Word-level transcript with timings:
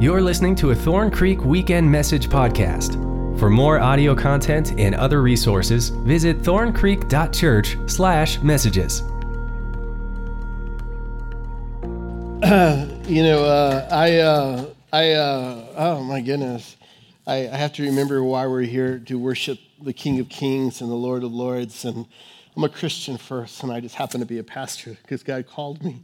You're 0.00 0.20
listening 0.20 0.56
to 0.56 0.72
a 0.72 0.74
Thorn 0.74 1.08
Creek 1.08 1.44
Weekend 1.44 1.88
Message 1.88 2.28
podcast. 2.28 2.94
For 3.38 3.48
more 3.48 3.78
audio 3.78 4.12
content 4.12 4.74
and 4.76 4.92
other 4.96 5.22
resources, 5.22 5.90
visit 5.90 6.42
thorncreek.church/messages. 6.42 9.02
Uh, 12.42 12.88
you 13.06 13.22
know, 13.22 13.44
uh, 13.44 13.88
I, 13.90 14.18
uh, 14.18 14.66
I, 14.92 15.12
uh, 15.12 15.64
oh 15.76 16.02
my 16.02 16.20
goodness, 16.20 16.76
I, 17.24 17.48
I 17.48 17.56
have 17.56 17.72
to 17.74 17.84
remember 17.84 18.24
why 18.24 18.48
we're 18.48 18.62
here 18.62 18.98
to 18.98 19.16
worship 19.16 19.60
the 19.80 19.92
King 19.92 20.18
of 20.18 20.28
Kings 20.28 20.80
and 20.80 20.90
the 20.90 20.96
Lord 20.96 21.22
of 21.22 21.32
Lords. 21.32 21.84
And 21.84 22.04
I'm 22.56 22.64
a 22.64 22.68
Christian 22.68 23.16
first, 23.16 23.62
and 23.62 23.72
I 23.72 23.78
just 23.78 23.94
happen 23.94 24.18
to 24.18 24.26
be 24.26 24.38
a 24.38 24.44
pastor 24.44 24.98
because 25.02 25.22
God 25.22 25.46
called 25.46 25.84
me. 25.84 26.02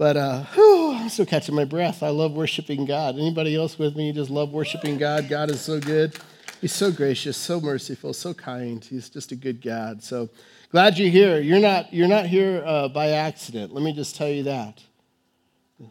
But 0.00 0.16
uh, 0.16 0.44
whew, 0.54 0.94
I'm 0.94 1.10
still 1.10 1.26
catching 1.26 1.54
my 1.54 1.66
breath. 1.66 2.02
I 2.02 2.08
love 2.08 2.32
worshiping 2.32 2.86
God. 2.86 3.16
Anybody 3.16 3.54
else 3.54 3.78
with 3.78 3.96
me? 3.96 4.12
Just 4.12 4.30
love 4.30 4.50
worshiping 4.50 4.96
God. 4.96 5.28
God 5.28 5.50
is 5.50 5.60
so 5.60 5.78
good. 5.78 6.16
He's 6.62 6.72
so 6.72 6.90
gracious, 6.90 7.36
so 7.36 7.60
merciful, 7.60 8.14
so 8.14 8.32
kind. 8.32 8.82
He's 8.82 9.10
just 9.10 9.30
a 9.30 9.36
good 9.36 9.60
God. 9.60 10.02
So 10.02 10.30
glad 10.72 10.96
you're 10.96 11.10
here. 11.10 11.38
You're 11.38 11.60
not, 11.60 11.92
you're 11.92 12.08
not 12.08 12.24
here 12.24 12.62
uh, 12.64 12.88
by 12.88 13.08
accident. 13.08 13.74
Let 13.74 13.84
me 13.84 13.92
just 13.92 14.16
tell 14.16 14.30
you 14.30 14.44
that. 14.44 14.82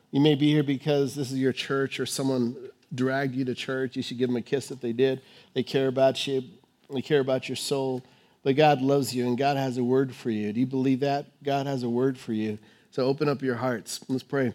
You 0.10 0.22
may 0.22 0.34
be 0.34 0.52
here 0.52 0.64
because 0.64 1.14
this 1.14 1.32
is 1.32 1.38
your 1.38 1.54
church 1.54 2.00
or 2.00 2.08
someone 2.08 2.56
dragged 2.96 3.36
you 3.36 3.46
to 3.46 3.54
church. 3.54 3.96
You 3.96 4.02
should 4.02 4.18
give 4.18 4.30
them 4.30 4.38
a 4.38 4.42
kiss 4.42 4.72
if 4.72 4.82
they 4.82 4.92
did. 4.92 5.22
They 5.54 5.62
care 5.62 5.88
about 5.88 6.26
you, 6.26 6.46
they 6.92 7.04
care 7.04 7.20
about 7.20 7.48
your 7.48 7.58
soul. 7.58 8.04
But 8.42 8.56
God 8.56 8.82
loves 8.82 9.14
you 9.14 9.28
and 9.28 9.38
God 9.38 9.56
has 9.56 9.78
a 9.78 9.84
word 9.84 10.16
for 10.16 10.32
you. 10.32 10.52
Do 10.52 10.60
you 10.60 10.66
believe 10.66 11.02
that? 11.02 11.28
God 11.44 11.68
has 11.68 11.84
a 11.84 11.90
word 11.90 12.18
for 12.18 12.34
you. 12.34 12.58
So 12.92 13.06
open 13.06 13.30
up 13.30 13.44
your 13.44 13.56
hearts. 13.56 14.00
Let's 14.08 14.24
pray. 14.24 14.54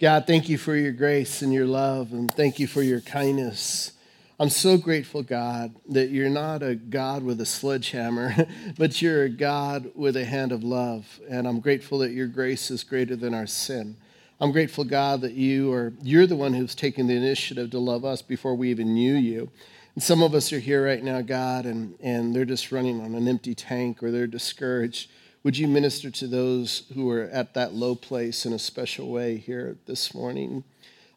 God, 0.00 0.26
thank 0.26 0.48
you 0.48 0.58
for 0.58 0.74
your 0.74 0.90
grace 0.90 1.42
and 1.42 1.52
your 1.52 1.66
love, 1.66 2.12
and 2.12 2.32
thank 2.32 2.58
you 2.58 2.66
for 2.66 2.82
your 2.82 3.00
kindness. 3.00 3.92
I'm 4.40 4.50
so 4.50 4.76
grateful, 4.76 5.22
God, 5.22 5.76
that 5.88 6.10
you're 6.10 6.28
not 6.28 6.62
a 6.62 6.74
God 6.74 7.22
with 7.22 7.40
a 7.40 7.46
sledgehammer, 7.46 8.48
but 8.78 9.00
you're 9.00 9.24
a 9.24 9.28
God 9.28 9.92
with 9.94 10.16
a 10.16 10.24
hand 10.24 10.50
of 10.50 10.64
love. 10.64 11.20
And 11.28 11.46
I'm 11.46 11.60
grateful 11.60 11.98
that 11.98 12.10
your 12.10 12.26
grace 12.26 12.68
is 12.70 12.82
greater 12.82 13.14
than 13.14 13.32
our 13.32 13.46
sin. 13.46 13.96
I'm 14.40 14.50
grateful, 14.50 14.82
God, 14.82 15.20
that 15.20 15.32
you 15.32 15.72
are 15.72 15.92
you're 16.02 16.26
the 16.26 16.36
one 16.36 16.54
who's 16.54 16.74
taken 16.74 17.06
the 17.06 17.16
initiative 17.16 17.70
to 17.70 17.78
love 17.78 18.04
us 18.04 18.22
before 18.22 18.56
we 18.56 18.70
even 18.70 18.94
knew 18.94 19.14
you. 19.14 19.50
And 19.94 20.02
some 20.02 20.22
of 20.22 20.34
us 20.34 20.52
are 20.52 20.60
here 20.60 20.84
right 20.84 21.02
now, 21.02 21.20
God, 21.20 21.64
and, 21.64 21.94
and 22.00 22.34
they're 22.34 22.44
just 22.44 22.72
running 22.72 23.00
on 23.00 23.14
an 23.14 23.26
empty 23.26 23.54
tank 23.54 24.02
or 24.02 24.10
they're 24.10 24.26
discouraged. 24.26 25.10
Would 25.44 25.56
you 25.56 25.68
minister 25.68 26.10
to 26.10 26.26
those 26.26 26.82
who 26.94 27.08
are 27.10 27.24
at 27.24 27.54
that 27.54 27.72
low 27.72 27.94
place 27.94 28.44
in 28.44 28.52
a 28.52 28.58
special 28.58 29.08
way 29.08 29.36
here 29.36 29.76
this 29.86 30.12
morning? 30.12 30.64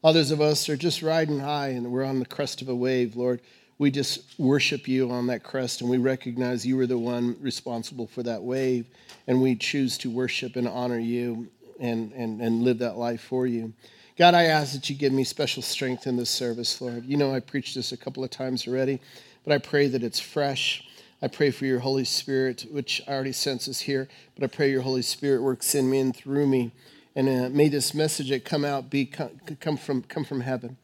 Others 0.04 0.30
of 0.30 0.40
us 0.40 0.70
are 0.70 0.78
just 0.78 1.02
riding 1.02 1.40
high 1.40 1.70
and 1.70 1.92
we're 1.92 2.04
on 2.04 2.20
the 2.20 2.26
crest 2.28 2.62
of 2.62 2.70
a 2.70 2.76
wave, 2.76 3.16
Lord. 3.16 3.42
We 3.80 3.90
just 3.90 4.40
worship 4.40 4.88
you 4.88 5.10
on 5.10 5.26
that 5.28 5.44
crest 5.44 5.82
and 5.82 5.90
we 5.90 5.98
recognize 5.98 6.64
you 6.64 6.80
are 6.80 6.86
the 6.86 7.00
one 7.00 7.36
responsible 7.42 8.06
for 8.06 8.22
that 8.22 8.44
wave. 8.44 8.86
And 9.26 9.42
we 9.42 9.56
choose 9.56 9.98
to 10.00 10.12
worship 10.12 10.56
and 10.56 10.68
honor 10.68 11.00
you 11.00 11.50
and, 11.80 12.12
and, 12.14 12.42
and 12.42 12.62
live 12.62 12.78
that 12.78 12.98
life 12.98 13.22
for 13.22 13.48
you. 13.48 13.74
God, 14.20 14.36
I 14.36 14.44
ask 14.44 14.74
that 14.74 14.88
you 14.88 14.96
give 14.96 15.14
me 15.14 15.24
special 15.24 15.64
strength 15.64 16.06
in 16.06 16.16
this 16.16 16.30
service, 16.30 16.80
Lord. 16.80 17.06
You 17.06 17.18
know, 17.18 17.34
I 17.34 17.40
preached 17.40 17.74
this 17.74 17.92
a 17.92 17.98
couple 17.98 18.24
of 18.24 18.30
times 18.30 18.68
already, 18.68 19.02
but 19.44 19.52
I 19.52 19.58
pray 19.58 19.88
that 19.88 20.04
it's 20.04 20.20
fresh 20.20 20.84
I 21.22 21.28
pray 21.28 21.52
for 21.52 21.66
your 21.66 21.80
Holy 21.80 22.06
Spirit, 22.06 22.66
which 22.72 23.02
I 23.08 23.12
already 23.12 23.32
sense 23.32 23.68
is 23.68 23.82
here, 23.82 24.08
but 24.36 24.44
I 24.44 24.48
pray 24.48 24.72
your 24.72 24.82
Holy 24.82 25.04
Spirit 25.04 25.44
works 25.44 25.76
in 25.76 25.90
me 25.90 26.00
and 26.00 26.16
through 26.16 26.48
me. 26.48 26.72
And 27.16 27.30
uh, 27.30 27.50
may 27.50 27.70
this 27.70 27.94
message 27.94 28.30
that 28.30 28.46
come 28.46 28.66
out 28.66 28.90
be 28.90 29.06
come 29.06 29.78
from 29.78 30.02
come 30.04 30.24
from 30.24 30.42
heaven. 30.42 30.78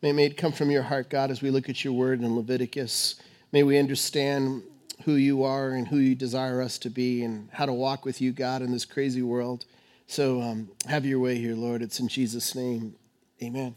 May, 0.00 0.12
may 0.12 0.24
it 0.26 0.36
come 0.36 0.52
from 0.52 0.70
your 0.70 0.82
heart, 0.82 1.10
God, 1.10 1.30
as 1.30 1.42
we 1.42 1.50
look 1.50 1.68
at 1.68 1.84
your 1.84 1.92
word 1.92 2.20
in 2.20 2.36
Leviticus. 2.36 3.16
May 3.52 3.62
we 3.62 3.78
understand 3.78 4.62
who 5.04 5.14
you 5.14 5.42
are 5.44 5.70
and 5.70 5.88
who 5.88 5.98
you 5.98 6.14
desire 6.14 6.62
us 6.62 6.78
to 6.78 6.90
be 6.90 7.22
and 7.22 7.48
how 7.52 7.66
to 7.66 7.72
walk 7.72 8.04
with 8.04 8.20
you, 8.20 8.32
God, 8.32 8.62
in 8.62 8.72
this 8.72 8.84
crazy 8.84 9.22
world. 9.22 9.64
So 10.06 10.40
um, 10.40 10.70
have 10.88 11.04
your 11.04 11.20
way 11.20 11.36
here, 11.38 11.54
Lord. 11.54 11.82
It's 11.82 12.00
in 12.00 12.08
Jesus' 12.08 12.54
name. 12.54 12.94
Amen. 13.42 13.76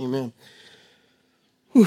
Amen. 0.00 0.32
Whew. 1.72 1.86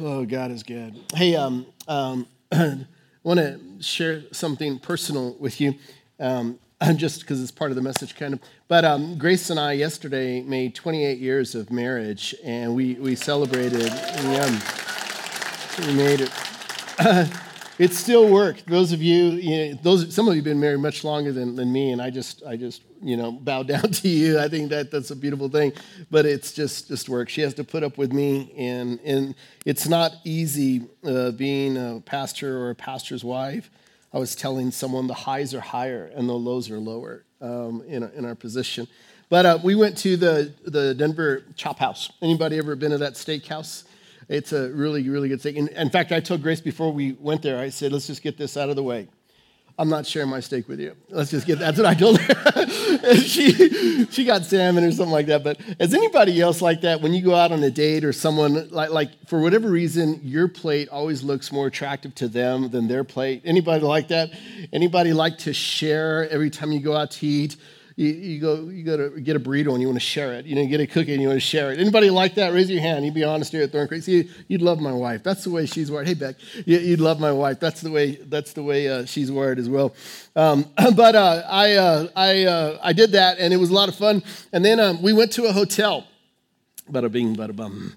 Oh, 0.00 0.24
God 0.24 0.50
is 0.50 0.62
good. 0.62 0.98
Hey, 1.14 1.36
um, 1.36 1.66
um, 1.88 2.26
I 2.52 2.86
want 3.22 3.40
to 3.40 3.58
share 3.80 4.22
something 4.30 4.78
personal 4.78 5.34
with 5.38 5.60
you, 5.60 5.74
um, 6.20 6.58
just 6.96 7.20
because 7.20 7.40
it's 7.40 7.50
part 7.50 7.70
of 7.70 7.76
the 7.76 7.82
message, 7.82 8.14
kind 8.14 8.34
of. 8.34 8.40
But 8.68 8.84
um, 8.84 9.16
Grace 9.16 9.48
and 9.48 9.58
I 9.58 9.72
yesterday 9.72 10.42
made 10.42 10.74
28 10.74 11.18
years 11.18 11.54
of 11.54 11.70
marriage, 11.70 12.34
and 12.44 12.74
we 12.74 12.94
we 12.94 13.14
celebrated. 13.14 13.86
Yeah, 13.86 14.60
we 15.86 15.94
made 15.94 16.20
it. 16.20 16.30
it 17.78 17.94
still 17.94 18.28
worked. 18.28 18.66
Those 18.66 18.92
of 18.92 19.02
you, 19.02 19.30
you 19.30 19.74
know, 19.74 19.78
those 19.82 20.14
some 20.14 20.28
of 20.28 20.34
you 20.34 20.40
have 20.40 20.44
been 20.44 20.60
married 20.60 20.80
much 20.80 21.04
longer 21.04 21.32
than, 21.32 21.56
than 21.56 21.72
me, 21.72 21.92
and 21.92 22.02
I 22.02 22.10
just 22.10 22.42
I 22.44 22.56
just 22.56 22.82
you 23.02 23.16
know 23.16 23.32
bow 23.32 23.62
down 23.72 23.90
to 23.90 24.08
you. 24.08 24.38
I 24.38 24.48
think 24.48 24.70
that 24.70 24.90
that's 24.90 25.10
a 25.10 25.16
beautiful 25.16 25.48
thing, 25.48 25.72
but 26.10 26.24
it's 26.24 26.52
just 26.52 26.88
just 26.88 27.08
work. 27.08 27.28
She 27.28 27.40
has 27.42 27.54
to 27.54 27.64
put 27.64 27.82
up 27.82 27.98
with 27.98 28.12
me, 28.12 28.52
and 28.56 29.00
and 29.00 29.34
it's 29.66 29.88
not 29.88 30.12
easy 30.24 30.86
uh, 31.04 31.32
being 31.32 31.76
a 31.76 32.00
pastor 32.00 32.58
or 32.58 32.70
a 32.70 32.74
pastor's 32.74 33.24
wife. 33.24 33.70
I 34.14 34.18
was 34.18 34.34
telling 34.34 34.70
someone 34.70 35.06
the 35.06 35.14
highs 35.14 35.54
are 35.54 35.60
higher 35.60 36.10
and 36.14 36.28
the 36.28 36.34
lows 36.34 36.70
are 36.70 36.78
lower 36.78 37.24
um, 37.40 37.82
in 37.86 38.02
in 38.02 38.24
our 38.24 38.34
position. 38.34 38.86
But 39.28 39.46
uh, 39.46 39.58
we 39.62 39.74
went 39.74 39.96
to 39.98 40.16
the 40.16 40.52
the 40.64 40.94
Denver 40.94 41.44
Chop 41.56 41.78
House. 41.78 42.10
Anybody 42.20 42.58
ever 42.58 42.76
been 42.76 42.90
to 42.90 42.98
that 42.98 43.14
steakhouse? 43.14 43.84
It's 44.28 44.52
a 44.52 44.70
really, 44.70 45.08
really 45.08 45.28
good 45.28 45.40
steak. 45.40 45.56
in 45.56 45.90
fact, 45.90 46.12
I 46.12 46.20
told 46.20 46.42
Grace 46.42 46.60
before 46.60 46.92
we 46.92 47.12
went 47.12 47.42
there, 47.42 47.58
I 47.58 47.68
said, 47.68 47.92
let's 47.92 48.06
just 48.06 48.22
get 48.22 48.38
this 48.38 48.56
out 48.56 48.70
of 48.70 48.76
the 48.76 48.82
way. 48.82 49.08
I'm 49.78 49.88
not 49.88 50.06
sharing 50.06 50.28
my 50.28 50.40
steak 50.40 50.68
with 50.68 50.80
you. 50.80 50.94
Let's 51.08 51.30
just 51.30 51.46
get 51.46 51.58
that's 51.58 51.78
what 51.78 51.86
I 51.86 51.94
told 51.94 52.18
her. 52.20 52.66
she 53.16 54.06
she 54.06 54.24
got 54.24 54.44
salmon 54.44 54.84
or 54.84 54.92
something 54.92 55.12
like 55.12 55.26
that. 55.26 55.42
But 55.42 55.60
is 55.80 55.94
anybody 55.94 56.40
else 56.40 56.60
like 56.60 56.82
that 56.82 57.00
when 57.00 57.14
you 57.14 57.22
go 57.22 57.34
out 57.34 57.52
on 57.52 57.62
a 57.62 57.70
date 57.70 58.04
or 58.04 58.12
someone 58.12 58.68
like 58.70 58.90
like 58.90 59.10
for 59.28 59.40
whatever 59.40 59.70
reason 59.70 60.20
your 60.22 60.48
plate 60.48 60.88
always 60.90 61.22
looks 61.22 61.50
more 61.50 61.66
attractive 61.66 62.14
to 62.16 62.28
them 62.28 62.70
than 62.70 62.86
their 62.86 63.04
plate? 63.04 63.42
Anybody 63.44 63.84
like 63.84 64.08
that? 64.08 64.30
Anybody 64.72 65.12
like 65.12 65.38
to 65.38 65.52
share 65.52 66.28
every 66.30 66.50
time 66.50 66.72
you 66.72 66.80
go 66.80 66.94
out 66.94 67.10
to 67.12 67.26
eat? 67.26 67.56
You, 67.96 68.08
you, 68.08 68.40
go 68.40 68.68
you 68.68 68.84
go 68.84 68.96
to 68.96 69.20
get 69.20 69.36
a 69.36 69.40
burrito 69.40 69.72
and 69.72 69.80
you 69.80 69.86
want 69.86 70.00
to 70.00 70.06
share 70.06 70.32
it. 70.34 70.46
You 70.46 70.54
know, 70.54 70.62
you 70.62 70.68
get 70.68 70.80
a 70.80 70.86
cookie 70.86 71.12
and 71.12 71.22
you 71.22 71.28
want 71.28 71.40
to 71.40 71.46
share 71.46 71.72
it. 71.72 71.78
Anybody 71.78 72.10
like 72.10 72.34
that? 72.36 72.52
Raise 72.52 72.70
your 72.70 72.80
hand. 72.80 73.04
You'd 73.04 73.14
be 73.14 73.24
honest 73.24 73.52
here 73.52 73.62
at 73.62 73.72
Thorn 73.72 73.88
Creek. 73.88 74.02
See, 74.02 74.30
you'd 74.48 74.62
love 74.62 74.80
my 74.80 74.92
wife. 74.92 75.22
That's 75.22 75.44
the 75.44 75.50
way 75.50 75.66
she's 75.66 75.90
wired. 75.90 76.08
Hey, 76.08 76.14
Beck, 76.14 76.36
you'd 76.64 77.00
love 77.00 77.20
my 77.20 77.32
wife. 77.32 77.60
That's 77.60 77.80
the 77.80 77.90
way. 77.90 78.16
That's 78.16 78.52
the 78.52 78.62
way 78.62 78.88
uh, 78.88 79.04
she's 79.04 79.30
wired 79.30 79.58
as 79.58 79.68
well. 79.68 79.94
Um, 80.36 80.66
but 80.96 81.14
uh, 81.14 81.42
I 81.48 81.74
uh, 81.74 82.08
I 82.16 82.44
uh, 82.44 82.78
I 82.82 82.92
did 82.92 83.12
that 83.12 83.38
and 83.38 83.52
it 83.52 83.58
was 83.58 83.70
a 83.70 83.74
lot 83.74 83.88
of 83.88 83.94
fun. 83.94 84.22
And 84.52 84.64
then 84.64 84.80
um, 84.80 85.02
we 85.02 85.12
went 85.12 85.32
to 85.32 85.44
a 85.44 85.52
hotel. 85.52 86.06
Bada 86.90 87.10
bing, 87.10 87.36
bada 87.36 87.54
bum. 87.54 87.94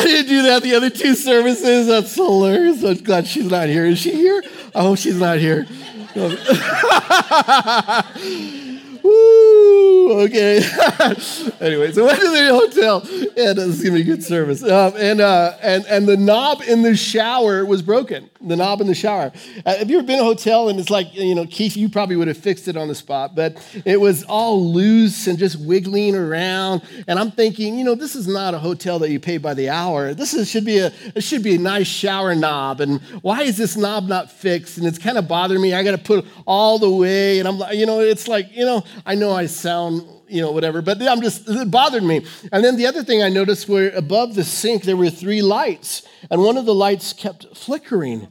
I 0.00 0.04
didn't 0.04 0.28
do 0.28 0.42
that 0.44 0.62
the 0.62 0.74
other 0.74 0.88
two 0.88 1.14
services. 1.14 1.86
That's 1.86 2.14
hilarious. 2.14 2.82
I'm 2.82 2.96
glad 3.04 3.26
she's 3.26 3.50
not 3.50 3.68
here. 3.68 3.84
Is 3.84 3.98
she 3.98 4.12
here? 4.12 4.42
I 4.74 4.80
hope 4.80 4.96
she's 4.96 5.20
not 5.20 5.38
here. 5.38 5.66
Okay. 9.04 10.58
anyway, 11.60 11.92
so 11.92 12.04
went 12.04 12.20
to 12.20 12.30
the 12.30 12.48
hotel, 12.50 13.00
and 13.36 13.58
uh, 13.58 13.66
this 13.66 13.78
is 13.78 13.82
gonna 13.82 13.96
be 13.96 14.04
good 14.04 14.22
service. 14.22 14.62
Um, 14.62 14.94
and 14.96 15.20
uh, 15.20 15.56
and 15.62 15.84
and 15.86 16.08
the 16.08 16.16
knob 16.16 16.62
in 16.62 16.82
the 16.82 16.96
shower 16.96 17.64
was 17.64 17.80
broken. 17.80 18.28
The 18.40 18.56
knob 18.56 18.80
in 18.80 18.86
the 18.86 18.94
shower. 18.94 19.32
Uh, 19.64 19.76
have 19.76 19.90
you 19.90 19.98
ever 19.98 20.06
been 20.06 20.18
a 20.18 20.24
hotel 20.24 20.68
and 20.68 20.80
it's 20.80 20.90
like 20.90 21.14
you 21.14 21.34
know, 21.34 21.46
Keith, 21.46 21.76
you 21.76 21.88
probably 21.88 22.16
would 22.16 22.28
have 22.28 22.36
fixed 22.36 22.68
it 22.68 22.76
on 22.76 22.88
the 22.88 22.94
spot, 22.94 23.34
but 23.34 23.56
it 23.84 24.00
was 24.00 24.24
all 24.24 24.72
loose 24.72 25.26
and 25.26 25.38
just 25.38 25.60
wiggling 25.60 26.14
around. 26.14 26.82
And 27.06 27.18
I'm 27.18 27.30
thinking, 27.30 27.78
you 27.78 27.84
know, 27.84 27.94
this 27.94 28.16
is 28.16 28.26
not 28.26 28.54
a 28.54 28.58
hotel 28.58 28.98
that 29.00 29.10
you 29.10 29.20
pay 29.20 29.38
by 29.38 29.54
the 29.54 29.68
hour. 29.68 30.14
This 30.14 30.34
is, 30.34 30.48
should 30.50 30.64
be 30.64 30.78
a 30.78 30.92
it 31.14 31.22
should 31.22 31.42
be 31.42 31.54
a 31.54 31.58
nice 31.58 31.86
shower 31.86 32.34
knob. 32.34 32.80
And 32.80 33.00
why 33.22 33.42
is 33.42 33.56
this 33.56 33.76
knob 33.76 34.08
not 34.08 34.30
fixed? 34.30 34.78
And 34.78 34.86
it's 34.86 34.98
kind 34.98 35.18
of 35.18 35.28
bothering 35.28 35.60
me. 35.60 35.72
I 35.74 35.82
got 35.82 35.92
to 35.92 35.98
put 35.98 36.26
all 36.46 36.78
the 36.78 36.90
way, 36.90 37.38
and 37.38 37.46
I'm 37.46 37.58
like, 37.58 37.76
you 37.76 37.86
know, 37.86 38.00
it's 38.00 38.28
like 38.28 38.54
you 38.54 38.64
know. 38.64 38.84
I 39.06 39.14
know 39.14 39.32
I 39.32 39.46
sound, 39.46 40.02
you 40.28 40.40
know, 40.40 40.52
whatever, 40.52 40.82
but 40.82 41.00
I'm 41.02 41.20
just, 41.20 41.48
it 41.48 41.70
bothered 41.70 42.02
me. 42.02 42.24
And 42.52 42.64
then 42.64 42.76
the 42.76 42.86
other 42.86 43.02
thing 43.02 43.22
I 43.22 43.28
noticed 43.28 43.68
were 43.68 43.90
above 43.94 44.34
the 44.34 44.44
sink, 44.44 44.84
there 44.84 44.96
were 44.96 45.10
three 45.10 45.42
lights, 45.42 46.02
and 46.30 46.42
one 46.42 46.56
of 46.56 46.66
the 46.66 46.74
lights 46.74 47.12
kept 47.12 47.56
flickering. 47.56 48.22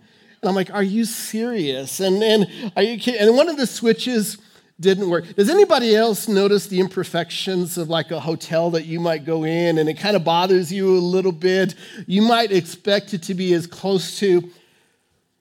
And 0.41 0.49
I'm 0.49 0.55
like, 0.55 0.73
are 0.73 0.83
you 0.83 1.05
serious? 1.05 1.99
And, 1.99 2.23
and, 2.23 2.71
are 2.75 2.83
you 2.83 3.13
and 3.13 3.35
one 3.35 3.49
of 3.49 3.57
the 3.57 3.67
switches 3.67 4.37
didn't 4.79 5.09
work. 5.09 5.25
Does 5.35 5.49
anybody 5.49 5.95
else 5.95 6.27
notice 6.27 6.67
the 6.67 6.79
imperfections 6.79 7.77
of 7.77 7.89
like 7.89 8.11
a 8.11 8.19
hotel 8.19 8.71
that 8.71 8.85
you 8.85 8.99
might 8.99 9.25
go 9.25 9.43
in 9.43 9.77
and 9.77 9.89
it 9.89 9.95
kind 9.95 10.15
of 10.15 10.23
bothers 10.23 10.71
you 10.71 10.97
a 10.97 10.99
little 10.99 11.31
bit? 11.33 11.75
You 12.07 12.21
might 12.21 12.51
expect 12.51 13.13
it 13.13 13.23
to 13.23 13.33
be 13.33 13.53
as 13.53 13.67
close 13.67 14.17
to 14.19 14.49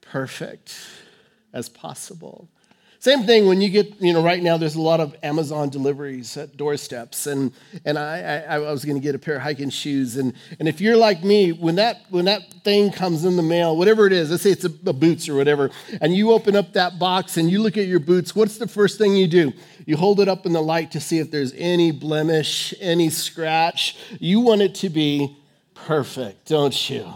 perfect 0.01 0.75
as 1.53 1.69
possible. 1.69 2.49
Same 3.01 3.23
thing 3.23 3.47
when 3.47 3.61
you 3.61 3.69
get, 3.69 4.01
you 4.01 4.11
know, 4.11 4.21
right 4.21 4.43
now 4.43 4.57
there's 4.57 4.75
a 4.75 4.81
lot 4.81 4.99
of 4.99 5.15
Amazon 5.23 5.69
deliveries 5.69 6.35
at 6.35 6.57
doorsteps, 6.57 7.27
and 7.27 7.53
and 7.85 7.97
I 7.97 8.43
I, 8.45 8.55
I 8.55 8.71
was 8.71 8.83
going 8.83 8.97
to 8.97 9.01
get 9.01 9.15
a 9.15 9.19
pair 9.19 9.37
of 9.37 9.41
hiking 9.41 9.69
shoes, 9.69 10.17
and 10.17 10.33
and 10.59 10.67
if 10.67 10.81
you're 10.81 10.97
like 10.97 11.23
me, 11.23 11.53
when 11.53 11.75
that 11.75 12.01
when 12.09 12.25
that 12.25 12.53
thing 12.65 12.91
comes 12.91 13.23
in 13.23 13.37
the 13.37 13.41
mail, 13.41 13.77
whatever 13.77 14.05
it 14.05 14.11
is, 14.11 14.31
let's 14.31 14.43
say 14.43 14.51
it's 14.51 14.65
a, 14.65 14.71
a 14.85 14.91
boots 14.91 15.29
or 15.29 15.35
whatever, 15.35 15.71
and 16.01 16.13
you 16.13 16.33
open 16.33 16.57
up 16.57 16.73
that 16.73 16.99
box 16.99 17.37
and 17.37 17.49
you 17.49 17.61
look 17.61 17.77
at 17.77 17.87
your 17.87 18.01
boots, 18.01 18.35
what's 18.35 18.57
the 18.57 18.67
first 18.67 18.97
thing 18.97 19.15
you 19.15 19.27
do? 19.27 19.53
You 19.85 19.95
hold 19.95 20.19
it 20.19 20.27
up 20.27 20.45
in 20.45 20.51
the 20.51 20.61
light 20.61 20.91
to 20.91 20.99
see 20.99 21.19
if 21.19 21.31
there's 21.31 21.53
any 21.55 21.91
blemish, 21.91 22.73
any 22.81 23.09
scratch. 23.09 23.95
You 24.19 24.41
want 24.41 24.61
it 24.61 24.75
to 24.75 24.89
be 24.89 25.37
perfect, 25.73 26.49
don't 26.49 26.89
you? 26.89 27.13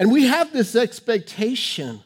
And 0.00 0.10
we 0.10 0.26
have 0.26 0.52
this 0.52 0.74
expectation 0.74 2.02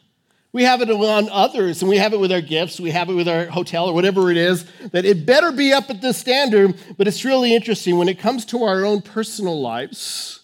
we 0.57 0.63
have 0.63 0.81
it 0.81 0.89
on 0.89 1.29
others, 1.29 1.83
and 1.83 1.89
we 1.89 1.97
have 1.97 2.13
it 2.13 2.19
with 2.19 2.31
our 2.31 2.41
gifts, 2.41 2.79
we 2.79 2.89
have 2.89 3.09
it 3.09 3.13
with 3.13 3.27
our 3.27 3.45
hotel 3.45 3.85
or 3.85 3.93
whatever 3.93 4.31
it 4.31 4.37
is, 4.37 4.65
that 4.89 5.05
it 5.05 5.23
better 5.23 5.51
be 5.51 5.71
up 5.71 5.91
at 5.91 6.01
this 6.01 6.17
standard. 6.17 6.73
But 6.97 7.07
it's 7.07 7.23
really 7.23 7.53
interesting 7.53 7.99
when 7.99 8.09
it 8.09 8.17
comes 8.17 8.43
to 8.45 8.63
our 8.63 8.83
own 8.83 9.03
personal 9.03 9.61
lives, 9.61 10.39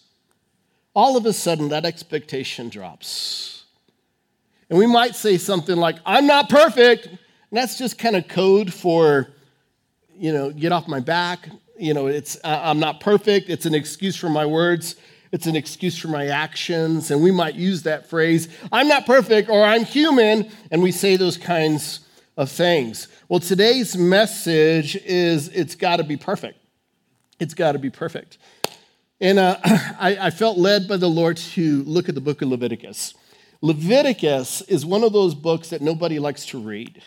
all 0.93 1.17
of 1.17 1.25
a 1.25 1.33
sudden 1.33 1.69
that 1.69 1.83
expectation 1.83 2.69
drops. 2.69 3.63
And 4.69 4.77
we 4.77 4.85
might 4.85 5.15
say 5.15 5.39
something 5.39 5.77
like, 5.77 5.95
I'm 6.05 6.27
not 6.27 6.47
perfect. 6.47 7.07
And 7.07 7.17
that's 7.49 7.79
just 7.79 7.97
kind 7.97 8.15
of 8.15 8.27
code 8.27 8.71
for, 8.71 9.29
you 10.15 10.31
know, 10.31 10.51
get 10.51 10.71
off 10.71 10.87
my 10.87 10.99
back. 10.99 11.49
You 11.79 11.95
know, 11.95 12.05
it's, 12.05 12.37
I'm 12.43 12.79
not 12.79 12.99
perfect. 12.99 13.49
It's 13.49 13.65
an 13.65 13.73
excuse 13.73 14.15
for 14.15 14.29
my 14.29 14.45
words. 14.45 14.95
It's 15.33 15.47
an 15.47 15.55
excuse 15.55 15.97
for 15.97 16.09
my 16.09 16.27
actions. 16.27 17.09
And 17.09 17.23
we 17.23 17.31
might 17.31 17.55
use 17.55 17.81
that 17.83 18.07
phrase, 18.07 18.47
I'm 18.71 18.87
not 18.87 19.07
perfect 19.07 19.49
or 19.49 19.63
I'm 19.63 19.83
human. 19.83 20.47
And 20.69 20.83
we 20.83 20.91
say 20.91 21.15
those 21.17 21.37
kinds 21.37 22.01
of 22.37 22.51
things. 22.51 23.07
Well, 23.27 23.39
today's 23.39 23.97
message 23.97 24.95
is 24.95 25.49
it's 25.49 25.73
got 25.73 25.97
to 25.97 26.03
be 26.03 26.17
perfect. 26.17 26.59
It's 27.39 27.55
got 27.55 27.71
to 27.71 27.79
be 27.79 27.89
perfect. 27.89 28.37
And 29.19 29.39
uh, 29.39 29.57
I, 29.63 30.17
I 30.21 30.29
felt 30.29 30.59
led 30.59 30.87
by 30.87 30.97
the 30.97 31.09
Lord 31.09 31.37
to 31.37 31.81
look 31.83 32.09
at 32.09 32.15
the 32.15 32.21
book 32.21 32.43
of 32.43 32.49
Leviticus. 32.49 33.15
Leviticus 33.59 34.61
is 34.61 34.85
one 34.85 35.03
of 35.03 35.13
those 35.13 35.33
books 35.33 35.69
that 35.69 35.81
nobody 35.81 36.19
likes 36.19 36.45
to 36.47 36.59
read. 36.59 37.01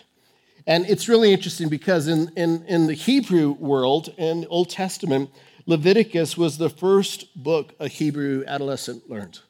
And 0.67 0.85
it's 0.87 1.09
really 1.09 1.33
interesting 1.33 1.69
because 1.69 2.09
in, 2.09 2.33
in, 2.37 2.65
in 2.65 2.89
the 2.89 2.95
Hebrew 2.95 3.53
world, 3.53 4.13
in 4.19 4.47
Old 4.51 4.69
Testament, 4.69 5.31
Leviticus 5.67 6.37
was 6.37 6.59
the 6.59 6.71
first 6.71 7.43
book 7.43 7.75
a 7.81 7.89
Hebrew 7.89 8.45
adolescent 8.47 9.11
learned, 9.11 9.41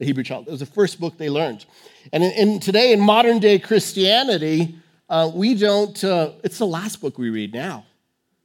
a 0.00 0.04
Hebrew 0.04 0.22
child. 0.22 0.46
It 0.46 0.52
was 0.52 0.60
the 0.60 0.66
first 0.66 1.00
book 1.00 1.18
they 1.18 1.28
learned. 1.28 1.66
And 2.12 2.22
in, 2.22 2.30
in 2.32 2.60
today, 2.60 2.92
in 2.92 3.00
modern 3.00 3.40
day 3.40 3.58
Christianity, 3.58 4.76
uh, 5.08 5.30
we 5.34 5.54
don't, 5.54 6.02
uh, 6.04 6.32
it's 6.44 6.58
the 6.58 6.66
last 6.66 7.00
book 7.00 7.18
we 7.18 7.30
read 7.30 7.52
now. 7.52 7.84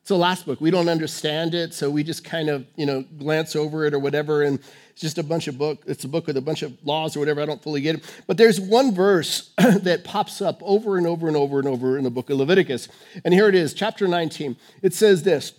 It's 0.02 0.10
the 0.10 0.18
last 0.18 0.48
book. 0.48 0.60
We 0.60 0.72
don't 0.72 0.90
understand 0.90 1.54
it, 1.54 1.76
so 1.76 1.92
we 1.92 2.04
just 2.04 2.24
kind 2.24 2.50
of, 2.50 2.66
you 2.76 2.88
know, 2.88 3.04
glance 3.20 3.56
over 3.56 3.86
it 3.86 3.94
or 3.94 4.00
whatever, 4.00 4.42
and 4.42 4.58
it's 4.90 5.02
just 5.02 5.20
a 5.20 5.24
bunch 5.24 5.48
of 5.48 5.60
book. 5.60 5.84
It's 5.86 6.04
a 6.06 6.08
book 6.08 6.26
with 6.26 6.38
a 6.38 6.42
bunch 6.42 6.64
of 6.64 6.76
laws 6.84 7.16
or 7.16 7.20
whatever. 7.20 7.40
I 7.40 7.46
don't 7.46 7.62
fully 7.62 7.82
get 7.82 7.98
it. 7.98 8.24
But 8.26 8.38
there's 8.38 8.60
one 8.60 8.96
verse 8.96 9.52
that 9.58 10.04
pops 10.04 10.42
up 10.42 10.60
over 10.64 10.98
and 10.98 11.06
over 11.06 11.28
and 11.28 11.38
over 11.38 11.60
and 11.60 11.68
over 11.68 12.00
in 12.00 12.04
the 12.04 12.10
book 12.10 12.32
of 12.32 12.38
Leviticus. 12.38 12.88
And 13.24 13.32
here 13.32 13.48
it 13.48 13.54
is, 13.54 13.76
chapter 13.76 14.08
19. 14.08 14.58
It 14.82 14.96
says 14.96 15.22
this 15.22 15.54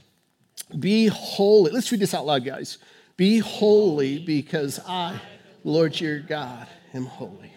be 0.78 1.06
holy. 1.06 1.70
Let's 1.70 1.90
read 1.90 2.00
this 2.00 2.14
out 2.14 2.26
loud, 2.26 2.44
guys. 2.44 2.78
Be 3.16 3.38
holy 3.38 4.18
because 4.18 4.80
I, 4.86 5.20
Lord 5.64 6.00
your 6.00 6.20
God, 6.20 6.66
am 6.94 7.06
holy. 7.06 7.52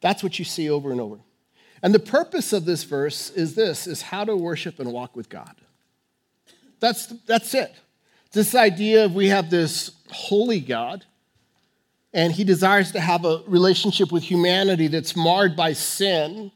That's 0.00 0.22
what 0.22 0.38
you 0.38 0.44
see 0.44 0.70
over 0.70 0.90
and 0.90 1.00
over. 1.00 1.18
And 1.82 1.94
the 1.94 1.98
purpose 1.98 2.52
of 2.52 2.64
this 2.64 2.84
verse 2.84 3.30
is 3.30 3.54
this 3.54 3.86
is 3.86 4.02
how 4.02 4.24
to 4.24 4.36
worship 4.36 4.78
and 4.78 4.92
walk 4.92 5.16
with 5.16 5.28
God. 5.28 5.54
That's, 6.78 7.06
that's 7.26 7.54
it. 7.54 7.74
This 8.32 8.54
idea 8.54 9.06
of 9.06 9.14
we 9.14 9.28
have 9.28 9.50
this 9.50 9.90
holy 10.10 10.60
God, 10.60 11.04
and 12.12 12.32
he 12.32 12.44
desires 12.44 12.92
to 12.92 13.00
have 13.00 13.24
a 13.24 13.42
relationship 13.46 14.12
with 14.12 14.22
humanity 14.22 14.86
that's 14.86 15.16
marred 15.16 15.56
by 15.56 15.72
sin 15.72 16.52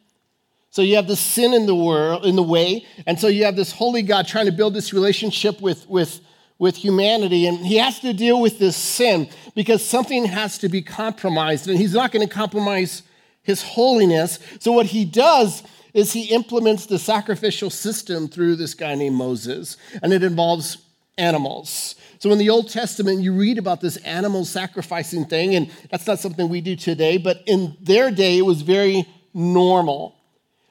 so 0.75 0.83
you 0.83 0.97
have 0.97 1.07
the 1.07 1.15
sin 1.15 1.55
in 1.55 1.67
the 1.67 1.75
world, 1.75 2.27
in 2.27 2.35
the 2.35 2.43
way, 2.43 2.85
and 3.07 3.17
so 3.17 3.29
you 3.29 3.45
have 3.45 3.55
this 3.55 3.71
holy 3.71 4.03
God 4.03 4.27
trying 4.27 4.47
to 4.47 4.51
build 4.51 4.75
this 4.75 4.93
relationship 4.93 5.61
with, 5.61 5.89
with, 5.89 6.19
with 6.59 6.75
humanity, 6.75 7.47
and 7.47 7.65
he 7.65 7.77
has 7.77 8.01
to 8.01 8.13
deal 8.13 8.41
with 8.41 8.59
this 8.59 8.77
sin 8.77 9.29
because 9.55 9.85
something 9.85 10.25
has 10.25 10.59
to 10.59 10.69
be 10.69 10.83
compromised, 10.83 11.69
and 11.69 11.79
he's 11.79 11.95
not 11.95 12.11
going 12.11 12.27
to 12.27 12.35
compromise 12.35 13.05
his 13.45 13.63
holiness. 13.63 14.41
So 14.59 14.73
what 14.73 14.87
he 14.87 15.05
does 15.05 15.63
is 15.93 16.13
he 16.13 16.35
implements 16.35 16.87
the 16.87 16.99
sacrificial 16.99 17.71
system 17.71 18.27
through 18.27 18.57
this 18.57 18.75
guy 18.75 18.97
named 18.97 19.15
Moses, 19.15 19.77
and 20.03 20.13
it 20.13 20.25
involves 20.25 20.79
animals. 21.17 21.95
So 22.19 22.33
in 22.33 22.39
the 22.39 22.51
Old 22.51 22.69
Testament, 22.69 23.21
you 23.21 23.33
read 23.33 23.59
about 23.59 23.81
this 23.81 23.97
animal 23.99 24.45
sacrificing 24.45 25.25
thing, 25.25 25.55
and 25.55 25.71
that's 25.93 26.09
not 26.09 26.19
something 26.19 26.49
we 26.49 26.61
do 26.61 26.75
today, 26.75 27.17
but 27.17 27.45
in 27.47 27.77
their 27.81 28.11
day, 28.11 28.39
it 28.39 28.45
was 28.45 28.63
very 28.63 29.07
normal. 29.33 30.17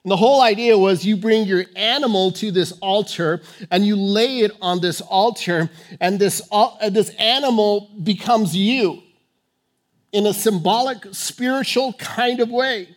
And 0.03 0.11
the 0.11 0.17
whole 0.17 0.41
idea 0.41 0.77
was 0.77 1.05
you 1.05 1.15
bring 1.15 1.47
your 1.47 1.63
animal 1.75 2.31
to 2.33 2.51
this 2.51 2.73
altar 2.81 3.41
and 3.71 3.85
you 3.85 3.95
lay 3.95 4.39
it 4.39 4.51
on 4.61 4.81
this 4.81 4.99
altar, 4.99 5.69
and 6.01 6.19
this, 6.19 6.41
uh, 6.51 6.89
this 6.89 7.09
animal 7.11 7.89
becomes 8.03 8.55
you 8.55 9.01
in 10.11 10.27
a 10.27 10.33
symbolic, 10.33 11.05
spiritual 11.11 11.93
kind 11.93 12.41
of 12.41 12.49
way. 12.49 12.89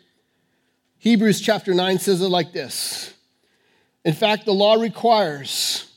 Hebrews 0.99 1.41
chapter 1.41 1.73
9 1.73 1.99
says 2.01 2.21
it 2.21 2.29
like 2.29 2.53
this 2.53 3.15
In 4.05 4.13
fact, 4.13 4.45
the 4.45 4.53
law 4.53 4.75
requires 4.75 5.91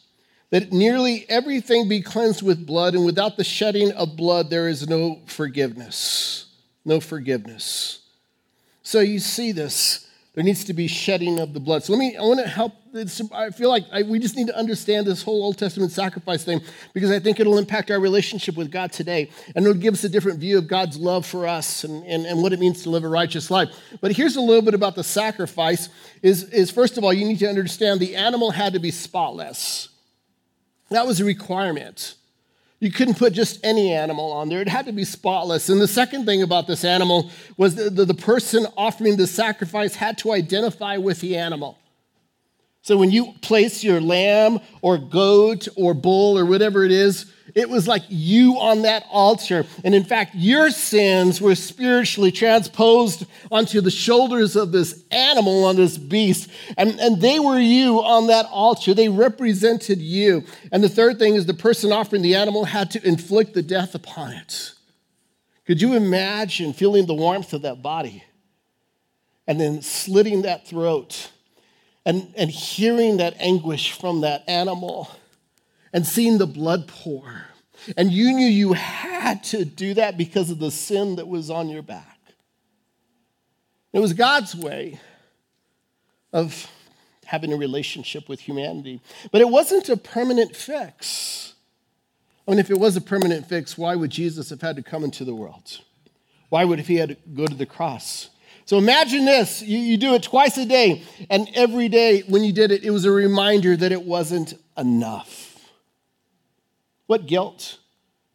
that 0.51 0.71
nearly 0.71 1.25
everything 1.29 1.88
be 1.88 2.01
cleansed 2.01 2.41
with 2.41 2.65
blood, 2.65 2.94
and 2.94 3.06
without 3.06 3.38
the 3.38 3.44
shedding 3.44 3.91
of 3.94 4.15
blood, 4.15 4.50
there 4.50 4.67
is 4.67 4.88
no 4.88 5.21
forgiveness. 5.25 6.45
No 6.85 7.00
forgiveness. 7.00 8.00
So 8.83 9.00
you 9.00 9.19
see 9.19 9.51
this 9.51 10.08
there 10.35 10.43
needs 10.43 10.63
to 10.65 10.73
be 10.73 10.87
shedding 10.87 11.39
of 11.39 11.53
the 11.53 11.59
blood. 11.59 11.83
So 11.83 11.93
let 11.93 11.99
me, 11.99 12.15
I 12.15 12.21
want 12.21 12.39
to 12.39 12.47
help. 12.47 12.73
I 13.33 13.49
feel 13.49 13.69
like 13.69 13.85
I, 13.91 14.03
we 14.03 14.19
just 14.19 14.35
need 14.35 14.47
to 14.47 14.57
understand 14.57 15.07
this 15.07 15.23
whole 15.23 15.43
Old 15.43 15.57
Testament 15.57 15.91
sacrifice 15.91 16.43
thing 16.43 16.61
because 16.93 17.09
I 17.11 17.19
think 17.19 17.39
it'll 17.39 17.57
impact 17.57 17.89
our 17.89 17.99
relationship 17.99 18.55
with 18.55 18.71
God 18.71 18.91
today. 18.91 19.29
And 19.55 19.65
it'll 19.65 19.79
give 19.79 19.93
us 19.93 20.03
a 20.03 20.09
different 20.09 20.39
view 20.39 20.57
of 20.57 20.67
God's 20.67 20.97
love 20.97 21.25
for 21.25 21.47
us 21.47 21.83
and, 21.83 22.03
and, 22.05 22.25
and 22.25 22.41
what 22.41 22.53
it 22.53 22.59
means 22.59 22.83
to 22.83 22.89
live 22.89 23.03
a 23.03 23.07
righteous 23.07 23.49
life. 23.49 23.69
But 24.01 24.11
here's 24.11 24.35
a 24.35 24.41
little 24.41 24.61
bit 24.61 24.75
about 24.75 24.95
the 24.95 25.03
sacrifice 25.03 25.89
is, 26.21 26.43
is 26.45 26.69
first 26.69 26.97
of 26.97 27.03
all, 27.03 27.11
you 27.11 27.25
need 27.25 27.39
to 27.39 27.49
understand 27.49 27.99
the 27.99 28.15
animal 28.15 28.51
had 28.51 28.73
to 28.73 28.79
be 28.79 28.91
spotless. 28.91 29.89
That 30.89 31.07
was 31.07 31.19
a 31.19 31.25
requirement. 31.25 32.15
You 32.80 32.92
couldn't 32.92 33.16
put 33.16 33.33
just 33.33 33.59
any 33.64 33.92
animal 33.92 34.31
on 34.31 34.48
there. 34.48 34.62
It 34.62 34.69
had 34.69 34.86
to 34.86 34.94
be 34.94 35.04
spotless. 35.04 35.68
And 35.68 35.81
the 35.81 35.88
second 35.88 36.26
thing 36.26 36.42
about 36.42 36.66
this 36.66 36.86
animal 36.86 37.30
was 37.57 37.76
that 37.76 37.95
the, 37.95 38.06
the 38.06 38.14
person 38.14 38.66
offering 38.78 39.18
the 39.18 39.28
sacrifice 39.28 39.95
had 39.95 40.18
to 40.19 40.31
identify 40.31 40.95
with 40.95 41.19
the 41.19 41.36
animal. 41.36 41.78
So 42.81 42.95
when 42.98 43.12
you 43.12 43.33
place 43.42 43.83
your 43.83 44.00
lamb 44.00 44.59
or 44.81 44.98
goat 44.98 45.68
or 45.76 45.94
bull 45.94 46.38
or 46.38 46.45
whatever 46.45 46.86
it 46.86 46.92
is, 46.92 47.31
it 47.56 47.69
was 47.69 47.87
like 47.87 48.03
you 48.09 48.59
on 48.59 48.83
that 48.83 49.06
altar. 49.09 49.65
And 49.83 49.95
in 49.95 50.03
fact, 50.03 50.35
your 50.35 50.69
sins 50.69 51.41
were 51.41 51.56
spiritually 51.56 52.31
transposed 52.31 53.25
onto 53.51 53.81
the 53.81 53.91
shoulders 53.91 54.56
of 54.56 54.71
this 54.71 55.03
animal, 55.11 55.65
on 55.65 55.75
this 55.75 55.97
beast. 55.97 56.49
And, 56.77 56.99
and 56.99 57.21
they 57.21 57.39
were 57.39 57.59
you 57.59 58.03
on 58.03 58.27
that 58.27 58.45
altar. 58.47 58.94
They 58.94 59.09
represented 59.09 59.99
you. 59.99 60.44
And 60.71 60.83
the 60.83 60.89
third 60.89 61.19
thing 61.19 61.35
is 61.35 61.45
the 61.45 61.53
person 61.53 61.91
offering 61.91 62.21
the 62.21 62.35
animal 62.35 62.65
had 62.65 62.91
to 62.91 63.07
inflict 63.07 63.53
the 63.53 63.63
death 63.63 63.95
upon 63.95 64.33
it. 64.33 64.73
Could 65.65 65.81
you 65.81 65.94
imagine 65.94 66.73
feeling 66.73 67.06
the 67.06 67.13
warmth 67.13 67.53
of 67.53 67.61
that 67.61 67.83
body 67.83 68.23
and 69.45 69.59
then 69.59 69.81
slitting 69.81 70.41
that 70.44 70.68
throat 70.68 71.29
and, 72.06 72.33
and 72.35 72.49
hearing 72.49 73.18
that 73.18 73.35
anguish 73.39 73.91
from 73.91 74.21
that 74.21 74.44
animal? 74.47 75.09
And 75.93 76.05
seeing 76.05 76.37
the 76.37 76.47
blood 76.47 76.87
pour. 76.87 77.45
And 77.97 78.11
you 78.11 78.33
knew 78.33 78.45
you 78.45 78.73
had 78.73 79.43
to 79.45 79.63
do 79.65 79.93
that 79.95 80.17
because 80.17 80.49
of 80.49 80.59
the 80.59 80.71
sin 80.71 81.15
that 81.15 81.27
was 81.27 81.49
on 81.49 81.69
your 81.69 81.81
back. 81.81 82.19
It 83.93 83.99
was 83.99 84.13
God's 84.13 84.55
way 84.55 84.99
of 86.31 86.69
having 87.25 87.53
a 87.53 87.57
relationship 87.57 88.27
with 88.27 88.39
humanity. 88.39 89.01
But 89.31 89.41
it 89.41 89.49
wasn't 89.49 89.89
a 89.89 89.97
permanent 89.97 90.55
fix. 90.55 91.53
I 92.47 92.51
mean, 92.51 92.59
if 92.59 92.71
it 92.71 92.79
was 92.79 92.95
a 92.95 93.01
permanent 93.01 93.47
fix, 93.47 93.77
why 93.77 93.95
would 93.95 94.09
Jesus 94.09 94.49
have 94.49 94.61
had 94.61 94.75
to 94.75 94.83
come 94.83 95.03
into 95.03 95.23
the 95.23 95.35
world? 95.35 95.79
Why 96.49 96.65
would 96.65 96.79
if 96.79 96.87
he 96.87 96.95
had 96.95 97.09
to 97.09 97.17
go 97.33 97.45
to 97.45 97.53
the 97.53 97.67
cross? 97.67 98.29
So 98.65 98.77
imagine 98.77 99.25
this 99.25 99.61
you, 99.61 99.77
you 99.79 99.97
do 99.97 100.15
it 100.15 100.23
twice 100.23 100.57
a 100.57 100.65
day, 100.65 101.03
and 101.29 101.47
every 101.53 101.89
day 101.89 102.21
when 102.21 102.43
you 102.43 102.51
did 102.51 102.71
it, 102.71 102.83
it 102.83 102.89
was 102.89 103.05
a 103.05 103.11
reminder 103.11 103.75
that 103.75 103.91
it 103.91 104.03
wasn't 104.03 104.55
enough. 104.77 105.48
What 107.09 107.25
guilt? 107.25 107.80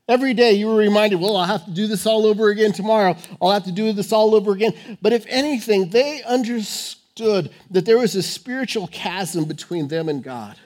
Every 0.08 0.34
day 0.34 0.54
you 0.54 0.66
were 0.66 0.74
reminded, 0.74 1.20
well, 1.20 1.36
I'll 1.36 1.46
have 1.46 1.64
to 1.66 1.70
do 1.70 1.86
this 1.86 2.08
all 2.08 2.26
over 2.26 2.48
again 2.48 2.72
tomorrow. 2.72 3.16
I'll 3.40 3.52
have 3.52 3.66
to 3.66 3.72
do 3.72 3.92
this 3.92 4.12
all 4.12 4.34
over 4.34 4.50
again. 4.50 4.74
But 5.00 5.12
if 5.12 5.24
anything, 5.28 5.90
they 5.90 6.24
understood 6.24 7.52
that 7.70 7.86
there 7.86 7.98
was 7.98 8.16
a 8.16 8.22
spiritual 8.22 8.88
chasm 8.88 9.44
between 9.44 9.86
them 9.86 10.08
and 10.08 10.24
God. 10.24 10.56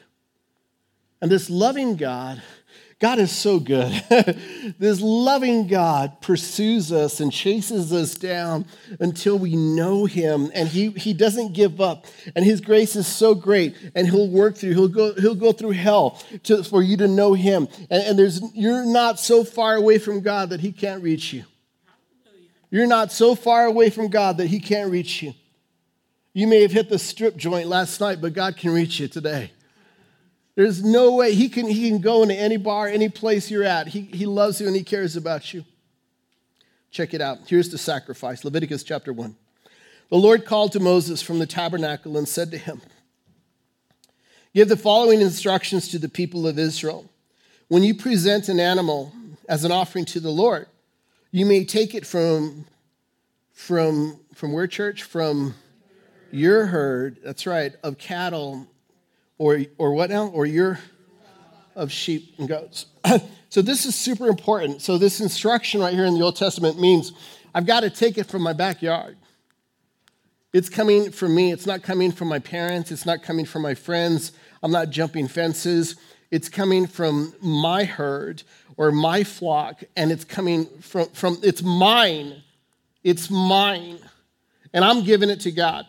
And 1.21 1.31
this 1.31 1.51
loving 1.51 1.97
God 1.97 2.41
God 3.01 3.21
is 3.21 3.31
so 3.31 3.61
good. 3.61 3.93
this 4.79 5.01
loving 5.01 5.69
God 5.69 6.21
pursues 6.21 6.91
us 6.91 7.21
and 7.21 7.33
chases 7.33 7.93
us 7.93 8.17
down 8.17 8.67
until 8.99 9.39
we 9.39 9.55
know 9.55 10.05
him. 10.05 10.51
And 10.53 10.69
he, 10.69 10.91
he 10.91 11.13
doesn't 11.13 11.53
give 11.53 11.81
up. 11.81 12.07
And 12.35 12.45
his 12.45 12.61
grace 12.61 12.97
is 12.97 13.07
so 13.07 13.37
great. 13.37 13.77
And 13.95 14.09
he'll 14.09 14.29
work 14.29 14.57
through, 14.57 14.73
he'll 14.73 14.89
go, 14.89 15.15
he'll 15.15 15.37
go 15.37 15.53
through 15.53 15.73
hell 15.73 16.21
to, 16.45 16.65
for 16.65 16.83
you 16.83 16.97
to 16.97 17.07
know 17.07 17.35
him. 17.35 17.69
And, 17.89 18.03
and 18.03 18.19
there's, 18.19 18.43
you're 18.53 18.85
not 18.85 19.21
so 19.21 19.45
far 19.45 19.77
away 19.77 19.99
from 19.99 20.21
God 20.21 20.51
that 20.51 20.61
he 20.61 20.73
can't 20.73 21.03
reach 21.03 21.33
you. 21.33 21.45
You're 22.71 22.89
not 22.89 23.13
so 23.13 23.37
far 23.37 23.65
away 23.65 23.91
from 23.91 24.09
God 24.09 24.39
that 24.39 24.49
he 24.49 24.59
can't 24.59 24.91
reach 24.91 25.23
you. 25.23 25.35
You 26.35 26.49
may 26.49 26.63
have 26.63 26.73
hit 26.73 26.89
the 26.89 26.99
strip 26.99 27.37
joint 27.37 27.69
last 27.69 28.01
night, 28.01 28.21
but 28.21 28.33
God 28.33 28.57
can 28.57 28.73
reach 28.73 28.99
you 28.99 29.09
today. 29.09 29.53
There's 30.59 30.83
no 30.83 31.15
way 31.15 31.35
he 31.35 31.49
can, 31.49 31.69
he 31.69 31.89
can 31.89 32.01
go 32.01 32.25
into 32.25 32.35
any 32.35 32.57
bar, 32.57 32.89
any 32.89 33.09
place 33.09 33.49
you're 33.49 33.63
at. 33.63 33.87
He, 33.87 34.01
he 34.01 34.27
loves 34.27 34.61
you 34.61 34.67
and 34.67 34.75
he 34.75 34.83
cares 34.83 35.15
about 35.15 35.55
you. 35.55 35.65
Check 36.91 37.15
it 37.15 37.21
out. 37.21 37.39
Here's 37.47 37.69
the 37.69 37.79
sacrifice 37.79 38.45
Leviticus 38.45 38.83
chapter 38.83 39.13
1. 39.13 39.37
The 40.11 40.17
Lord 40.17 40.45
called 40.45 40.73
to 40.73 40.81
Moses 40.81 41.23
from 41.23 41.39
the 41.39 41.47
tabernacle 41.47 42.19
and 42.19 42.27
said 42.27 42.51
to 42.51 42.59
him, 42.59 42.81
Give 44.53 44.69
the 44.69 44.77
following 44.77 45.21
instructions 45.21 45.87
to 45.91 45.99
the 46.01 46.09
people 46.09 46.49
of 46.49 46.59
Israel. 46.59 47.09
When 47.69 47.85
you 47.85 47.95
present 47.95 48.49
an 48.49 48.59
animal 48.59 49.13
as 49.49 49.63
an 49.63 49.71
offering 49.71 50.07
to 50.07 50.19
the 50.19 50.33
Lord, 50.33 50.67
you 51.31 51.47
may 51.47 51.65
take 51.65 51.95
it 51.95 52.05
from, 52.05 52.67
from, 53.53 54.19
from 54.35 54.53
where, 54.53 54.67
church? 54.67 55.05
From 55.05 55.55
your 56.33 56.67
herd, 56.67 57.21
that's 57.23 57.47
right, 57.47 57.75
of 57.85 57.97
cattle 57.97 58.67
or, 59.39 59.61
or 59.79 59.95
what 59.95 60.11
now? 60.11 60.27
Or 60.27 60.45
you're 60.45 60.79
of 61.75 61.93
sheep 61.93 62.35
and 62.39 62.49
goats. 62.49 62.87
so 63.49 63.63
this 63.63 63.87
is 63.87 63.95
super 63.95 64.27
important. 64.27 64.83
So 64.83 64.99
this 64.99 65.21
instruction 65.21 65.81
right 65.81 65.95
here 65.95 66.05
in 66.05 66.15
the 66.15 66.23
Old 66.23 66.37
Testament 66.37 66.79
means 66.81 67.13
I've 67.55 67.67
got 67.67 67.81
to 67.81 67.91
take 67.91 68.19
it 68.19 68.27
from 68.27 68.43
my 68.43 68.53
backyard. 68.53 69.17
It's 70.53 70.69
coming 70.69 71.11
from 71.13 71.35
me. 71.35 71.53
It's 71.53 71.67
not 71.67 71.83
coming 71.83 72.11
from 72.11 72.29
my 72.29 72.39
parents. 72.39 72.91
It's 72.91 73.07
not 73.07 73.23
coming 73.23 73.45
from 73.45 73.63
my 73.63 73.75
friends. 73.75 74.33
I'm 74.63 74.73
not 74.73 74.91
jumping 74.91 75.29
fences. 75.29 75.97
It's 76.31 76.49
coming 76.49 76.87
from 76.87 77.35
my 77.41 77.85
herd 77.85 78.43
or 78.77 78.93
my 78.93 79.25
flock, 79.25 79.83
and 79.97 80.13
it's 80.13 80.25
coming 80.25 80.67
from, 80.81 81.09
from 81.09 81.39
it's 81.43 81.63
mine. 81.63 82.43
It's 83.03 83.31
mine. 83.31 83.99
And 84.73 84.85
I'm 84.85 85.03
giving 85.05 85.31
it 85.31 85.41
to 85.41 85.51
God. 85.51 85.87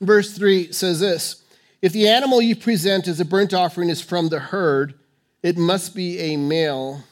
Verse 0.00 0.36
3 0.36 0.72
says 0.72 1.00
this 1.00 1.42
if 1.82 1.92
the 1.92 2.08
animal 2.08 2.40
you 2.40 2.56
present 2.56 3.06
as 3.06 3.20
a 3.20 3.24
burnt 3.24 3.52
offering 3.54 3.88
is 3.88 4.00
from 4.00 4.28
the 4.28 4.38
herd, 4.38 4.94
it 5.42 5.56
must 5.56 5.94
be 5.94 6.18
a 6.18 6.36
male 6.36 7.04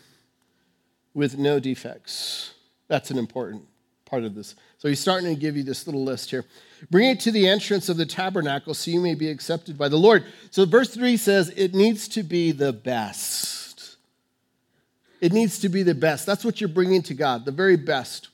with 1.13 1.39
no 1.39 1.61
defects. 1.61 2.55
That's 2.89 3.11
an 3.11 3.19
important 3.19 3.65
part 4.05 4.25
of 4.25 4.35
this. 4.35 4.55
So 4.79 4.89
he's 4.89 5.01
starting 5.01 5.35
to 5.35 5.41
give 5.41 5.57
you 5.57 5.63
this 5.63 5.87
little 5.87 6.05
list 6.05 6.31
here. 6.31 6.45
Bring 6.91 7.09
it 7.11 7.21
to 7.21 7.31
the 7.31 7.49
entrance 7.49 7.89
of 7.89 7.97
the 7.97 8.07
tabernacle 8.07 8.75
so 8.75 8.91
you 8.91 9.01
may 9.01 9.15
be 9.15 9.31
accepted 9.31 9.79
by 9.79 9.89
the 9.89 9.97
Lord. 9.97 10.25
So 10.51 10.67
verse 10.67 10.93
3 10.93 11.17
says 11.17 11.53
it 11.57 11.75
needs 11.75 12.09
to 12.09 12.23
be 12.23 12.53
the 12.53 12.73
best. 12.73 13.97
It 15.21 15.33
needs 15.33 15.59
to 15.61 15.69
be 15.69 15.83
the 15.83 15.95
best. 15.95 16.27
That's 16.27 16.45
what 16.45 16.61
you're 16.61 16.69
bringing 16.69 17.03
to 17.05 17.15
God, 17.15 17.45
the 17.45 17.53
very 17.53 17.77
best. 17.77 18.29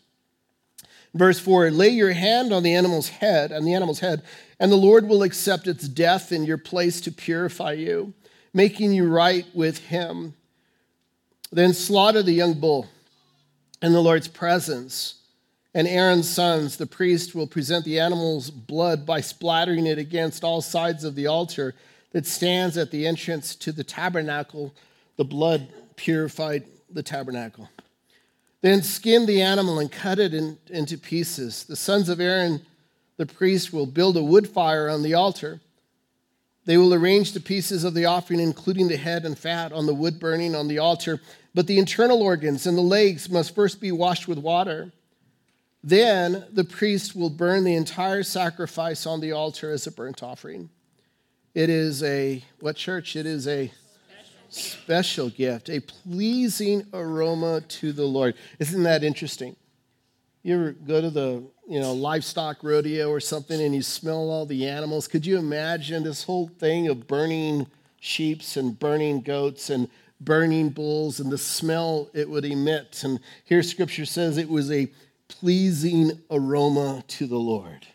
Verse 1.14 1.40
4 1.40 1.71
Lay 1.71 1.88
your 1.88 2.12
hand 2.12 2.52
on 2.52 2.62
the 2.62 2.75
animal's 2.75 3.09
head, 3.09 3.52
on 3.52 3.64
the 3.64 3.75
animal's 3.75 4.00
head, 4.00 4.23
and 4.59 4.71
the 4.71 4.76
Lord 4.76 5.09
will 5.09 5.23
accept 5.23 5.67
its 5.67 5.88
death 5.88 6.33
in 6.33 6.45
your 6.45 6.59
place 6.59 7.00
to 7.02 7.12
purify 7.12 7.73
you, 7.73 8.14
making 8.55 8.93
you 8.93 9.09
right 9.09 9.47
with 9.55 9.79
him. 9.79 10.35
Then 11.52 11.73
slaughter 11.73 12.23
the 12.23 12.33
young 12.33 12.55
bull 12.55 12.87
in 13.83 13.93
the 13.93 14.02
Lord's 14.02 14.29
presence. 14.29 15.17
And 15.73 15.87
Aaron's 15.87 16.29
sons, 16.29 16.76
the 16.76 16.87
priest, 16.87 17.35
will 17.35 17.47
present 17.47 17.85
the 17.85 18.00
animal's 18.00 18.50
blood 18.50 19.07
by 19.07 19.21
splattering 19.21 19.87
it 19.87 19.99
against 19.99 20.43
all 20.43 20.61
sides 20.61 21.05
of 21.05 21.14
the 21.14 21.29
altar 21.29 21.75
that 22.12 22.26
stands 22.26 22.76
at 22.76 22.90
the 22.90 23.07
entrance 23.07 23.55
to 23.57 23.71
the 23.71 23.85
tabernacle. 23.85 24.75
The 25.17 25.25
blood 25.25 25.69
purified 25.95 26.64
the 26.90 27.05
tabernacle. 27.05 27.69
Then 28.62 28.83
skin 28.83 29.26
the 29.26 29.43
animal 29.43 29.79
and 29.79 29.90
cut 29.90 30.19
it 30.19 30.35
in, 30.35 30.59
into 30.69 30.99
pieces. 30.99 31.64
The 31.64 31.76
sons 31.76 32.09
of 32.09 32.21
Aaron 32.21 32.61
the 33.21 33.26
priest 33.26 33.71
will 33.71 33.85
build 33.85 34.17
a 34.17 34.23
wood 34.23 34.49
fire 34.49 34.88
on 34.88 35.02
the 35.02 35.12
altar. 35.12 35.61
They 36.64 36.79
will 36.79 36.95
arrange 36.95 37.33
the 37.33 37.40
pieces 37.40 37.85
of 37.85 37.93
the 37.93 38.07
offering, 38.07 38.40
including 38.40 38.88
the 38.88 38.97
head 38.97 39.26
and 39.26 39.38
fat, 39.38 39.73
on 39.73 39.85
the 39.85 39.93
wood 39.93 40.19
burning 40.19 40.55
on 40.55 40.69
the 40.69 40.79
altar. 40.79 41.21
But 41.55 41.67
the 41.67 41.79
internal 41.79 42.23
organs 42.23 42.67
and 42.67 42.79
the 42.79 42.83
legs 42.83 43.29
must 43.29 43.55
first 43.55 43.79
be 43.79 43.93
washed 43.93 44.26
with 44.26 44.38
water. 44.38 44.90
Then 45.85 46.47
the 46.50 46.64
priest 46.64 47.14
will 47.14 47.29
burn 47.29 47.64
the 47.64 47.75
entire 47.75 48.23
sacrifice 48.23 49.05
on 49.05 49.21
the 49.21 49.33
altar 49.33 49.71
as 49.71 49.87
a 49.87 49.93
burnt 49.93 50.23
offering. 50.23 50.71
It 51.55 51.69
is 51.69 52.02
a, 52.02 52.43
what 52.61 52.76
church? 52.76 53.17
It 53.17 53.26
is 53.26 53.47
a 53.49 53.71
special 54.50 55.30
gift, 55.30 55.69
a 55.69 55.80
pleasing 55.80 56.87
aroma 56.92 57.62
to 57.62 57.92
the 57.92 58.04
Lord. 58.04 58.35
Isn't 58.59 58.83
that 58.83 59.02
interesting? 59.02 59.57
You 60.42 60.54
ever 60.54 60.71
go 60.73 61.00
to 61.00 61.11
the 61.11 61.42
you 61.69 61.80
know 61.80 61.92
livestock 61.92 62.62
rodeo 62.62 63.11
or 63.11 63.21
something 63.21 63.61
and 63.61 63.75
you 63.75 63.83
smell 63.83 64.30
all 64.30 64.47
the 64.47 64.66
animals? 64.66 65.07
Could 65.07 65.26
you 65.26 65.38
imagine 65.38 66.02
this 66.02 66.25
whole 66.25 66.49
thing 66.49 66.88
of 66.88 67.07
burning 67.07 67.66
sheeps 68.00 68.57
and 68.57 68.78
burning 68.78 69.21
goats 69.21 69.71
and 69.71 69.88
burning 70.21 70.71
bulls 70.71 71.21
and 71.21 71.30
the 71.30 71.38
smell 71.38 72.09
it 72.14 72.28
would 72.28 72.45
emit? 72.45 73.02
And 73.04 73.21
here 73.45 73.62
Scripture 73.62 74.07
says 74.07 74.37
it 74.37 74.49
was 74.49 74.71
a 74.71 74.90
pleasing 75.28 76.12
aroma 76.30 77.04
to 77.07 77.26
the 77.26 77.38
Lord 77.38 77.87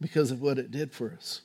because 0.00 0.30
of 0.30 0.40
what 0.40 0.58
it 0.58 0.70
did 0.70 0.92
for 0.92 1.12
us. 1.16 1.42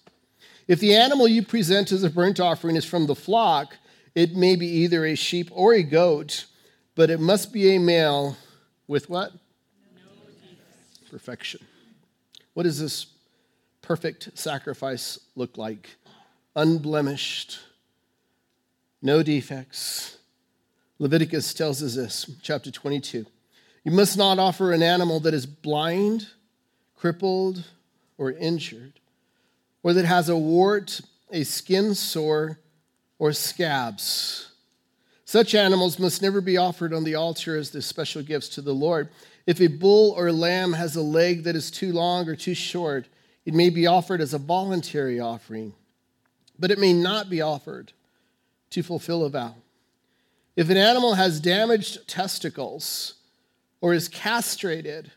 If 0.68 0.80
the 0.80 0.96
animal 0.96 1.28
you 1.28 1.44
present 1.44 1.92
as 1.92 2.04
a 2.04 2.10
burnt 2.10 2.40
offering 2.40 2.76
is 2.76 2.84
from 2.84 3.08
the 3.08 3.16
flock, 3.16 3.78
it 4.18 4.36
may 4.36 4.56
be 4.56 4.66
either 4.66 5.06
a 5.06 5.14
sheep 5.14 5.48
or 5.52 5.76
a 5.76 5.84
goat, 5.84 6.48
but 6.96 7.12
it 7.12 7.20
must 7.20 7.54
be 7.54 7.76
a 7.76 7.80
male 7.80 8.36
with 8.88 9.12
what? 9.12 9.32
perfection. 11.12 11.60
What 12.56 12.64
does 12.64 12.80
this 12.80 13.06
perfect 13.84 14.32
sacrifice 14.34 15.20
look 15.36 15.56
like? 15.56 15.98
Unblemished, 16.56 17.60
no 19.04 19.22
defects. 19.22 20.18
Leviticus 20.98 21.54
tells 21.54 21.84
us 21.84 21.94
this, 21.94 22.32
chapter 22.42 22.72
22. 22.72 23.24
You 23.84 23.92
must 23.92 24.18
not 24.18 24.40
offer 24.40 24.74
an 24.74 24.82
animal 24.82 25.20
that 25.20 25.36
is 25.36 25.46
blind, 25.46 26.28
crippled, 26.96 27.66
or 28.18 28.32
injured, 28.32 29.00
or 29.84 29.94
that 29.94 30.06
has 30.06 30.28
a 30.28 30.36
wart, 30.36 31.02
a 31.32 31.44
skin 31.44 31.94
sore, 31.94 32.58
or 33.20 33.34
scabs. 33.34 34.52
Such 35.26 35.56
animals 35.56 36.00
must 36.00 36.22
never 36.22 36.40
be 36.40 36.56
offered 36.56 36.94
on 36.94 37.04
the 37.04 37.16
altar 37.16 37.58
as 37.58 37.72
the 37.72 37.82
special 37.82 38.22
gifts 38.22 38.50
to 38.50 38.62
the 38.62 38.74
Lord. 38.74 39.10
If 39.46 39.60
a 39.60 39.68
bull 39.68 40.14
or 40.18 40.32
lamb 40.32 40.74
has 40.74 40.96
a 40.96 41.02
leg 41.02 41.44
that 41.44 41.56
is 41.56 41.70
too 41.70 41.92
long 41.92 42.30
or 42.30 42.36
too 42.36 42.54
short, 42.54 43.08
it 43.46 43.54
may 43.54 43.70
be 43.70 43.88
offered 43.88 44.22
as 44.22 44.34
a 44.34 44.38
voluntary 44.38 45.20
offering, 45.20 45.74
but 46.58 46.72
it 46.72 46.80
may 46.80 46.94
not 46.94 47.30
be 47.30 47.42
offered 47.42 47.94
to 48.70 48.84
fulfill 48.84 49.24
a 49.24 49.30
vow. 49.30 49.56
If 50.56 50.70
an 50.70 50.78
animal 50.78 51.16
has 51.16 51.40
damaged 51.40 52.08
testicles 52.08 53.16
or 53.80 53.94
is 53.94 54.10
castrated, 54.10 55.12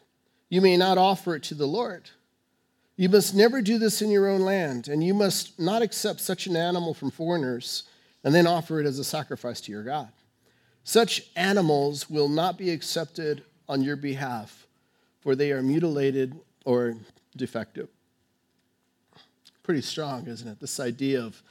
you 0.49 0.61
may 0.61 0.77
not 0.77 0.99
offer 0.99 1.37
it 1.37 1.43
to 1.45 1.55
the 1.55 1.67
Lord. 1.67 2.11
You 2.97 3.09
must 3.09 3.35
never 3.35 3.63
do 3.63 3.79
this 3.79 4.03
in 4.03 4.11
your 4.11 4.29
own 4.29 4.43
land, 4.43 4.87
and 4.87 5.03
you 5.03 5.15
must 5.15 5.59
not 5.59 5.83
accept 5.83 6.21
such 6.21 6.47
an 6.47 6.57
animal 6.57 6.95
from 6.95 7.11
foreigners 7.11 7.85
and 8.25 8.35
then 8.35 8.47
offer 8.47 8.81
it 8.81 8.87
as 8.87 8.99
a 8.99 9.05
sacrifice 9.05 9.61
to 9.63 9.73
your 9.73 9.83
God. 9.83 10.09
Such 10.85 11.23
animals 11.37 12.09
will 12.09 12.29
not 12.29 12.59
be 12.59 12.71
accepted 12.71 13.45
on 13.69 13.83
your 13.83 13.97
behalf, 13.97 14.67
for 15.21 15.35
they 15.35 15.53
are 15.53 15.63
mutilated 15.63 16.35
or 16.65 16.97
defective. 17.37 17.89
Pretty 19.63 19.83
strong, 19.83 20.27
isn't 20.27 20.49
it? 20.49 20.61
This 20.61 20.81
idea 20.81 21.23
of 21.23 21.43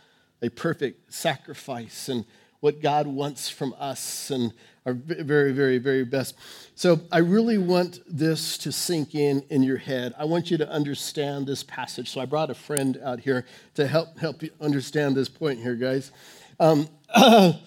a 0.41 0.49
perfect 0.49 1.13
sacrifice 1.13 2.09
and 2.09 2.25
what 2.59 2.81
God 2.81 3.07
wants 3.07 3.49
from 3.49 3.73
us 3.79 4.31
and 4.31 4.53
our 4.85 4.93
very, 4.93 5.53
very, 5.53 5.77
very 5.77 6.03
best. 6.03 6.35
So 6.75 6.99
I 7.11 7.19
really 7.19 7.57
want 7.57 7.99
this 8.07 8.57
to 8.59 8.71
sink 8.71 9.15
in 9.15 9.43
in 9.49 9.63
your 9.63 9.77
head. 9.77 10.13
I 10.17 10.25
want 10.25 10.51
you 10.51 10.57
to 10.57 10.69
understand 10.69 11.47
this 11.47 11.63
passage. 11.63 12.09
So 12.09 12.19
I 12.19 12.25
brought 12.25 12.49
a 12.49 12.55
friend 12.55 12.99
out 13.03 13.21
here 13.21 13.45
to 13.75 13.87
help 13.87 14.17
help 14.19 14.43
you 14.43 14.49
understand 14.59 15.15
this 15.15 15.29
point 15.29 15.59
here, 15.59 15.75
guys. 15.75 16.11
Um, 16.59 16.87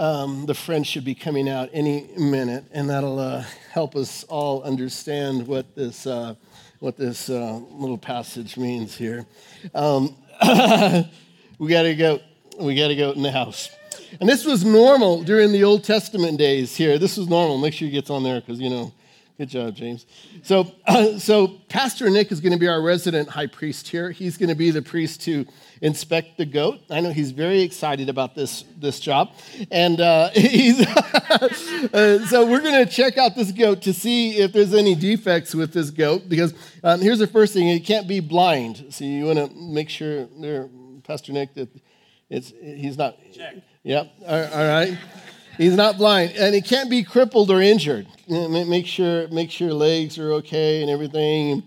Um, 0.00 0.46
the 0.46 0.54
French 0.54 0.86
should 0.86 1.04
be 1.04 1.14
coming 1.14 1.46
out 1.46 1.68
any 1.74 2.08
minute, 2.16 2.64
and 2.72 2.88
that'll 2.88 3.18
uh, 3.18 3.44
help 3.70 3.94
us 3.96 4.24
all 4.30 4.62
understand 4.62 5.46
what 5.46 5.74
this 5.74 6.06
uh, 6.06 6.36
what 6.78 6.96
this 6.96 7.28
uh, 7.28 7.60
little 7.72 7.98
passage 7.98 8.56
means 8.56 8.96
here. 8.96 9.26
Um, 9.74 10.16
we 11.58 11.68
got 11.68 11.82
to 11.82 11.94
go. 11.94 12.20
We 12.58 12.74
got 12.76 12.88
to 12.88 12.96
go 12.96 13.10
in 13.10 13.20
the 13.20 13.30
house. 13.30 13.68
And 14.20 14.26
this 14.26 14.46
was 14.46 14.64
normal 14.64 15.22
during 15.22 15.52
the 15.52 15.64
Old 15.64 15.84
Testament 15.84 16.38
days 16.38 16.74
here. 16.74 16.98
This 16.98 17.18
was 17.18 17.28
normal. 17.28 17.58
Make 17.58 17.74
sure 17.74 17.86
he 17.86 17.92
gets 17.92 18.08
on 18.08 18.22
there 18.22 18.40
because, 18.40 18.58
you 18.58 18.70
know, 18.70 18.92
good 19.36 19.50
job, 19.50 19.74
James. 19.76 20.06
So, 20.42 20.72
uh, 20.86 21.18
so 21.18 21.48
Pastor 21.68 22.08
Nick 22.08 22.32
is 22.32 22.40
going 22.40 22.52
to 22.52 22.58
be 22.58 22.68
our 22.68 22.80
resident 22.80 23.28
high 23.28 23.46
priest 23.46 23.88
here. 23.88 24.10
He's 24.10 24.36
going 24.36 24.48
to 24.48 24.54
be 24.54 24.70
the 24.70 24.82
priest 24.82 25.20
to 25.22 25.46
inspect 25.80 26.36
the 26.36 26.44
goat. 26.44 26.80
I 26.90 27.00
know 27.00 27.10
he's 27.10 27.30
very 27.30 27.62
excited 27.62 28.08
about 28.08 28.34
this, 28.34 28.64
this 28.78 29.00
job. 29.00 29.32
And 29.70 30.00
uh, 30.00 30.30
he's 30.34 30.80
uh, 30.86 32.26
so 32.26 32.46
we're 32.46 32.60
going 32.60 32.84
to 32.84 32.90
check 32.90 33.18
out 33.18 33.34
this 33.34 33.52
goat 33.52 33.82
to 33.82 33.92
see 33.92 34.38
if 34.38 34.52
there's 34.52 34.74
any 34.74 34.94
defects 34.94 35.54
with 35.54 35.72
this 35.72 35.90
goat 35.90 36.28
because 36.28 36.54
um, 36.84 37.00
here's 37.00 37.18
the 37.18 37.26
first 37.26 37.54
thing 37.54 37.68
it 37.68 37.80
can't 37.80 38.08
be 38.08 38.20
blind. 38.20 38.86
So 38.90 39.04
you 39.04 39.24
want 39.26 39.38
to 39.38 39.50
make 39.54 39.88
sure 39.88 40.26
there, 40.38 40.68
Pastor 41.04 41.32
Nick, 41.32 41.54
that 41.54 41.68
it's, 42.28 42.52
he's 42.60 42.96
not. 42.96 43.16
Check. 43.32 43.56
Yep. 43.82 44.12
All 44.26 44.38
right. 44.38 44.98
He's 45.56 45.74
not 45.74 45.98
blind, 45.98 46.32
and 46.38 46.54
he 46.54 46.62
can't 46.62 46.88
be 46.88 47.02
crippled 47.02 47.50
or 47.50 47.60
injured. 47.60 48.06
Make 48.28 48.86
sure, 48.86 49.28
make 49.28 49.50
sure 49.50 49.74
legs 49.74 50.16
are 50.18 50.32
okay 50.34 50.80
and 50.80 50.90
everything. 50.90 51.64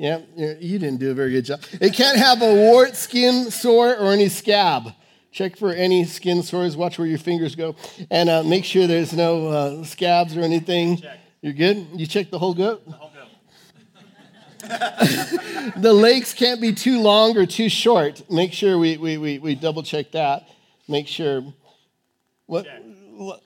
Check. 0.00 0.22
Yeah, 0.36 0.54
you 0.58 0.78
didn't 0.78 1.00
do 1.00 1.10
a 1.10 1.14
very 1.14 1.32
good 1.32 1.44
job. 1.44 1.60
It 1.80 1.92
can't 1.94 2.16
have 2.16 2.40
a 2.42 2.54
wart, 2.54 2.96
skin 2.96 3.50
sore, 3.50 3.96
or 3.96 4.12
any 4.12 4.28
scab. 4.28 4.92
Check 5.30 5.56
for 5.56 5.72
any 5.72 6.04
skin 6.04 6.42
sores. 6.42 6.76
Watch 6.76 6.98
where 6.98 7.06
your 7.06 7.18
fingers 7.18 7.54
go, 7.54 7.76
and 8.10 8.28
uh, 8.28 8.42
make 8.42 8.64
sure 8.64 8.86
there's 8.86 9.12
no 9.12 9.48
uh, 9.48 9.84
scabs 9.84 10.36
or 10.36 10.40
anything. 10.40 10.98
Check. 10.98 11.18
You're 11.42 11.52
good. 11.52 11.88
You 11.94 12.06
checked 12.06 12.30
the 12.30 12.38
whole 12.38 12.54
goat. 12.54 12.84
The 12.86 12.92
whole 12.92 13.10
goat. 13.10 13.28
the 15.76 15.92
legs 15.92 16.32
can't 16.34 16.60
be 16.60 16.72
too 16.72 17.00
long 17.00 17.36
or 17.36 17.46
too 17.46 17.68
short. 17.68 18.30
Make 18.30 18.52
sure 18.52 18.78
we, 18.78 18.96
we, 18.96 19.18
we, 19.18 19.38
we 19.40 19.54
double 19.56 19.82
check 19.82 20.12
that. 20.12 20.48
Make 20.86 21.08
sure. 21.08 21.42
What? 22.46 22.64
Check. 22.64 22.82
what 23.16 23.42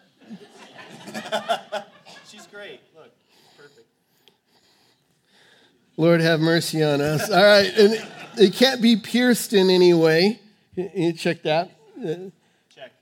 She's 2.29 2.47
great. 2.47 2.81
Look, 2.95 3.11
perfect. 3.57 3.87
Lord 5.97 6.21
have 6.21 6.41
mercy 6.41 6.83
on 6.83 7.01
us. 7.01 7.31
All 7.31 7.43
right. 7.43 7.73
And 7.77 8.07
it 8.39 8.53
can't 8.55 8.83
be 8.83 8.97
pierced 8.97 9.53
in 9.53 9.71
any 9.71 9.95
way. 9.95 10.41
You- 10.75 11.13
check 11.13 11.43
that. 11.43 11.71
Check. 12.69 12.93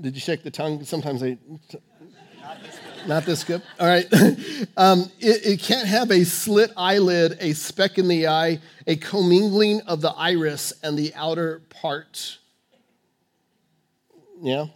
Did 0.00 0.14
you 0.14 0.20
check 0.20 0.42
the 0.44 0.50
tongue? 0.50 0.84
Sometimes 0.84 1.20
they. 1.20 1.36
Not 2.40 2.62
this 2.62 2.78
good. 2.78 3.08
Not 3.08 3.24
this 3.26 3.44
good. 3.44 3.62
All 3.80 3.86
right. 3.86 4.06
Um, 4.76 5.10
it, 5.18 5.44
it 5.46 5.60
can't 5.60 5.88
have 5.88 6.10
a 6.12 6.24
slit 6.24 6.72
eyelid, 6.76 7.38
a 7.40 7.52
speck 7.52 7.98
in 7.98 8.06
the 8.06 8.28
eye, 8.28 8.60
a 8.86 8.94
commingling 8.96 9.80
of 9.82 10.00
the 10.00 10.10
iris 10.10 10.72
and 10.84 10.96
the 10.96 11.12
outer 11.14 11.62
part. 11.68 12.38
Yeah. 14.40 14.66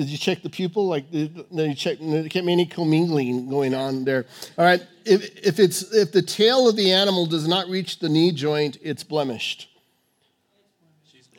Did 0.00 0.08
you 0.08 0.16
check 0.16 0.42
the 0.42 0.48
pupil? 0.48 0.88
Like, 0.88 1.10
did, 1.10 1.34
did 1.54 1.68
you 1.68 1.74
check? 1.74 1.98
There 2.00 2.26
can't 2.30 2.46
be 2.46 2.52
any 2.52 2.64
commingling 2.64 3.50
going 3.50 3.74
on 3.74 4.06
there. 4.06 4.24
All 4.56 4.64
right. 4.64 4.82
If, 5.04 5.46
if 5.46 5.58
it's 5.58 5.94
if 5.94 6.10
the 6.10 6.22
tail 6.22 6.70
of 6.70 6.76
the 6.76 6.90
animal 6.90 7.26
does 7.26 7.46
not 7.46 7.68
reach 7.68 7.98
the 7.98 8.08
knee 8.08 8.32
joint, 8.32 8.78
it's 8.80 9.04
blemished. 9.04 9.68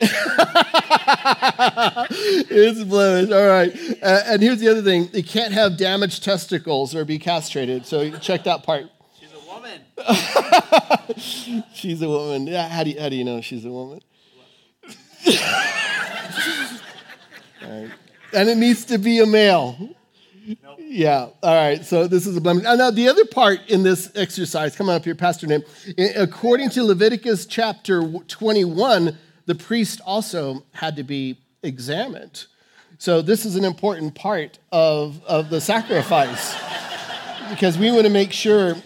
It's 2.54 2.84
blemished. 2.84 3.32
All 3.32 3.48
right. 3.48 3.74
Uh, 4.00 4.20
and 4.26 4.40
here's 4.40 4.60
the 4.60 4.68
other 4.68 4.82
thing: 4.82 5.10
it 5.12 5.26
can't 5.26 5.52
have 5.52 5.76
damaged 5.76 6.22
testicles 6.22 6.94
or 6.94 7.04
be 7.04 7.18
castrated. 7.18 7.84
So 7.84 8.16
check 8.18 8.44
that 8.44 8.62
part. 8.62 8.84
she's 9.18 9.32
a 9.32 9.40
woman. 9.52 9.80
She's 11.74 12.00
a 12.00 12.08
woman. 12.08 12.46
Yeah. 12.46 12.68
How 12.68 12.84
do 12.84 12.90
you, 12.90 13.00
how 13.00 13.08
do 13.08 13.16
you 13.16 13.24
know 13.24 13.40
she's 13.40 13.64
a 13.64 13.72
woman? 13.72 14.00
And 18.32 18.48
it 18.48 18.56
needs 18.56 18.84
to 18.86 18.98
be 18.98 19.20
a 19.20 19.26
male. 19.26 19.76
Nope. 20.62 20.78
Yeah. 20.78 21.28
All 21.42 21.54
right. 21.54 21.84
So 21.84 22.06
this 22.06 22.26
is 22.26 22.36
a 22.36 22.40
blemish. 22.40 22.64
Now, 22.64 22.90
the 22.90 23.08
other 23.08 23.24
part 23.24 23.60
in 23.68 23.82
this 23.82 24.10
exercise, 24.14 24.76
come 24.76 24.88
on 24.88 24.96
up 24.96 25.04
here, 25.04 25.14
Pastor 25.14 25.46
Name. 25.46 25.62
According 26.16 26.70
to 26.70 26.84
Leviticus 26.84 27.46
chapter 27.46 28.02
21, 28.02 29.16
the 29.46 29.54
priest 29.54 30.00
also 30.04 30.64
had 30.72 30.96
to 30.96 31.02
be 31.02 31.38
examined. 31.62 32.46
So 32.98 33.22
this 33.22 33.44
is 33.44 33.56
an 33.56 33.64
important 33.64 34.14
part 34.14 34.58
of, 34.70 35.22
of 35.24 35.50
the 35.50 35.60
sacrifice 35.60 36.54
because 37.50 37.76
we 37.76 37.90
want 37.90 38.04
to 38.04 38.12
make 38.12 38.32
sure 38.32 38.76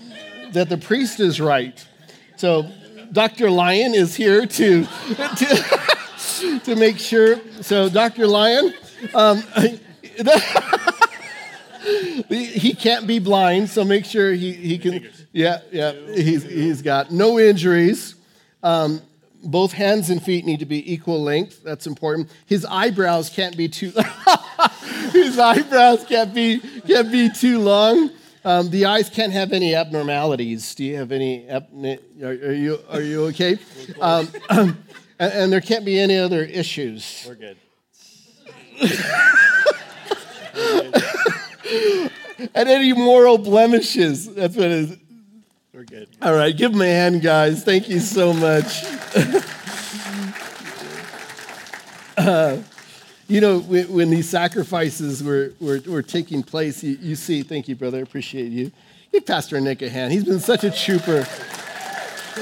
that 0.52 0.68
the 0.68 0.78
priest 0.78 1.20
is 1.20 1.40
right. 1.40 1.86
So 2.36 2.70
Dr. 3.12 3.50
Lyon 3.50 3.94
is 3.94 4.14
here 4.14 4.46
to, 4.46 4.84
to, 4.86 6.60
to 6.64 6.76
make 6.76 6.98
sure. 6.98 7.40
So 7.62 7.88
Dr. 7.88 8.26
Lyon, 8.26 8.72
um, 9.14 9.42
he 12.28 12.74
can't 12.74 13.06
be 13.06 13.18
blind, 13.18 13.70
so 13.70 13.84
make 13.84 14.04
sure 14.04 14.32
he, 14.32 14.52
he 14.52 14.78
can. 14.78 15.08
Yeah, 15.32 15.60
yeah. 15.70 15.92
He's, 15.92 16.42
he's 16.42 16.82
got 16.82 17.10
no 17.10 17.38
injuries. 17.38 18.14
Um, 18.62 19.00
both 19.42 19.72
hands 19.72 20.10
and 20.10 20.22
feet 20.22 20.44
need 20.44 20.60
to 20.60 20.66
be 20.66 20.92
equal 20.92 21.22
length. 21.22 21.62
That's 21.62 21.86
important. 21.86 22.30
His 22.46 22.64
eyebrows 22.64 23.30
can't 23.30 23.56
be 23.56 23.68
too. 23.68 23.92
his 25.12 25.38
eyebrows 25.38 26.04
can't 26.04 26.34
be 26.34 26.60
can't 26.86 27.12
be 27.12 27.30
too 27.30 27.60
long. 27.60 28.10
Um, 28.44 28.70
the 28.70 28.86
eyes 28.86 29.10
can't 29.10 29.32
have 29.32 29.52
any 29.52 29.74
abnormalities. 29.74 30.74
Do 30.74 30.84
you 30.84 30.96
have 30.96 31.12
any? 31.12 31.48
Ab- 31.48 31.68
are, 32.22 32.28
are 32.28 32.52
you 32.52 32.78
are 32.88 33.00
you 33.00 33.24
okay? 33.26 33.58
Um, 34.00 34.28
and, 34.50 34.76
and 35.18 35.52
there 35.52 35.60
can't 35.60 35.84
be 35.84 35.98
any 35.98 36.16
other 36.16 36.42
issues. 36.42 37.24
We're 37.26 37.34
good. 37.34 37.56
And 42.54 42.68
any 42.68 42.92
moral 42.92 43.38
blemishes. 43.38 44.32
That's 44.34 44.56
what 44.56 44.66
it 44.66 44.72
is. 44.72 44.96
We're 45.72 45.84
good. 45.84 46.08
All 46.22 46.34
right, 46.34 46.56
give 46.56 46.72
him 46.72 46.80
a 46.80 46.86
hand, 46.86 47.22
guys. 47.22 47.64
Thank 47.64 47.88
you 47.88 48.00
so 48.00 48.32
much. 48.32 48.84
Uh, 52.18 52.56
you 53.28 53.42
know, 53.42 53.60
when, 53.60 53.92
when 53.92 54.08
these 54.08 54.26
sacrifices 54.26 55.22
were, 55.22 55.52
were, 55.60 55.82
were 55.86 56.02
taking 56.02 56.42
place, 56.42 56.82
you, 56.82 56.96
you 57.02 57.14
see, 57.14 57.42
thank 57.42 57.68
you, 57.68 57.76
brother, 57.76 57.98
I 57.98 58.00
appreciate 58.00 58.50
you. 58.50 58.72
Give 59.12 59.26
Pastor 59.26 59.60
Nick 59.60 59.82
a 59.82 59.90
hand. 59.90 60.14
He's 60.14 60.24
been 60.24 60.40
such 60.40 60.64
a 60.64 60.70
trooper. 60.70 61.26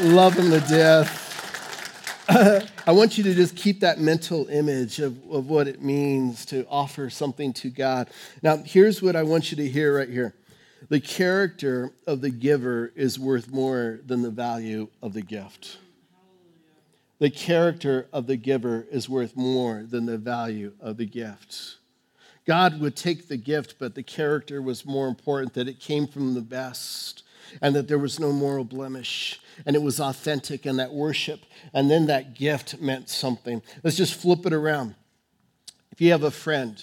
Love 0.00 0.38
him 0.38 0.52
to 0.52 0.60
death. 0.60 1.10
I 2.86 2.92
want 2.92 3.16
you 3.16 3.24
to 3.24 3.34
just 3.34 3.56
keep 3.56 3.80
that 3.80 3.98
mental 3.98 4.46
image 4.48 4.98
of, 4.98 5.16
of 5.30 5.48
what 5.48 5.68
it 5.68 5.80
means 5.80 6.44
to 6.46 6.66
offer 6.68 7.08
something 7.08 7.54
to 7.54 7.70
God. 7.70 8.10
Now, 8.42 8.58
here's 8.58 9.00
what 9.00 9.16
I 9.16 9.22
want 9.22 9.50
you 9.50 9.56
to 9.56 9.68
hear 9.68 9.96
right 9.96 10.08
here 10.08 10.34
the 10.90 11.00
character 11.00 11.92
of 12.06 12.20
the 12.20 12.28
giver 12.28 12.92
is 12.94 13.18
worth 13.18 13.48
more 13.48 14.00
than 14.04 14.20
the 14.20 14.30
value 14.30 14.88
of 15.00 15.14
the 15.14 15.22
gift. 15.22 15.78
The 17.20 17.30
character 17.30 18.06
of 18.12 18.26
the 18.26 18.36
giver 18.36 18.86
is 18.90 19.08
worth 19.08 19.34
more 19.34 19.84
than 19.88 20.04
the 20.04 20.18
value 20.18 20.72
of 20.78 20.98
the 20.98 21.06
gift. 21.06 21.76
God 22.44 22.80
would 22.80 22.96
take 22.96 23.28
the 23.28 23.38
gift, 23.38 23.76
but 23.78 23.94
the 23.94 24.02
character 24.02 24.60
was 24.60 24.84
more 24.84 25.08
important, 25.08 25.54
that 25.54 25.68
it 25.68 25.80
came 25.80 26.06
from 26.06 26.34
the 26.34 26.42
best 26.42 27.22
and 27.62 27.74
that 27.74 27.88
there 27.88 27.98
was 27.98 28.20
no 28.20 28.30
moral 28.30 28.64
blemish 28.64 29.40
and 29.66 29.76
it 29.76 29.82
was 29.82 30.00
authentic 30.00 30.66
and 30.66 30.78
that 30.78 30.92
worship 30.92 31.40
and 31.72 31.90
then 31.90 32.06
that 32.06 32.34
gift 32.34 32.80
meant 32.80 33.08
something. 33.08 33.62
Let's 33.82 33.96
just 33.96 34.14
flip 34.14 34.46
it 34.46 34.52
around. 34.52 34.94
If 35.90 36.00
you 36.00 36.10
have 36.10 36.24
a 36.24 36.30
friend 36.30 36.82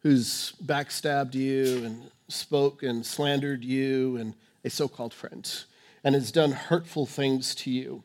who's 0.00 0.52
backstabbed 0.64 1.34
you 1.34 1.84
and 1.84 2.10
spoke 2.28 2.82
and 2.82 3.04
slandered 3.04 3.64
you 3.64 4.16
and 4.16 4.34
a 4.64 4.70
so 4.70 4.88
called 4.88 5.12
friend 5.12 5.64
and 6.04 6.14
has 6.14 6.30
done 6.30 6.52
hurtful 6.52 7.06
things 7.06 7.54
to 7.56 7.70
you, 7.70 8.04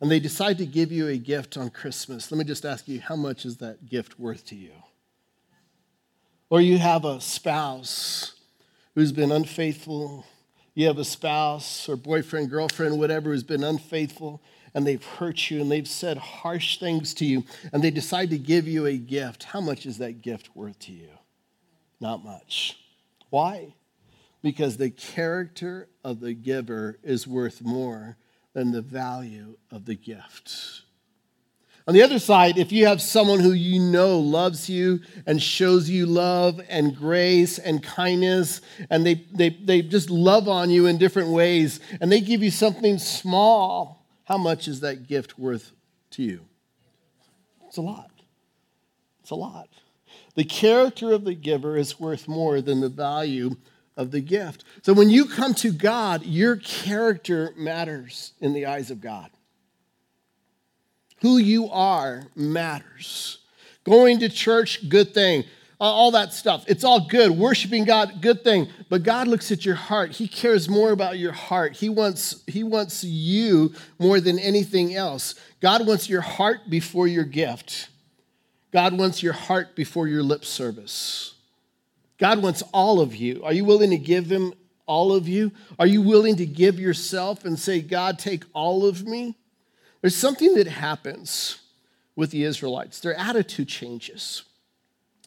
and 0.00 0.10
they 0.10 0.20
decide 0.20 0.58
to 0.58 0.66
give 0.66 0.92
you 0.92 1.08
a 1.08 1.16
gift 1.16 1.56
on 1.56 1.70
Christmas, 1.70 2.30
let 2.30 2.38
me 2.38 2.44
just 2.44 2.64
ask 2.64 2.88
you, 2.88 3.00
how 3.00 3.16
much 3.16 3.44
is 3.44 3.58
that 3.58 3.88
gift 3.88 4.18
worth 4.18 4.46
to 4.46 4.54
you? 4.54 4.72
Or 6.50 6.60
you 6.60 6.78
have 6.78 7.04
a 7.04 7.20
spouse 7.20 8.34
who's 8.94 9.12
been 9.12 9.32
unfaithful. 9.32 10.26
You 10.74 10.88
have 10.88 10.98
a 10.98 11.04
spouse 11.04 11.88
or 11.88 11.96
boyfriend, 11.96 12.50
girlfriend, 12.50 12.98
whatever, 12.98 13.30
who's 13.30 13.44
been 13.44 13.62
unfaithful 13.62 14.42
and 14.74 14.84
they've 14.84 15.04
hurt 15.04 15.50
you 15.50 15.60
and 15.60 15.70
they've 15.70 15.86
said 15.86 16.18
harsh 16.18 16.78
things 16.78 17.14
to 17.14 17.24
you 17.24 17.44
and 17.72 17.82
they 17.82 17.92
decide 17.92 18.30
to 18.30 18.38
give 18.38 18.66
you 18.66 18.86
a 18.86 18.96
gift. 18.96 19.44
How 19.44 19.60
much 19.60 19.86
is 19.86 19.98
that 19.98 20.20
gift 20.20 20.54
worth 20.56 20.78
to 20.80 20.92
you? 20.92 21.10
Not 22.00 22.24
much. 22.24 22.76
Why? 23.30 23.74
Because 24.42 24.76
the 24.76 24.90
character 24.90 25.88
of 26.02 26.20
the 26.20 26.34
giver 26.34 26.98
is 27.02 27.26
worth 27.26 27.62
more 27.62 28.16
than 28.52 28.72
the 28.72 28.82
value 28.82 29.56
of 29.70 29.84
the 29.84 29.94
gift. 29.94 30.83
On 31.86 31.92
the 31.92 32.02
other 32.02 32.18
side, 32.18 32.56
if 32.56 32.72
you 32.72 32.86
have 32.86 33.02
someone 33.02 33.40
who 33.40 33.52
you 33.52 33.78
know 33.78 34.18
loves 34.18 34.70
you 34.70 35.00
and 35.26 35.42
shows 35.42 35.90
you 35.90 36.06
love 36.06 36.58
and 36.70 36.96
grace 36.96 37.58
and 37.58 37.82
kindness, 37.82 38.62
and 38.88 39.04
they, 39.04 39.26
they, 39.34 39.50
they 39.50 39.82
just 39.82 40.08
love 40.08 40.48
on 40.48 40.70
you 40.70 40.86
in 40.86 40.96
different 40.96 41.28
ways, 41.28 41.80
and 42.00 42.10
they 42.10 42.22
give 42.22 42.42
you 42.42 42.50
something 42.50 42.96
small, 42.96 44.06
how 44.24 44.38
much 44.38 44.66
is 44.66 44.80
that 44.80 45.06
gift 45.06 45.38
worth 45.38 45.72
to 46.12 46.22
you? 46.22 46.46
It's 47.66 47.76
a 47.76 47.82
lot. 47.82 48.10
It's 49.20 49.30
a 49.30 49.34
lot. 49.34 49.68
The 50.36 50.44
character 50.44 51.12
of 51.12 51.24
the 51.24 51.34
giver 51.34 51.76
is 51.76 52.00
worth 52.00 52.26
more 52.26 52.62
than 52.62 52.80
the 52.80 52.88
value 52.88 53.56
of 53.96 54.10
the 54.10 54.20
gift. 54.20 54.64
So 54.82 54.94
when 54.94 55.10
you 55.10 55.26
come 55.26 55.52
to 55.54 55.70
God, 55.70 56.24
your 56.24 56.56
character 56.56 57.52
matters 57.56 58.32
in 58.40 58.54
the 58.54 58.66
eyes 58.66 58.90
of 58.90 59.02
God. 59.02 59.30
Who 61.24 61.38
you 61.38 61.70
are 61.70 62.24
matters. 62.36 63.38
Going 63.84 64.18
to 64.18 64.28
church, 64.28 64.90
good 64.90 65.14
thing. 65.14 65.44
All 65.80 66.10
that 66.10 66.34
stuff. 66.34 66.66
It's 66.68 66.84
all 66.84 67.08
good. 67.08 67.30
Worshiping 67.30 67.86
God, 67.86 68.20
good 68.20 68.44
thing. 68.44 68.68
But 68.90 69.04
God 69.04 69.26
looks 69.26 69.50
at 69.50 69.64
your 69.64 69.74
heart. 69.74 70.10
He 70.10 70.28
cares 70.28 70.68
more 70.68 70.92
about 70.92 71.16
your 71.16 71.32
heart. 71.32 71.76
He 71.76 71.88
wants, 71.88 72.44
he 72.46 72.62
wants 72.62 73.04
you 73.04 73.72
more 73.98 74.20
than 74.20 74.38
anything 74.38 74.94
else. 74.94 75.34
God 75.62 75.86
wants 75.86 76.10
your 76.10 76.20
heart 76.20 76.68
before 76.68 77.06
your 77.06 77.24
gift. 77.24 77.88
God 78.70 78.92
wants 78.98 79.22
your 79.22 79.32
heart 79.32 79.74
before 79.74 80.06
your 80.06 80.22
lip 80.22 80.44
service. 80.44 81.36
God 82.18 82.42
wants 82.42 82.62
all 82.70 83.00
of 83.00 83.16
you. 83.16 83.42
Are 83.44 83.54
you 83.54 83.64
willing 83.64 83.88
to 83.92 83.98
give 83.98 84.30
Him 84.30 84.52
all 84.84 85.14
of 85.14 85.26
you? 85.26 85.52
Are 85.78 85.86
you 85.86 86.02
willing 86.02 86.36
to 86.36 86.44
give 86.44 86.78
yourself 86.78 87.46
and 87.46 87.58
say, 87.58 87.80
God, 87.80 88.18
take 88.18 88.44
all 88.52 88.84
of 88.84 89.06
me? 89.06 89.38
There's 90.04 90.14
something 90.14 90.52
that 90.56 90.66
happens 90.66 91.60
with 92.14 92.30
the 92.30 92.44
Israelites, 92.44 93.00
their 93.00 93.14
attitude 93.14 93.68
changes. 93.68 94.42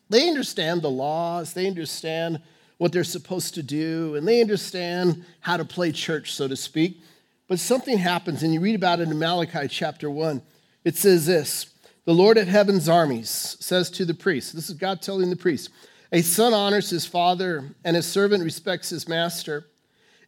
They 0.07 0.27
understand 0.27 0.83
the 0.83 0.91
laws, 0.91 1.53
they 1.53 1.65
understand 1.65 2.43
what 2.77 2.91
they're 2.91 3.03
supposed 3.03 3.55
to 3.55 3.63
do, 3.63 4.13
and 4.13 4.27
they 4.27 4.39
understand 4.39 5.25
how 5.39 5.57
to 5.57 5.65
play 5.65 5.91
church, 5.91 6.35
so 6.35 6.47
to 6.47 6.55
speak. 6.55 7.01
But 7.47 7.57
something 7.57 7.97
happens, 7.97 8.43
and 8.43 8.53
you 8.53 8.59
read 8.59 8.75
about 8.75 8.99
it 8.99 9.09
in 9.09 9.17
Malachi 9.17 9.67
chapter 9.67 10.11
1. 10.11 10.43
It 10.83 10.95
says 10.95 11.25
this 11.25 11.73
The 12.05 12.13
Lord 12.13 12.37
of 12.37 12.47
heaven's 12.47 12.87
armies 12.87 13.57
says 13.59 13.89
to 13.89 14.05
the 14.05 14.13
priest, 14.13 14.53
this 14.53 14.69
is 14.69 14.75
God 14.75 15.01
telling 15.01 15.31
the 15.31 15.35
priest, 15.35 15.71
a 16.11 16.21
son 16.21 16.53
honors 16.53 16.91
his 16.91 17.07
father, 17.07 17.71
and 17.83 17.95
his 17.95 18.05
servant 18.05 18.43
respects 18.43 18.91
his 18.91 19.07
master. 19.07 19.65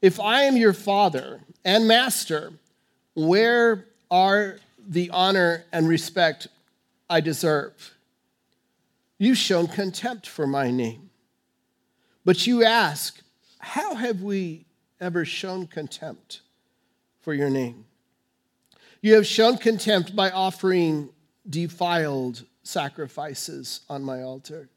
If 0.01 0.19
I 0.19 0.41
am 0.45 0.57
your 0.57 0.73
father 0.73 1.41
and 1.63 1.87
master, 1.87 2.53
where 3.13 3.85
are 4.09 4.59
the 4.87 5.09
honor 5.11 5.65
and 5.71 5.87
respect 5.87 6.47
I 7.09 7.21
deserve. 7.21 7.93
You've 9.17 9.37
shown 9.37 9.67
contempt 9.67 10.27
for 10.27 10.47
my 10.47 10.71
name. 10.71 11.09
But 12.25 12.47
you 12.47 12.63
ask, 12.63 13.21
How 13.59 13.95
have 13.95 14.21
we 14.21 14.65
ever 15.01 15.25
shown 15.25 15.67
contempt 15.67 16.41
for 17.21 17.33
your 17.33 17.49
name? 17.49 17.85
You 19.01 19.15
have 19.15 19.25
shown 19.25 19.57
contempt 19.57 20.15
by 20.15 20.31
offering 20.31 21.09
defiled 21.49 22.45
sacrifices 22.63 23.81
on 23.89 24.03
my 24.03 24.21
altar. 24.21 24.69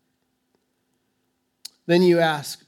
Then 1.86 2.02
you 2.02 2.20
ask, 2.20 2.64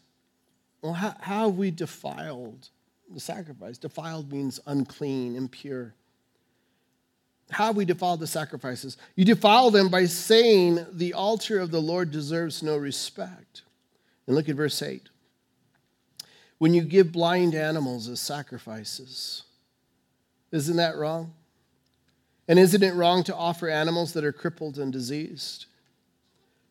Well, 0.82 0.92
how, 0.92 1.14
how 1.20 1.48
have 1.48 1.56
we 1.56 1.70
defiled 1.70 2.68
the 3.12 3.20
sacrifice? 3.20 3.78
Defiled 3.78 4.30
means 4.30 4.60
unclean, 4.66 5.36
impure. 5.36 5.94
How 7.50 7.72
we 7.72 7.84
defile 7.84 8.16
the 8.16 8.26
sacrifices? 8.26 8.96
You 9.16 9.24
defile 9.24 9.70
them 9.70 9.88
by 9.88 10.06
saying 10.06 10.84
the 10.92 11.14
altar 11.14 11.60
of 11.60 11.70
the 11.70 11.80
Lord 11.80 12.10
deserves 12.10 12.62
no 12.62 12.76
respect. 12.76 13.62
And 14.26 14.34
look 14.34 14.48
at 14.48 14.56
verse 14.56 14.80
8. 14.80 15.08
When 16.58 16.72
you 16.72 16.82
give 16.82 17.12
blind 17.12 17.54
animals 17.54 18.08
as 18.08 18.20
sacrifices, 18.20 19.42
isn't 20.50 20.76
that 20.76 20.96
wrong? 20.96 21.34
And 22.48 22.58
isn't 22.58 22.82
it 22.82 22.94
wrong 22.94 23.22
to 23.24 23.34
offer 23.34 23.68
animals 23.68 24.12
that 24.12 24.24
are 24.24 24.32
crippled 24.32 24.78
and 24.78 24.92
diseased? 24.92 25.66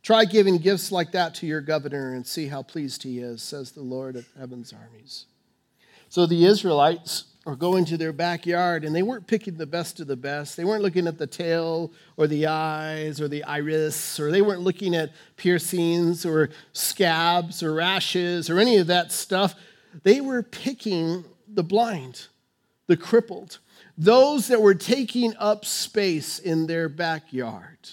Try 0.02 0.26
giving 0.26 0.58
gifts 0.58 0.92
like 0.92 1.12
that 1.14 1.34
to 1.36 1.48
your 1.48 1.62
governor 1.62 2.14
and 2.14 2.26
see 2.26 2.48
how 2.48 2.62
pleased 2.62 3.04
he 3.04 3.20
is, 3.20 3.42
says 3.42 3.72
the 3.72 3.82
Lord 3.82 4.16
of 4.16 4.28
heaven's 4.38 4.74
armies. 4.74 5.26
So 6.10 6.26
the 6.26 6.46
Israelites 6.46 7.26
or 7.46 7.56
go 7.56 7.76
into 7.76 7.98
their 7.98 8.14
backyard 8.14 8.86
and 8.86 8.96
they 8.96 9.04
weren't 9.04 9.28
picking 9.28 9.56
the 9.56 9.66
best 9.66 10.00
of 10.00 10.08
the 10.08 10.16
best. 10.16 10.56
They 10.56 10.64
weren't 10.64 10.84
looking 10.84 11.08
at 11.08 11.18
the 11.18 11.28
tail 11.28 11.92
or 12.16 12.28
the 12.28 12.48
eyes 12.48 13.20
or 13.20 13.28
the 13.28 13.44
iris, 13.44 14.20
or 14.20 14.32
they 14.32 14.42
weren't 14.42 14.62
looking 14.62 14.96
at 14.96 15.12
piercings 15.36 16.26
or 16.26 16.50
scabs 16.72 17.62
or 17.62 17.74
rashes 17.74 18.50
or 18.50 18.60
any 18.60 18.78
of 18.78 18.88
that 18.88 19.12
stuff. 19.12 19.56
They 20.04 20.22
were 20.22 20.42
picking 20.42 21.26
the 21.48 21.64
blind, 21.64 22.28
the 22.88 22.98
crippled, 22.98 23.60
those 23.98 24.48
that 24.48 24.62
were 24.62 24.74
taking 24.74 25.36
up 25.38 25.66
space 25.66 26.40
in 26.40 26.68
their 26.68 26.88
backyard, 26.88 27.90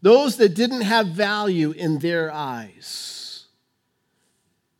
those 0.00 0.36
that 0.36 0.54
didn't 0.54 0.82
have 0.82 1.08
value 1.08 1.72
in 1.72 1.98
their 1.98 2.30
eyes. 2.30 3.46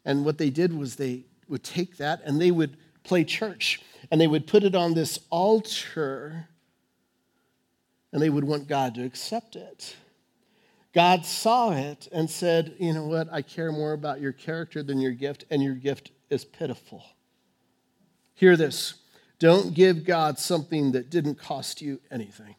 And 0.04 0.24
what 0.24 0.38
they 0.38 0.50
did 0.50 0.72
was 0.72 0.94
they 0.94 1.24
would 1.48 1.64
take 1.64 1.96
that 1.96 2.22
and 2.24 2.40
they 2.40 2.52
would 2.52 2.76
play 3.02 3.24
church 3.24 3.80
and 4.10 4.20
they 4.20 4.26
would 4.26 4.46
put 4.46 4.64
it 4.64 4.74
on 4.74 4.94
this 4.94 5.18
altar 5.30 6.48
and 8.12 8.22
they 8.22 8.30
would 8.30 8.44
want 8.44 8.68
God 8.68 8.94
to 8.94 9.04
accept 9.04 9.56
it. 9.56 9.96
God 10.94 11.26
saw 11.26 11.72
it 11.72 12.08
and 12.10 12.30
said, 12.30 12.74
You 12.78 12.94
know 12.94 13.04
what? 13.04 13.28
I 13.30 13.42
care 13.42 13.70
more 13.70 13.92
about 13.92 14.20
your 14.20 14.32
character 14.32 14.82
than 14.82 14.98
your 14.98 15.12
gift, 15.12 15.44
and 15.50 15.62
your 15.62 15.74
gift 15.74 16.10
is 16.30 16.44
pitiful. 16.44 17.04
Hear 18.34 18.56
this 18.56 18.94
don't 19.38 19.74
give 19.74 20.04
God 20.04 20.38
something 20.38 20.92
that 20.92 21.10
didn't 21.10 21.34
cost 21.34 21.82
you 21.82 22.00
anything. 22.10 22.54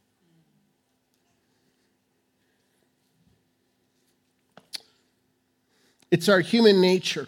It's 6.11 6.29
our 6.29 6.39
human 6.39 6.79
nature 6.79 7.27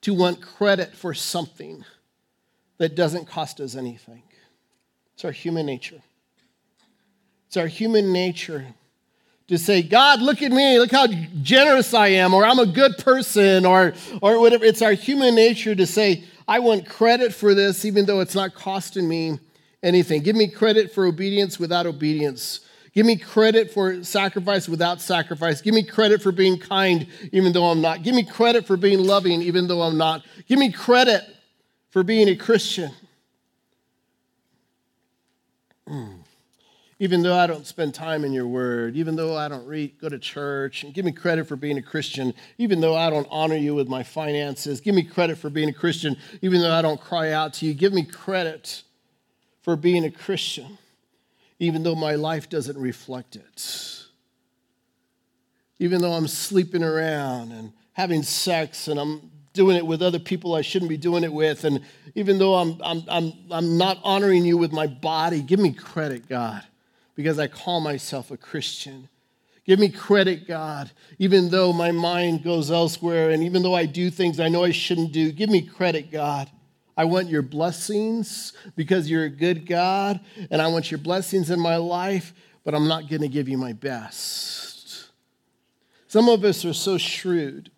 to 0.00 0.14
want 0.14 0.40
credit 0.40 0.94
for 0.94 1.12
something 1.14 1.84
that 2.82 2.96
doesn't 2.96 3.28
cost 3.28 3.60
us 3.60 3.76
anything. 3.76 4.24
It's 5.14 5.24
our 5.24 5.30
human 5.30 5.66
nature. 5.66 6.02
It's 7.46 7.56
our 7.56 7.68
human 7.68 8.12
nature 8.12 8.66
to 9.46 9.56
say, 9.56 9.82
God, 9.82 10.20
look 10.20 10.42
at 10.42 10.50
me, 10.50 10.80
look 10.80 10.90
how 10.90 11.06
generous 11.42 11.94
I 11.94 12.08
am, 12.08 12.34
or 12.34 12.44
I'm 12.44 12.58
a 12.58 12.66
good 12.66 12.98
person, 12.98 13.64
or, 13.64 13.94
or 14.20 14.40
whatever. 14.40 14.64
It's 14.64 14.82
our 14.82 14.94
human 14.94 15.36
nature 15.36 15.76
to 15.76 15.86
say, 15.86 16.24
I 16.48 16.58
want 16.58 16.88
credit 16.88 17.32
for 17.32 17.54
this, 17.54 17.84
even 17.84 18.04
though 18.06 18.18
it's 18.18 18.34
not 18.34 18.52
costing 18.52 19.08
me 19.08 19.38
anything. 19.80 20.22
Give 20.22 20.34
me 20.34 20.48
credit 20.48 20.90
for 20.90 21.06
obedience 21.06 21.60
without 21.60 21.86
obedience. 21.86 22.66
Give 22.94 23.06
me 23.06 23.14
credit 23.14 23.70
for 23.70 24.02
sacrifice 24.02 24.68
without 24.68 25.00
sacrifice. 25.00 25.60
Give 25.60 25.72
me 25.72 25.84
credit 25.84 26.20
for 26.20 26.32
being 26.32 26.58
kind, 26.58 27.06
even 27.30 27.52
though 27.52 27.66
I'm 27.66 27.80
not. 27.80 28.02
Give 28.02 28.16
me 28.16 28.24
credit 28.24 28.66
for 28.66 28.76
being 28.76 29.04
loving, 29.04 29.40
even 29.40 29.68
though 29.68 29.82
I'm 29.82 29.96
not. 29.96 30.24
Give 30.48 30.58
me 30.58 30.72
credit 30.72 31.22
for 31.92 32.02
being 32.02 32.28
a 32.28 32.34
Christian. 32.34 32.90
Mm. 35.86 36.20
Even 36.98 37.22
though 37.22 37.36
I 37.36 37.46
don't 37.46 37.66
spend 37.66 37.94
time 37.94 38.24
in 38.24 38.32
your 38.32 38.46
word, 38.46 38.96
even 38.96 39.14
though 39.14 39.36
I 39.36 39.48
don't 39.48 39.66
read, 39.66 39.98
go 40.00 40.08
to 40.08 40.18
church, 40.18 40.84
and 40.84 40.94
give 40.94 41.04
me 41.04 41.12
credit 41.12 41.46
for 41.46 41.56
being 41.56 41.76
a 41.76 41.82
Christian, 41.82 42.32
even 42.58 42.80
though 42.80 42.96
I 42.96 43.10
don't 43.10 43.26
honor 43.30 43.56
you 43.56 43.74
with 43.74 43.88
my 43.88 44.02
finances, 44.02 44.80
give 44.80 44.94
me 44.94 45.02
credit 45.02 45.36
for 45.36 45.50
being 45.50 45.68
a 45.68 45.72
Christian, 45.72 46.16
even 46.40 46.60
though 46.60 46.72
I 46.72 46.80
don't 46.80 47.00
cry 47.00 47.32
out 47.32 47.54
to 47.54 47.66
you, 47.66 47.74
give 47.74 47.92
me 47.92 48.04
credit 48.04 48.84
for 49.60 49.76
being 49.76 50.04
a 50.04 50.10
Christian, 50.10 50.78
even 51.58 51.82
though 51.82 51.94
my 51.94 52.14
life 52.14 52.48
doesn't 52.48 52.78
reflect 52.78 53.36
it. 53.36 53.98
Even 55.78 56.00
though 56.00 56.12
I'm 56.12 56.28
sleeping 56.28 56.84
around 56.84 57.52
and 57.52 57.72
having 57.92 58.22
sex 58.22 58.88
and 58.88 58.98
I'm 58.98 59.31
doing 59.52 59.76
it 59.76 59.86
with 59.86 60.02
other 60.02 60.18
people 60.18 60.54
I 60.54 60.62
shouldn't 60.62 60.88
be 60.88 60.96
doing 60.96 61.24
it 61.24 61.32
with. 61.32 61.64
And 61.64 61.80
even 62.14 62.38
though 62.38 62.54
I'm, 62.54 62.80
I'm, 62.82 63.02
I'm, 63.08 63.32
I'm 63.50 63.78
not 63.78 63.98
honoring 64.02 64.44
you 64.44 64.56
with 64.56 64.72
my 64.72 64.86
body, 64.86 65.42
give 65.42 65.60
me 65.60 65.72
credit, 65.72 66.28
God, 66.28 66.62
because 67.14 67.38
I 67.38 67.48
call 67.48 67.80
myself 67.80 68.30
a 68.30 68.36
Christian. 68.36 69.08
Give 69.64 69.78
me 69.78 69.90
credit, 69.90 70.48
God, 70.48 70.90
even 71.18 71.50
though 71.50 71.72
my 71.72 71.92
mind 71.92 72.42
goes 72.42 72.70
elsewhere 72.70 73.30
and 73.30 73.44
even 73.44 73.62
though 73.62 73.74
I 73.74 73.86
do 73.86 74.10
things 74.10 74.40
I 74.40 74.48
know 74.48 74.64
I 74.64 74.72
shouldn't 74.72 75.12
do. 75.12 75.30
Give 75.30 75.48
me 75.48 75.62
credit, 75.62 76.10
God. 76.10 76.50
I 76.96 77.04
want 77.04 77.28
your 77.28 77.42
blessings 77.42 78.52
because 78.76 79.08
you're 79.08 79.24
a 79.24 79.30
good 79.30 79.66
God, 79.66 80.20
and 80.50 80.60
I 80.60 80.66
want 80.66 80.90
your 80.90 80.98
blessings 80.98 81.50
in 81.50 81.58
my 81.58 81.76
life, 81.76 82.34
but 82.64 82.74
I'm 82.74 82.86
not 82.86 83.08
going 83.08 83.22
to 83.22 83.28
give 83.28 83.48
you 83.48 83.56
my 83.56 83.72
best. 83.72 85.08
Some 86.06 86.28
of 86.28 86.44
us 86.44 86.64
are 86.66 86.74
so 86.74 86.98
shrewd 86.98 87.70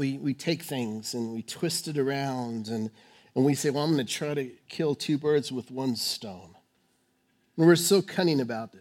we, 0.00 0.16
we 0.16 0.32
take 0.32 0.62
things 0.62 1.12
and 1.12 1.30
we 1.30 1.42
twist 1.42 1.86
it 1.86 1.98
around 1.98 2.68
and, 2.68 2.90
and 3.34 3.44
we 3.44 3.54
say, 3.54 3.68
well, 3.68 3.84
I'm 3.84 3.92
going 3.92 4.06
to 4.06 4.10
try 4.10 4.32
to 4.32 4.50
kill 4.66 4.94
two 4.94 5.18
birds 5.18 5.52
with 5.52 5.70
one 5.70 5.94
stone. 5.94 6.54
And 7.58 7.66
we're 7.66 7.76
so 7.76 8.00
cunning 8.00 8.40
about 8.40 8.72
it. 8.72 8.80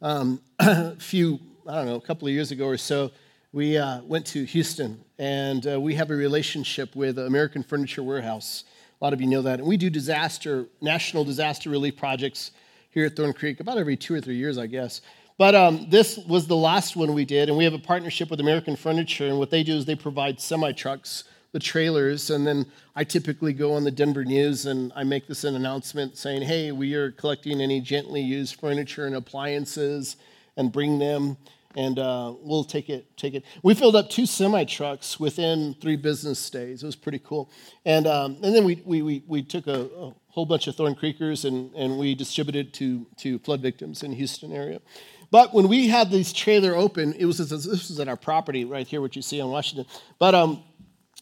Um, 0.00 0.40
a 0.58 0.96
few, 0.96 1.38
I 1.66 1.74
don't 1.74 1.84
know, 1.84 1.96
a 1.96 2.00
couple 2.00 2.28
of 2.28 2.32
years 2.32 2.50
ago 2.50 2.64
or 2.64 2.78
so, 2.78 3.10
we 3.52 3.76
uh, 3.76 4.00
went 4.04 4.24
to 4.28 4.44
Houston, 4.44 5.04
and 5.18 5.66
uh, 5.66 5.78
we 5.78 5.94
have 5.96 6.10
a 6.10 6.14
relationship 6.14 6.96
with 6.96 7.18
American 7.18 7.62
Furniture 7.62 8.02
Warehouse. 8.02 8.64
A 9.00 9.04
lot 9.04 9.12
of 9.12 9.20
you 9.20 9.26
know 9.26 9.42
that. 9.42 9.58
And 9.58 9.68
we 9.68 9.76
do 9.76 9.90
disaster, 9.90 10.64
national 10.80 11.24
disaster 11.24 11.68
relief 11.68 11.98
projects 11.98 12.52
here 12.88 13.04
at 13.04 13.16
Thorn 13.16 13.34
Creek 13.34 13.60
about 13.60 13.76
every 13.76 13.98
two 13.98 14.14
or 14.14 14.20
three 14.22 14.36
years, 14.36 14.56
I 14.56 14.66
guess. 14.66 15.02
But 15.38 15.54
um, 15.54 15.86
this 15.88 16.18
was 16.18 16.48
the 16.48 16.56
last 16.56 16.96
one 16.96 17.14
we 17.14 17.24
did, 17.24 17.48
and 17.48 17.56
we 17.56 17.62
have 17.62 17.72
a 17.72 17.78
partnership 17.78 18.28
with 18.28 18.40
American 18.40 18.74
Furniture. 18.74 19.28
And 19.28 19.38
what 19.38 19.50
they 19.50 19.62
do 19.62 19.76
is 19.76 19.84
they 19.84 19.94
provide 19.94 20.40
semi 20.40 20.72
trucks, 20.72 21.22
the 21.52 21.60
trailers, 21.60 22.30
and 22.30 22.44
then 22.44 22.66
I 22.96 23.04
typically 23.04 23.52
go 23.52 23.74
on 23.74 23.84
the 23.84 23.92
Denver 23.92 24.24
News 24.24 24.66
and 24.66 24.92
I 24.96 25.04
make 25.04 25.28
this 25.28 25.44
an 25.44 25.54
announcement 25.54 26.16
saying, 26.16 26.42
"Hey, 26.42 26.72
we 26.72 26.94
are 26.94 27.12
collecting 27.12 27.60
any 27.60 27.80
gently 27.80 28.20
used 28.20 28.58
furniture 28.58 29.06
and 29.06 29.14
appliances, 29.14 30.16
and 30.56 30.72
bring 30.72 30.98
them." 30.98 31.36
and 31.76 31.98
uh, 31.98 32.34
we'll 32.40 32.64
take 32.64 32.88
it. 32.88 33.16
Take 33.16 33.34
it. 33.34 33.44
We 33.62 33.74
filled 33.74 33.94
up 33.94 34.10
two 34.10 34.26
semi 34.26 34.64
trucks 34.64 35.20
within 35.20 35.76
three 35.80 35.96
business 35.96 36.50
days. 36.50 36.82
It 36.82 36.86
was 36.86 36.96
pretty 36.96 37.20
cool. 37.20 37.50
And 37.84 38.06
um, 38.06 38.38
and 38.42 38.54
then 38.54 38.64
we 38.64 38.82
we 38.84 39.02
we, 39.02 39.22
we 39.26 39.42
took 39.42 39.66
a, 39.68 39.82
a, 39.82 40.14
whole 40.30 40.46
bunch 40.46 40.66
of 40.66 40.74
Thorn 40.74 40.94
Creekers 40.94 41.44
and 41.44 41.72
and 41.74 41.98
we 41.98 42.14
distributed 42.14 42.74
to 42.74 43.06
to 43.18 43.38
flood 43.40 43.60
victims 43.60 44.02
in 44.02 44.12
Houston 44.12 44.50
area. 44.50 44.80
But 45.30 45.52
when 45.52 45.68
we 45.68 45.88
had 45.88 46.10
this 46.10 46.32
trailer 46.32 46.74
open, 46.74 47.12
it 47.14 47.26
was 47.26 47.38
this 47.38 47.66
was 47.66 48.00
at 48.00 48.08
our 48.08 48.16
property 48.16 48.64
right 48.64 48.86
here, 48.86 49.00
what 49.00 49.14
you 49.14 49.22
see 49.22 49.40
on 49.40 49.50
Washington. 49.50 49.86
But 50.18 50.34
um, 50.34 50.62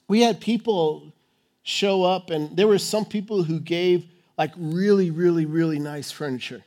we 0.08 0.20
had 0.20 0.40
people 0.40 1.12
show 1.62 2.04
up, 2.04 2.30
and 2.30 2.56
there 2.56 2.68
were 2.68 2.78
some 2.78 3.04
people 3.04 3.42
who 3.42 3.58
gave 3.58 4.06
like 4.38 4.52
really, 4.56 5.10
really, 5.10 5.46
really 5.46 5.78
nice 5.78 6.10
furniture. 6.10 6.62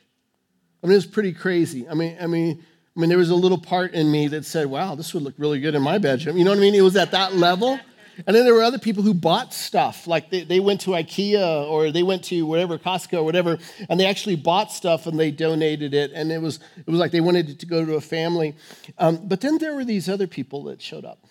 I 0.82 0.86
mean, 0.86 0.92
it 0.92 0.96
was 0.96 1.06
pretty 1.06 1.32
crazy. 1.32 1.88
I 1.88 1.94
mean, 1.94 2.16
I 2.20 2.26
mean, 2.26 2.62
I 2.96 3.00
mean, 3.00 3.08
there 3.08 3.18
was 3.18 3.30
a 3.30 3.34
little 3.34 3.58
part 3.58 3.94
in 3.94 4.10
me 4.10 4.28
that 4.28 4.44
said, 4.44 4.66
wow, 4.66 4.94
this 4.94 5.14
would 5.14 5.22
look 5.22 5.34
really 5.38 5.60
good 5.60 5.74
in 5.74 5.82
my 5.82 5.98
bedroom. 5.98 6.36
You 6.36 6.44
know 6.44 6.50
what 6.50 6.58
I 6.58 6.62
mean? 6.62 6.74
It 6.74 6.80
was 6.82 6.96
at 6.96 7.12
that 7.12 7.34
level. 7.34 7.78
And 8.26 8.36
then 8.36 8.44
there 8.44 8.54
were 8.54 8.62
other 8.62 8.78
people 8.78 9.02
who 9.02 9.14
bought 9.14 9.54
stuff, 9.54 10.06
like 10.06 10.30
they, 10.30 10.44
they 10.44 10.60
went 10.60 10.82
to 10.82 10.90
IKEA 10.90 11.68
or 11.68 11.90
they 11.90 12.02
went 12.02 12.24
to 12.24 12.44
whatever, 12.46 12.78
Costco 12.78 13.18
or 13.18 13.22
whatever, 13.22 13.58
and 13.88 13.98
they 13.98 14.06
actually 14.06 14.36
bought 14.36 14.72
stuff 14.72 15.06
and 15.06 15.18
they 15.18 15.30
donated 15.30 15.94
it. 15.94 16.12
And 16.12 16.30
it 16.30 16.40
was, 16.40 16.60
it 16.76 16.90
was 16.90 17.00
like 17.00 17.12
they 17.12 17.20
wanted 17.20 17.48
it 17.48 17.58
to 17.60 17.66
go 17.66 17.84
to 17.84 17.94
a 17.94 18.00
family. 18.00 18.54
Um, 18.98 19.28
but 19.28 19.40
then 19.40 19.58
there 19.58 19.74
were 19.74 19.84
these 19.84 20.08
other 20.08 20.26
people 20.26 20.64
that 20.64 20.82
showed 20.82 21.04
up 21.04 21.26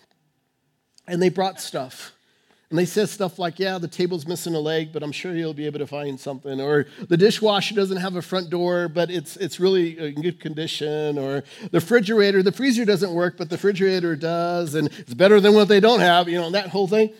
and 1.06 1.20
they 1.20 1.28
brought 1.28 1.60
stuff. 1.60 2.12
And 2.70 2.78
they 2.78 2.84
said 2.84 3.08
stuff 3.08 3.40
like, 3.40 3.58
yeah, 3.58 3.78
the 3.78 3.88
table's 3.88 4.28
missing 4.28 4.54
a 4.54 4.60
leg, 4.60 4.92
but 4.92 5.02
I'm 5.02 5.10
sure 5.10 5.34
you'll 5.34 5.54
be 5.54 5.66
able 5.66 5.80
to 5.80 5.88
find 5.88 6.18
something. 6.20 6.60
Or 6.60 6.86
the 7.08 7.16
dishwasher 7.16 7.74
doesn't 7.74 7.96
have 7.96 8.14
a 8.14 8.22
front 8.22 8.48
door, 8.48 8.88
but 8.88 9.10
it's, 9.10 9.36
it's 9.36 9.58
really 9.58 9.98
in 9.98 10.22
good 10.22 10.38
condition. 10.38 11.18
Or 11.18 11.42
the 11.62 11.80
refrigerator, 11.80 12.44
the 12.44 12.52
freezer 12.52 12.84
doesn't 12.84 13.12
work, 13.12 13.36
but 13.36 13.50
the 13.50 13.56
refrigerator 13.56 14.14
does. 14.14 14.76
And 14.76 14.86
it's 14.98 15.14
better 15.14 15.40
than 15.40 15.54
what 15.54 15.66
they 15.66 15.80
don't 15.80 15.98
have, 15.98 16.28
you 16.28 16.40
know, 16.40 16.48
that 16.52 16.68
whole 16.68 16.86
thing. 16.86 17.12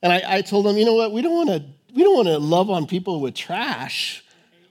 And 0.00 0.12
I, 0.12 0.22
I 0.26 0.42
told 0.42 0.64
them, 0.64 0.76
you 0.76 0.84
know 0.84 0.94
what, 0.94 1.10
we 1.10 1.22
don't 1.22 1.34
want 1.34 1.48
to 1.48 1.64
we 1.94 2.02
don't 2.02 2.16
want 2.16 2.28
to 2.28 2.38
love 2.38 2.70
on 2.70 2.86
people 2.86 3.20
with 3.20 3.34
trash. 3.34 4.24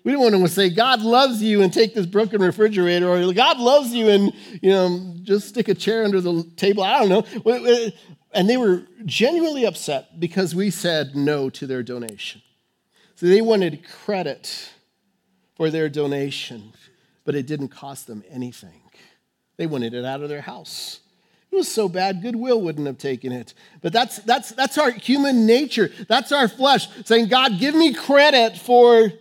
We 0.04 0.12
don't 0.12 0.22
want 0.22 0.36
to 0.36 0.48
say, 0.50 0.70
God 0.70 1.02
loves 1.02 1.42
you 1.42 1.62
and 1.62 1.72
take 1.72 1.96
this 1.96 2.06
broken 2.06 2.42
refrigerator, 2.42 3.10
or 3.10 3.34
God 3.34 3.58
loves 3.60 3.94
you 3.94 4.10
and, 4.10 4.34
you 4.62 4.70
know, 4.70 5.16
just 5.24 5.48
stick 5.48 5.70
a 5.70 5.74
chair 5.74 6.04
under 6.04 6.20
the 6.20 6.44
table. 6.58 6.84
I 6.84 7.00
don't 7.00 7.10
know. 7.10 7.90
And 8.34 8.50
they 8.50 8.58
were 8.58 8.84
genuinely 9.06 9.66
upset 9.66 10.20
because 10.20 10.56
we 10.56 10.70
said 10.70 11.16
no 11.16 11.50
to 11.52 11.68
their 11.68 11.84
donation. 11.84 12.42
So 13.16 13.28
they 13.28 13.42
wanted 13.42 13.84
credit 13.88 14.72
for 15.56 15.70
their 15.70 15.88
donation, 15.88 16.74
but 17.26 17.36
it 17.36 17.46
didn't 17.46 17.70
cost 17.70 18.08
them 18.08 18.24
anything. 18.30 18.82
They 19.58 19.68
wanted 19.68 19.94
it 19.94 20.04
out 20.04 20.22
of 20.22 20.30
their 20.30 20.42
house. 20.42 21.00
It 21.52 21.56
was 21.56 21.68
so 21.68 21.88
bad, 21.88 22.24
Goodwill 22.24 22.60
wouldn't 22.60 22.88
have 22.88 22.98
taken 22.98 23.32
it. 23.32 23.54
But 23.82 23.94
that's, 23.94 24.18
that's, 24.18 24.50
that's 24.54 24.80
our 24.80 24.90
human 24.90 25.46
nature. 25.46 25.92
That's 26.08 26.32
our 26.32 26.48
flesh 26.48 26.88
saying, 27.06 27.28
God, 27.28 27.60
give 27.60 27.76
me 27.76 27.94
credit 27.94 28.58
for, 28.58 29.14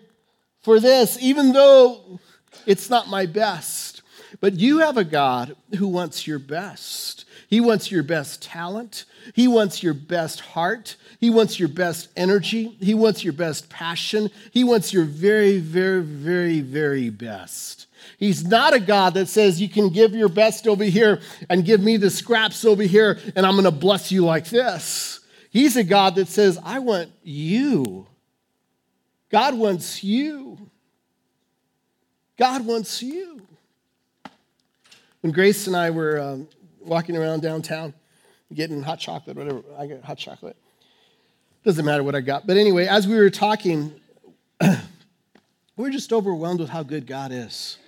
for 0.63 0.81
this, 0.81 1.19
even 1.21 1.53
though 1.53 2.19
it's 2.65 2.89
not 2.89 3.09
my 3.09 3.27
best. 3.27 4.01
But 4.41 4.55
you 4.55 4.79
have 4.79 4.97
a 4.97 5.05
God 5.05 5.55
who 5.79 5.89
wants 5.89 6.27
your 6.27 6.39
best. 6.39 7.27
He 7.53 7.61
wants 7.61 7.91
your 7.91 8.03
best 8.03 8.41
talent. 8.41 9.05
He 9.35 9.47
wants 9.47 9.83
your 9.83 9.93
best 9.93 10.41
heart. 10.41 10.97
He 11.21 11.29
wants 11.29 11.61
your 11.61 11.69
best 11.69 12.09
energy. 12.17 12.79
He 12.81 12.95
wants 12.95 13.23
your 13.23 13.35
best 13.35 13.69
passion. 13.69 14.31
He 14.53 14.65
wants 14.65 14.95
your 14.95 15.05
very, 15.05 15.59
very, 15.59 16.01
very, 16.01 16.63
very 16.63 17.11
best. 17.11 17.89
He's 18.17 18.43
not 18.43 18.73
a 18.73 18.81
God 18.81 19.13
that 19.13 19.29
says 19.29 19.61
you 19.61 19.69
can 19.69 19.91
give 19.91 20.15
your 20.15 20.31
best 20.31 20.67
over 20.67 20.83
here 20.83 21.21
and 21.51 21.63
give 21.63 21.83
me 21.83 21.99
the 21.99 22.09
scraps 22.09 22.65
over 22.65 22.85
here 22.85 23.19
and 23.37 23.45
I'm 23.45 23.53
going 23.53 23.65
to 23.65 23.71
bless 23.71 24.11
you 24.11 24.25
like 24.25 24.49
this. 24.49 25.21
He's 25.51 25.77
a 25.77 25.85
God 25.85 26.15
that 26.15 26.29
says, 26.29 26.59
I 26.65 26.79
want 26.79 27.11
you. 27.23 28.07
God 29.29 29.59
wants 29.59 30.03
you. 30.03 30.71
God 32.39 32.65
wants 32.65 33.03
you. 33.03 33.43
When 35.21 35.35
Grace 35.35 35.67
and 35.67 35.77
I 35.77 35.91
were 35.91 36.19
um, 36.19 36.49
walking 36.85 37.17
around 37.17 37.43
downtown, 37.43 37.95
getting 38.53 38.83
hot 38.83 38.99
chocolate, 38.99 39.37
whatever. 39.37 39.63
I 39.79 39.87
get 39.87 40.05
hot 40.05 40.19
chocolate. 40.19 40.57
Doesn't 41.65 41.85
matter 41.85 42.03
what 42.03 42.15
I 42.15 42.21
got. 42.21 42.47
But 42.47 42.57
anyway, 42.57 42.87
as 42.87 43.07
we 43.07 43.17
were 43.17 43.31
talking, 43.31 43.93
we're 45.77 45.91
just 45.91 46.13
overwhelmed 46.13 46.61
with 46.61 46.71
how 46.71 46.83
good 46.83 47.07
God 47.07 47.31
is. 47.33 47.79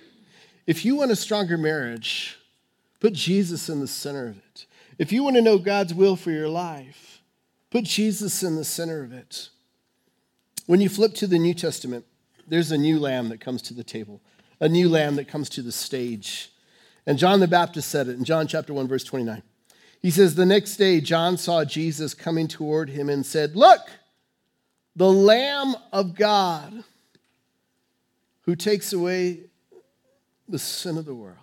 If 0.65 0.85
you 0.85 0.95
want 0.95 1.11
a 1.11 1.15
stronger 1.15 1.57
marriage, 1.57 2.37
put 2.99 3.13
Jesus 3.13 3.69
in 3.69 3.81
the 3.81 3.87
center 3.87 4.27
of 4.27 4.37
it. 4.37 4.65
If 4.97 5.11
you 5.11 5.23
want 5.23 5.35
to 5.35 5.41
know 5.41 5.57
God's 5.57 5.93
will 5.93 6.15
for 6.15 6.31
your 6.31 6.47
life, 6.47 7.21
put 7.69 7.83
Jesus 7.83 8.41
in 8.43 8.55
the 8.55 8.63
center 8.63 9.03
of 9.03 9.11
it. 9.11 9.49
When 10.65 10.79
you 10.79 10.89
flip 10.89 11.13
to 11.15 11.27
the 11.27 11.37
New 11.37 11.53
Testament, 11.53 12.05
there's 12.47 12.71
a 12.71 12.77
new 12.77 12.99
lamb 12.99 13.29
that 13.29 13.41
comes 13.41 13.61
to 13.63 13.73
the 13.73 13.83
table, 13.83 14.21
a 14.59 14.69
new 14.69 14.89
lamb 14.89 15.15
that 15.17 15.27
comes 15.27 15.49
to 15.49 15.61
the 15.61 15.71
stage. 15.71 16.51
And 17.05 17.19
John 17.19 17.39
the 17.39 17.47
Baptist 17.47 17.89
said 17.89 18.07
it 18.07 18.17
in 18.17 18.23
John 18.23 18.47
chapter 18.47 18.73
1, 18.73 18.87
verse 18.87 19.03
29. 19.03 19.43
He 20.01 20.11
says, 20.11 20.35
The 20.35 20.45
next 20.45 20.77
day, 20.77 21.01
John 21.01 21.37
saw 21.37 21.65
Jesus 21.65 22.13
coming 22.13 22.47
toward 22.47 22.89
him 22.89 23.09
and 23.09 23.25
said, 23.25 23.55
Look, 23.55 23.81
the 24.95 25.11
Lamb 25.11 25.75
of 25.91 26.15
God 26.15 26.83
who 28.41 28.55
takes 28.55 28.93
away 28.93 29.41
the 30.47 30.59
sin 30.59 30.97
of 30.97 31.05
the 31.05 31.15
world. 31.15 31.37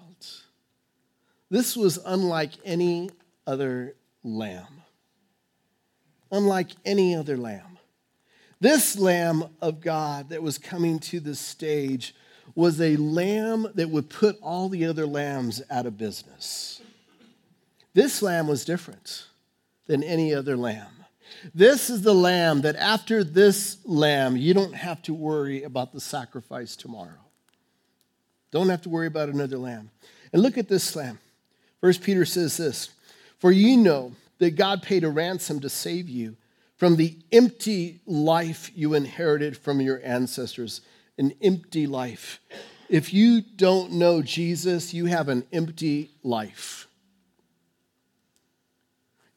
This 1.51 1.77
was 1.77 1.99
unlike 2.07 2.53
any 2.65 3.11
other 3.47 3.95
lamb. 4.25 4.83
Unlike 6.31 6.71
any 6.87 7.15
other 7.15 7.37
lamb. 7.37 7.79
This 8.59 8.97
Lamb 8.97 9.45
of 9.61 9.81
God 9.81 10.29
that 10.29 10.43
was 10.43 10.57
coming 10.57 11.01
to 11.01 11.19
the 11.21 11.35
stage 11.35 12.15
was 12.55 12.81
a 12.81 12.97
lamb 12.97 13.69
that 13.75 13.91
would 13.91 14.11
put 14.11 14.39
all 14.43 14.69
the 14.69 14.85
other 14.85 15.07
lambs 15.07 15.63
out 15.71 15.87
of 15.87 15.97
business. 15.97 16.81
This 17.95 18.23
lamb 18.23 18.47
was 18.47 18.65
different 18.65 19.27
than 19.87 20.03
any 20.03 20.35
other 20.35 20.57
lamb. 20.57 20.89
This 21.55 21.91
is 21.91 22.03
the 22.03 22.15
lamb 22.15 22.63
that 22.63 22.77
after 22.77 23.25
this 23.25 23.79
lamb, 23.85 24.37
you 24.37 24.55
don't 24.55 24.75
have 24.75 25.03
to 25.03 25.15
worry 25.15 25.63
about 25.63 25.93
the 25.93 26.01
sacrifice 26.01 26.77
tomorrow. 26.77 27.21
Don't 28.51 28.69
have 28.69 28.83
to 28.83 28.89
worry 28.89 29.07
about 29.07 29.29
another 29.29 29.59
lamb. 29.59 29.91
And 30.33 30.43
look 30.43 30.59
at 30.59 30.69
this 30.69 30.95
lamb. 30.95 31.19
First 31.81 32.03
Peter 32.03 32.25
says 32.25 32.57
this 32.57 32.91
For 33.39 33.51
you 33.51 33.77
know 33.77 34.13
that 34.39 34.57
God 34.57 34.83
paid 34.83 35.05
a 35.05 35.11
ransom 35.11 35.61
to 35.61 35.69
save 35.69 36.09
you 36.09 36.37
from 36.77 36.97
the 36.97 37.17
empty 37.31 38.01
life 38.07 38.71
you 38.75 38.95
inherited 38.95 39.57
from 39.57 39.81
your 39.81 40.01
ancestors 40.05 40.81
an 41.19 41.33
empty 41.43 41.87
life. 41.87 42.41
If 42.89 43.13
you 43.15 43.41
don't 43.41 43.93
know 43.93 44.23
Jesus, 44.23 44.93
you 44.93 45.07
have 45.07 45.29
an 45.29 45.45
empty 45.53 46.11
life. 46.23 46.89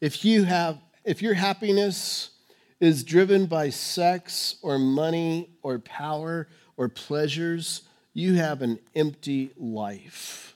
If 0.02 0.26
you 0.26 0.44
have 0.44 0.80
if 1.06 1.22
your 1.22 1.36
happiness 1.36 2.32
is 2.80 3.04
driven 3.04 3.46
by 3.46 3.70
sex 3.70 4.56
or 4.62 4.80
money 4.80 5.50
or 5.62 5.80
power 5.80 6.48
or 6.78 6.90
pleasures, 6.90 7.84
you 8.14 8.34
have 8.34 8.62
an 8.62 8.80
empty 8.96 9.52
life. 9.56 10.56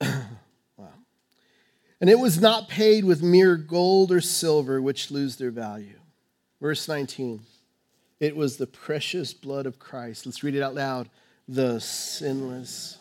And 2.04 2.10
it 2.10 2.18
was 2.18 2.38
not 2.38 2.68
paid 2.68 3.06
with 3.06 3.22
mere 3.22 3.56
gold 3.56 4.12
or 4.12 4.20
silver, 4.20 4.82
which 4.82 5.10
lose 5.10 5.36
their 5.36 5.50
value. 5.50 5.98
Verse 6.60 6.86
19. 6.86 7.40
It 8.20 8.36
was 8.36 8.58
the 8.58 8.66
precious 8.66 9.32
blood 9.32 9.64
of 9.64 9.78
Christ. 9.78 10.26
Let's 10.26 10.44
read 10.44 10.54
it 10.54 10.60
out 10.60 10.74
loud. 10.74 11.08
The 11.48 11.80
sinless. 11.80 12.98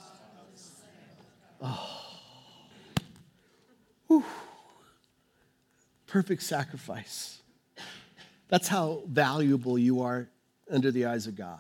Oh. 1.62 2.16
Whew. 4.08 4.24
Perfect 6.08 6.42
sacrifice. 6.42 7.42
That's 8.48 8.70
how 8.70 9.04
valuable 9.06 9.78
you 9.78 10.02
are 10.04 10.30
under 10.72 10.92
the 10.92 11.08
eyes 11.08 11.28
of 11.28 11.36
God. 11.36 11.60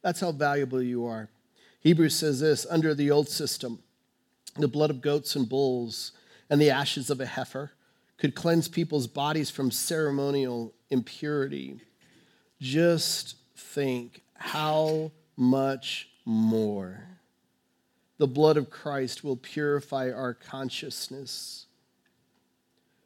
That's 0.00 0.20
how 0.20 0.32
valuable 0.32 0.80
you 0.80 1.04
are. 1.04 1.28
Hebrews 1.80 2.16
says 2.16 2.40
this 2.40 2.66
under 2.70 2.94
the 2.94 3.10
old 3.10 3.28
system, 3.28 3.80
the 4.56 4.68
blood 4.68 4.90
of 4.90 5.00
goats 5.00 5.34
and 5.36 5.48
bulls 5.48 6.12
and 6.50 6.60
the 6.60 6.70
ashes 6.70 7.10
of 7.10 7.20
a 7.20 7.26
heifer 7.26 7.72
could 8.18 8.34
cleanse 8.34 8.68
people's 8.68 9.06
bodies 9.06 9.50
from 9.50 9.70
ceremonial 9.70 10.72
impurity. 10.90 11.80
Just 12.60 13.36
think 13.56 14.22
how 14.34 15.10
much 15.36 16.08
more 16.24 17.04
the 18.18 18.28
blood 18.28 18.56
of 18.56 18.70
Christ 18.70 19.24
will 19.24 19.36
purify 19.36 20.12
our 20.12 20.34
consciousness 20.34 21.66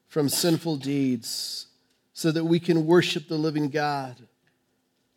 from 0.09 0.29
sinful 0.29 0.77
deeds 0.77 1.69
so 2.13 2.31
that 2.31 2.45
we 2.45 2.61
can 2.61 2.87
worship 2.87 3.29
the 3.29 3.39
living 3.39 3.69
God. 3.69 4.17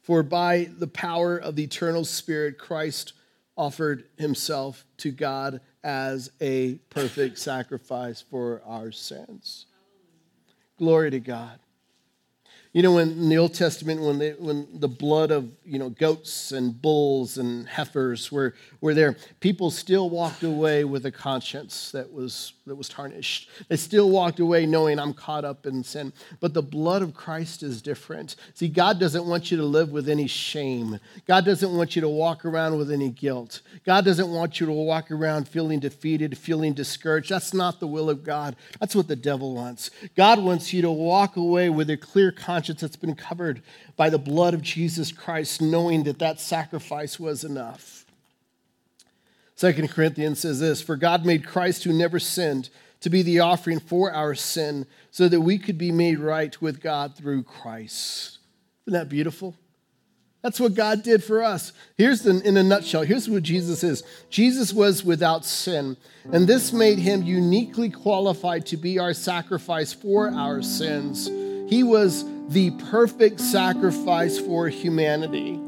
For 0.02 0.24
by 0.24 0.70
the 0.78 0.88
power 0.88 1.38
of 1.38 1.56
the 1.56 1.63
eternal 1.63 2.06
Spirit, 2.06 2.58
Christ 2.58 3.13
offered 3.58 4.06
himself 4.18 4.86
to 4.98 5.12
God 5.12 5.60
as 5.84 6.32
a 6.42 6.76
perfect 6.89 7.38
sacrifice 7.38 8.22
for 8.22 8.62
our 8.65 8.92
sins. 8.92 9.65
Glory 10.78 11.12
to 11.12 11.20
God. 11.20 11.60
You 12.72 12.84
know, 12.84 12.94
when 12.94 13.10
in 13.10 13.30
the 13.30 13.38
Old 13.38 13.56
Testament, 13.56 14.00
when, 14.00 14.20
they, 14.20 14.32
when 14.34 14.68
the 14.80 14.88
blood 14.88 15.32
of 15.32 15.50
you 15.65 15.80
know 15.80 15.89
goats 15.89 16.52
and 16.52 16.80
bulls 16.80 17.38
and 17.39 17.68
heifers 17.68 18.32
were, 18.32 18.54
were 18.80 18.94
there, 18.94 19.18
people 19.39 19.72
still 19.72 20.10
walked 20.10 20.44
away 20.44 20.84
with 20.84 21.06
a 21.08 21.12
conscience 21.12 21.92
that 21.92 22.13
was 22.13 22.54
that 22.69 22.75
was 22.75 22.89
tarnished. 22.89 23.49
They 23.67 23.75
still 23.75 24.10
walked 24.10 24.39
away 24.39 24.65
knowing 24.65 24.99
I'm 24.99 25.13
caught 25.13 25.43
up 25.43 25.65
in 25.65 25.84
sin. 25.84 26.13
But 26.39 26.53
the 26.53 26.62
blood 26.62 27.01
of 27.01 27.13
Christ 27.13 27.62
is 27.62 27.82
different. 27.82 28.36
See, 28.53 28.67
God 28.67 28.99
doesn't 28.99 29.25
want 29.25 29.51
you 29.51 29.58
to 29.58 29.65
live 29.65 29.91
with 29.91 30.08
any 30.08 30.27
shame. 30.27 30.99
God 31.27 31.45
doesn't 31.45 31.75
want 31.75 31.95
you 31.95 32.01
to 32.01 32.10
walk 32.10 32.45
around 32.45 32.77
with 32.77 32.91
any 32.91 33.10
guilt. 33.10 33.62
God 33.86 34.05
doesn't 34.05 34.29
want 34.29 34.60
you 34.60 34.65
to 34.65 34.71
walk 34.71 35.12
around 35.12 35.47
feeling 35.47 35.79
defeated, 35.79 36.38
feeling 36.38 36.73
discouraged. 36.73 37.29
That's 37.29 37.53
not 37.53 37.79
the 37.79 37.88
will 37.88 38.10
of 38.10 38.23
God. 38.23 38.55
That's 38.79 38.95
what 38.95 39.08
the 39.08 39.15
devil 39.15 39.53
wants. 39.53 39.91
God 40.15 40.39
wants 40.39 40.73
you 40.73 40.82
to 40.84 40.91
walk 40.91 41.36
away 41.36 41.69
with 41.69 41.89
a 41.89 41.97
clear 41.97 42.32
conscience 42.32 42.82
that's 42.82 42.95
been 42.95 43.15
covered 43.15 43.62
by 43.97 44.10
the 44.10 44.17
blood 44.17 44.53
of 44.53 44.62
Jesus 44.62 45.12
Christ, 45.12 45.62
knowing 45.62 46.03
that 46.03 46.19
that 46.19 46.39
sacrifice 46.39 47.19
was 47.19 47.43
enough. 47.43 47.98
Second 49.60 49.89
Corinthians 49.89 50.39
says 50.39 50.62
this 50.62 50.82
For 50.82 50.95
God 50.95 51.26
made 51.26 51.45
Christ, 51.45 51.84
who 51.84 51.91
never 51.91 52.17
sinned, 52.17 52.69
to 53.02 53.10
be 53.10 53.24
the 53.24 53.41
offering 53.41 53.82
for 53.82 54.10
our 54.10 54.34
sin, 54.34 54.86
so 55.12 55.28
that 55.28 55.41
we 55.41 55.58
could 55.58 55.78
be 55.78 55.91
made 55.91 56.17
right 56.17 56.62
with 56.62 56.80
God 56.80 57.17
through 57.17 57.43
Christ. 57.43 58.38
Isn't 58.88 58.98
that 58.98 59.10
beautiful? 59.10 59.58
That's 60.43 60.62
what 60.62 60.76
God 60.76 61.04
did 61.04 61.22
for 61.22 61.43
us. 61.43 61.74
Here's 61.98 62.22
the, 62.22 62.39
in 62.48 62.56
a 62.56 62.63
nutshell, 62.63 63.02
here's 63.02 63.28
what 63.28 63.43
Jesus 63.43 63.84
is 63.84 64.02
Jesus 64.30 64.72
was 64.72 65.04
without 65.04 65.43
sin, 65.43 65.98
and 66.32 66.48
this 66.48 66.72
made 66.72 67.00
him 67.00 67.24
uniquely 67.24 67.89
qualified 67.89 68.65
to 68.67 68.78
be 68.78 68.98
our 68.98 69.13
sacrifice 69.13 69.91
for 69.91 70.32
our 70.32 70.62
sins. 70.62 71.28
He 71.69 71.84
was 71.84 72.24
the 72.48 72.72
perfect 72.89 73.41
sacrifice 73.41 74.39
for 74.39 74.69
humanity. 74.69 75.60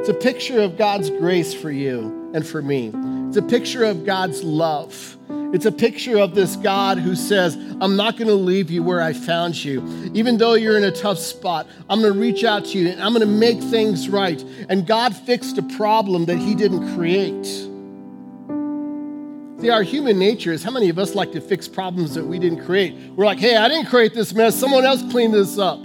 It's 0.00 0.08
a 0.08 0.14
picture 0.14 0.60
of 0.62 0.76
God's 0.76 1.10
grace 1.10 1.54
for 1.54 1.70
you 1.70 2.21
and 2.34 2.46
for 2.46 2.62
me. 2.62 2.92
It's 3.28 3.36
a 3.36 3.42
picture 3.42 3.84
of 3.84 4.04
God's 4.04 4.42
love. 4.42 5.16
It's 5.52 5.66
a 5.66 5.72
picture 5.72 6.18
of 6.18 6.34
this 6.34 6.56
God 6.56 6.98
who 6.98 7.14
says, 7.14 7.56
I'm 7.80 7.94
not 7.96 8.16
going 8.16 8.28
to 8.28 8.34
leave 8.34 8.70
you 8.70 8.82
where 8.82 9.02
I 9.02 9.12
found 9.12 9.62
you. 9.62 9.82
Even 10.14 10.38
though 10.38 10.54
you're 10.54 10.78
in 10.78 10.84
a 10.84 10.90
tough 10.90 11.18
spot, 11.18 11.66
I'm 11.90 12.00
going 12.00 12.14
to 12.14 12.18
reach 12.18 12.42
out 12.42 12.64
to 12.66 12.78
you 12.78 12.88
and 12.88 13.02
I'm 13.02 13.12
going 13.12 13.20
to 13.20 13.26
make 13.26 13.60
things 13.60 14.08
right. 14.08 14.42
And 14.70 14.86
God 14.86 15.14
fixed 15.14 15.58
a 15.58 15.62
problem 15.62 16.24
that 16.24 16.38
He 16.38 16.54
didn't 16.54 16.94
create. 16.94 17.44
See, 19.60 19.70
our 19.70 19.82
human 19.82 20.18
nature 20.18 20.52
is 20.52 20.64
how 20.64 20.70
many 20.70 20.88
of 20.88 20.98
us 20.98 21.14
like 21.14 21.32
to 21.32 21.40
fix 21.40 21.68
problems 21.68 22.14
that 22.14 22.24
we 22.24 22.38
didn't 22.38 22.64
create? 22.64 22.94
We're 23.14 23.26
like, 23.26 23.38
hey, 23.38 23.56
I 23.56 23.68
didn't 23.68 23.86
create 23.86 24.14
this 24.14 24.32
mess. 24.34 24.56
Someone 24.56 24.84
else 24.84 25.02
cleaned 25.10 25.34
this 25.34 25.58
up. 25.58 25.78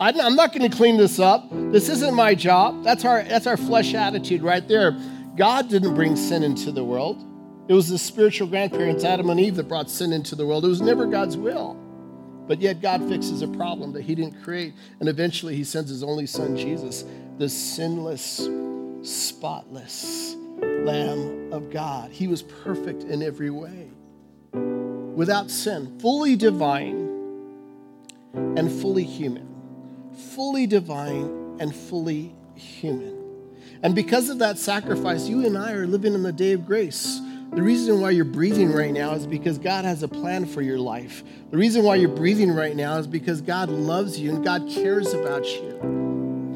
I'm 0.00 0.34
not 0.34 0.52
going 0.52 0.68
to 0.68 0.76
clean 0.76 0.96
this 0.96 1.20
up. 1.20 1.46
This 1.52 1.88
isn't 1.88 2.14
my 2.14 2.34
job. 2.34 2.82
That's 2.82 3.04
our, 3.04 3.22
that's 3.22 3.46
our 3.46 3.56
flesh 3.56 3.94
attitude 3.94 4.42
right 4.42 4.66
there. 4.66 4.98
God 5.36 5.68
didn't 5.68 5.94
bring 5.94 6.16
sin 6.16 6.42
into 6.42 6.72
the 6.72 6.84
world. 6.84 7.24
It 7.68 7.74
was 7.74 7.88
the 7.88 7.98
spiritual 7.98 8.48
grandparents, 8.48 9.04
Adam 9.04 9.30
and 9.30 9.40
Eve, 9.40 9.56
that 9.56 9.68
brought 9.68 9.90
sin 9.90 10.12
into 10.12 10.34
the 10.34 10.46
world. 10.46 10.64
It 10.64 10.68
was 10.68 10.80
never 10.80 11.06
God's 11.06 11.36
will. 11.36 11.74
But 12.46 12.60
yet 12.60 12.82
God 12.82 13.08
fixes 13.08 13.40
a 13.42 13.48
problem 13.48 13.92
that 13.92 14.02
he 14.02 14.14
didn't 14.14 14.42
create. 14.42 14.74
And 15.00 15.08
eventually 15.08 15.56
he 15.56 15.64
sends 15.64 15.90
his 15.90 16.02
only 16.02 16.26
son, 16.26 16.56
Jesus, 16.56 17.04
the 17.38 17.48
sinless, 17.48 18.48
spotless 19.02 20.36
Lamb 20.60 21.52
of 21.52 21.70
God. 21.70 22.10
He 22.10 22.28
was 22.28 22.42
perfect 22.42 23.04
in 23.04 23.22
every 23.22 23.50
way, 23.50 23.88
without 24.52 25.50
sin, 25.50 25.98
fully 26.00 26.36
divine 26.36 27.10
and 28.34 28.70
fully 28.70 29.04
human 29.04 29.54
fully 30.14 30.66
divine 30.66 31.56
and 31.60 31.74
fully 31.74 32.34
human. 32.54 33.13
And 33.84 33.94
because 33.94 34.30
of 34.30 34.38
that 34.38 34.56
sacrifice, 34.56 35.28
you 35.28 35.44
and 35.44 35.58
I 35.58 35.72
are 35.72 35.86
living 35.86 36.14
in 36.14 36.22
the 36.22 36.32
day 36.32 36.52
of 36.52 36.64
grace. 36.64 37.20
The 37.52 37.62
reason 37.62 38.00
why 38.00 38.10
you're 38.10 38.24
breathing 38.24 38.72
right 38.72 38.90
now 38.90 39.12
is 39.12 39.26
because 39.26 39.58
God 39.58 39.84
has 39.84 40.02
a 40.02 40.08
plan 40.08 40.46
for 40.46 40.62
your 40.62 40.78
life. 40.78 41.22
The 41.50 41.58
reason 41.58 41.84
why 41.84 41.96
you're 41.96 42.08
breathing 42.08 42.50
right 42.50 42.74
now 42.74 42.96
is 42.96 43.06
because 43.06 43.42
God 43.42 43.68
loves 43.68 44.18
you 44.18 44.34
and 44.34 44.42
God 44.42 44.70
cares 44.70 45.12
about 45.12 45.44
you. 45.44 45.78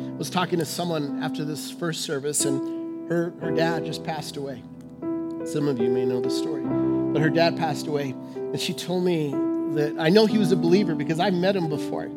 I 0.09 0.17
was 0.17 0.31
talking 0.31 0.59
to 0.59 0.64
someone 0.64 1.23
after 1.23 1.45
this 1.45 1.71
first 1.71 2.01
service, 2.01 2.47
and 2.47 3.11
her, 3.11 3.35
her 3.43 3.51
dad 3.51 3.85
just 3.85 4.05
passed 4.05 4.38
away. 4.38 4.62
Some 5.45 5.69
of 5.69 5.79
you 5.79 5.91
may 5.91 6.07
know 6.07 6.23
the 6.23 6.31
story, 6.31 6.62
but 7.12 7.21
her 7.21 7.29
dad 7.29 7.59
passed 7.59 7.88
away. 7.88 8.14
And 8.35 8.59
she 8.59 8.73
told 8.73 9.05
me 9.05 9.33
that 9.75 9.97
I 9.99 10.09
know 10.09 10.25
he 10.25 10.38
was 10.38 10.51
a 10.51 10.57
believer 10.57 10.95
because 10.95 11.21
I 11.21 11.29
met 11.29 11.55
him 11.55 11.69
before. 11.69 12.11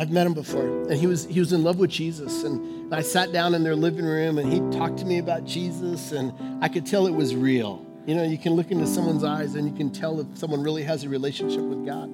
I've 0.00 0.10
met 0.10 0.26
him 0.26 0.32
before, 0.32 0.64
and 0.84 0.94
he 0.94 1.06
was 1.06 1.26
he 1.26 1.40
was 1.40 1.52
in 1.52 1.62
love 1.62 1.78
with 1.78 1.90
Jesus. 1.90 2.42
And 2.42 2.94
I 2.94 3.02
sat 3.02 3.34
down 3.34 3.54
in 3.54 3.62
their 3.62 3.76
living 3.76 4.06
room, 4.06 4.38
and 4.38 4.50
he 4.50 4.60
talked 4.78 4.96
to 5.00 5.04
me 5.04 5.18
about 5.18 5.44
Jesus, 5.44 6.12
and 6.12 6.32
I 6.64 6.68
could 6.68 6.86
tell 6.86 7.06
it 7.06 7.10
was 7.10 7.36
real. 7.36 7.84
You 8.06 8.14
know, 8.14 8.22
you 8.22 8.38
can 8.38 8.54
look 8.54 8.70
into 8.70 8.86
someone's 8.86 9.24
eyes, 9.24 9.56
and 9.56 9.68
you 9.68 9.76
can 9.76 9.90
tell 9.90 10.18
if 10.18 10.38
someone 10.38 10.62
really 10.62 10.84
has 10.84 11.04
a 11.04 11.10
relationship 11.10 11.60
with 11.60 11.84
God. 11.84 12.10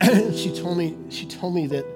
And 0.00 0.34
she 0.42 0.52
told 0.52 0.78
me 0.78 0.96
she 1.08 1.26
told 1.26 1.54
me 1.54 1.68
that 1.68 1.86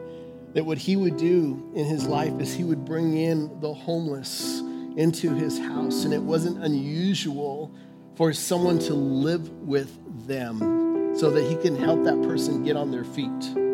that 0.55 0.65
what 0.65 0.79
he 0.79 0.95
would 0.95 1.17
do 1.17 1.73
in 1.75 1.87
his 1.87 2.07
life 2.07 2.41
is 2.41 2.55
he 2.55 2.63
would 2.63 2.85
bring 2.85 3.17
in 3.17 3.61
the 3.61 3.75
homeless 3.75 4.61
into 4.97 5.35
his 5.35 5.59
house, 5.59 6.05
and 6.05 6.15
it 6.15 6.23
wasn't 6.23 6.63
unusual 6.63 7.75
for 8.15 8.33
someone 8.33 8.79
to 8.79 8.95
live 8.95 9.51
with 9.59 9.91
them 10.29 11.17
so 11.17 11.31
that 11.31 11.43
he 11.51 11.57
can 11.57 11.75
help 11.75 12.05
that 12.05 12.23
person 12.23 12.63
get 12.63 12.77
on 12.77 12.93
their 12.93 13.03
feet. 13.03 13.70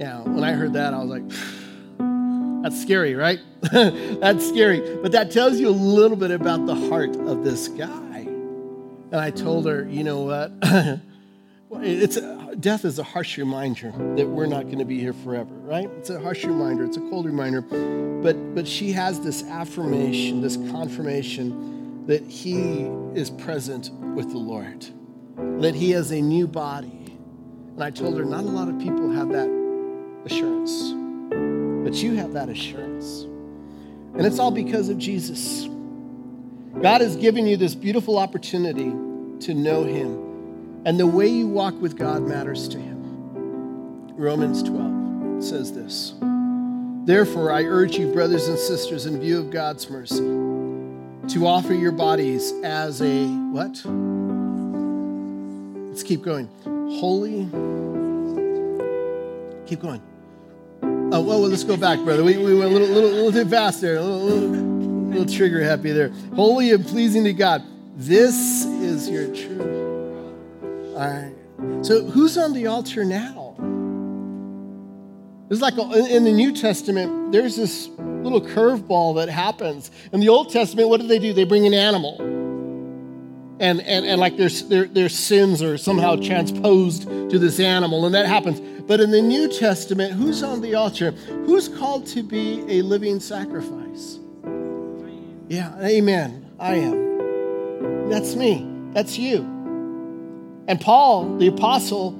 Yeah, 0.00 0.22
when 0.22 0.42
I 0.42 0.52
heard 0.52 0.72
that, 0.72 0.94
I 0.94 1.04
was 1.04 1.10
like, 1.10 1.28
that's 2.62 2.80
scary, 2.80 3.14
right? 3.14 3.38
that's 3.60 4.48
scary. 4.48 4.96
But 5.02 5.12
that 5.12 5.30
tells 5.30 5.60
you 5.60 5.68
a 5.68 5.76
little 5.76 6.16
bit 6.16 6.30
about 6.30 6.64
the 6.64 6.74
heart 6.74 7.14
of 7.16 7.44
this 7.44 7.68
guy. 7.68 8.20
And 9.12 9.16
I 9.16 9.30
told 9.30 9.66
her, 9.66 9.86
you 9.90 10.02
know 10.02 10.22
what? 10.22 10.52
it's 11.82 12.16
a, 12.16 12.56
death 12.58 12.86
is 12.86 12.98
a 12.98 13.02
harsh 13.02 13.36
reminder 13.36 13.92
that 14.16 14.26
we're 14.26 14.46
not 14.46 14.64
going 14.64 14.78
to 14.78 14.86
be 14.86 14.98
here 14.98 15.12
forever, 15.12 15.52
right? 15.52 15.90
It's 15.98 16.08
a 16.08 16.18
harsh 16.18 16.46
reminder. 16.46 16.86
It's 16.86 16.96
a 16.96 17.00
cold 17.00 17.26
reminder. 17.26 17.60
But 17.60 18.54
but 18.54 18.66
she 18.66 18.92
has 18.92 19.20
this 19.20 19.42
affirmation, 19.42 20.40
this 20.40 20.56
confirmation 20.56 22.06
that 22.06 22.22
he 22.26 22.88
is 23.14 23.28
present 23.28 23.90
with 24.14 24.30
the 24.30 24.38
Lord, 24.38 24.86
that 25.60 25.74
he 25.74 25.90
has 25.90 26.10
a 26.10 26.22
new 26.22 26.46
body. 26.46 27.18
And 27.74 27.84
I 27.84 27.90
told 27.90 28.16
her, 28.16 28.24
not 28.24 28.44
a 28.44 28.48
lot 28.48 28.68
of 28.68 28.78
people 28.78 29.10
have 29.10 29.28
that 29.30 29.59
assurance. 30.24 30.92
But 31.84 32.02
you 32.02 32.14
have 32.14 32.32
that 32.32 32.48
assurance. 32.48 33.22
And 34.14 34.26
it's 34.26 34.38
all 34.38 34.50
because 34.50 34.88
of 34.88 34.98
Jesus. 34.98 35.68
God 36.80 37.00
has 37.00 37.16
given 37.16 37.46
you 37.46 37.56
this 37.56 37.74
beautiful 37.74 38.18
opportunity 38.18 38.90
to 39.46 39.54
know 39.54 39.84
Him. 39.84 40.82
And 40.84 40.98
the 40.98 41.06
way 41.06 41.28
you 41.28 41.46
walk 41.46 41.80
with 41.80 41.96
God 41.96 42.22
matters 42.22 42.68
to 42.68 42.78
Him. 42.78 43.00
Romans 44.16 44.62
12 44.62 45.42
says 45.42 45.72
this 45.72 46.14
Therefore, 47.06 47.50
I 47.50 47.64
urge 47.64 47.96
you, 47.96 48.12
brothers 48.12 48.48
and 48.48 48.58
sisters, 48.58 49.06
in 49.06 49.18
view 49.20 49.38
of 49.38 49.50
God's 49.50 49.88
mercy, 49.88 50.18
to 51.28 51.46
offer 51.46 51.72
your 51.74 51.92
bodies 51.92 52.52
as 52.62 53.00
a 53.00 53.26
what? 53.26 53.82
Let's 55.88 56.02
keep 56.02 56.22
going. 56.22 56.48
Holy. 56.98 57.48
Keep 59.66 59.80
going. 59.80 60.02
Oh, 61.12 61.20
well, 61.22 61.40
let's 61.40 61.64
go 61.64 61.76
back, 61.76 61.98
brother. 62.04 62.22
We, 62.22 62.36
we 62.36 62.56
went 62.56 62.70
a 62.70 62.72
little, 62.72 62.88
little, 62.88 63.10
little 63.10 63.32
too 63.32 63.44
fast 63.48 63.80
there. 63.80 63.96
A 63.96 64.02
little, 64.02 64.26
little, 64.26 64.64
little 65.08 65.26
trigger 65.26 65.60
happy 65.60 65.90
there. 65.90 66.10
Holy 66.36 66.70
and 66.70 66.86
pleasing 66.86 67.24
to 67.24 67.32
God. 67.32 67.64
This 67.96 68.64
is 68.64 69.08
your 69.08 69.26
truth. 69.34 69.60
All 70.94 70.98
right. 70.98 71.34
So 71.84 72.04
who's 72.04 72.38
on 72.38 72.52
the 72.52 72.68
altar 72.68 73.04
now? 73.04 73.56
It's 75.50 75.60
like 75.60 75.74
in 75.76 76.22
the 76.22 76.32
New 76.32 76.52
Testament, 76.52 77.32
there's 77.32 77.56
this 77.56 77.88
little 77.98 78.40
curveball 78.40 79.16
that 79.16 79.28
happens. 79.28 79.90
In 80.12 80.20
the 80.20 80.28
Old 80.28 80.52
Testament, 80.52 80.88
what 80.88 81.00
do 81.00 81.08
they 81.08 81.18
do? 81.18 81.32
They 81.32 81.42
bring 81.42 81.66
an 81.66 81.74
animal. 81.74 82.20
And, 83.58 83.80
and, 83.80 84.06
and 84.06 84.20
like 84.20 84.36
their, 84.36 84.48
their, 84.48 84.84
their 84.84 85.08
sins 85.08 85.60
are 85.60 85.76
somehow 85.76 86.16
transposed 86.16 87.02
to 87.02 87.38
this 87.38 87.58
animal, 87.58 88.06
and 88.06 88.14
that 88.14 88.26
happens. 88.26 88.60
But 88.90 88.98
in 88.98 89.12
the 89.12 89.22
New 89.22 89.46
Testament, 89.46 90.14
who's 90.14 90.42
on 90.42 90.62
the 90.62 90.74
altar? 90.74 91.12
Who's 91.46 91.68
called 91.68 92.06
to 92.08 92.24
be 92.24 92.64
a 92.68 92.82
living 92.82 93.20
sacrifice? 93.20 94.18
Yeah, 95.46 95.72
amen. 95.80 96.50
I 96.58 96.74
am. 96.74 98.08
That's 98.10 98.34
me. 98.34 98.68
That's 98.92 99.16
you. 99.16 99.42
And 100.66 100.80
Paul, 100.80 101.36
the 101.36 101.46
apostle, 101.46 102.18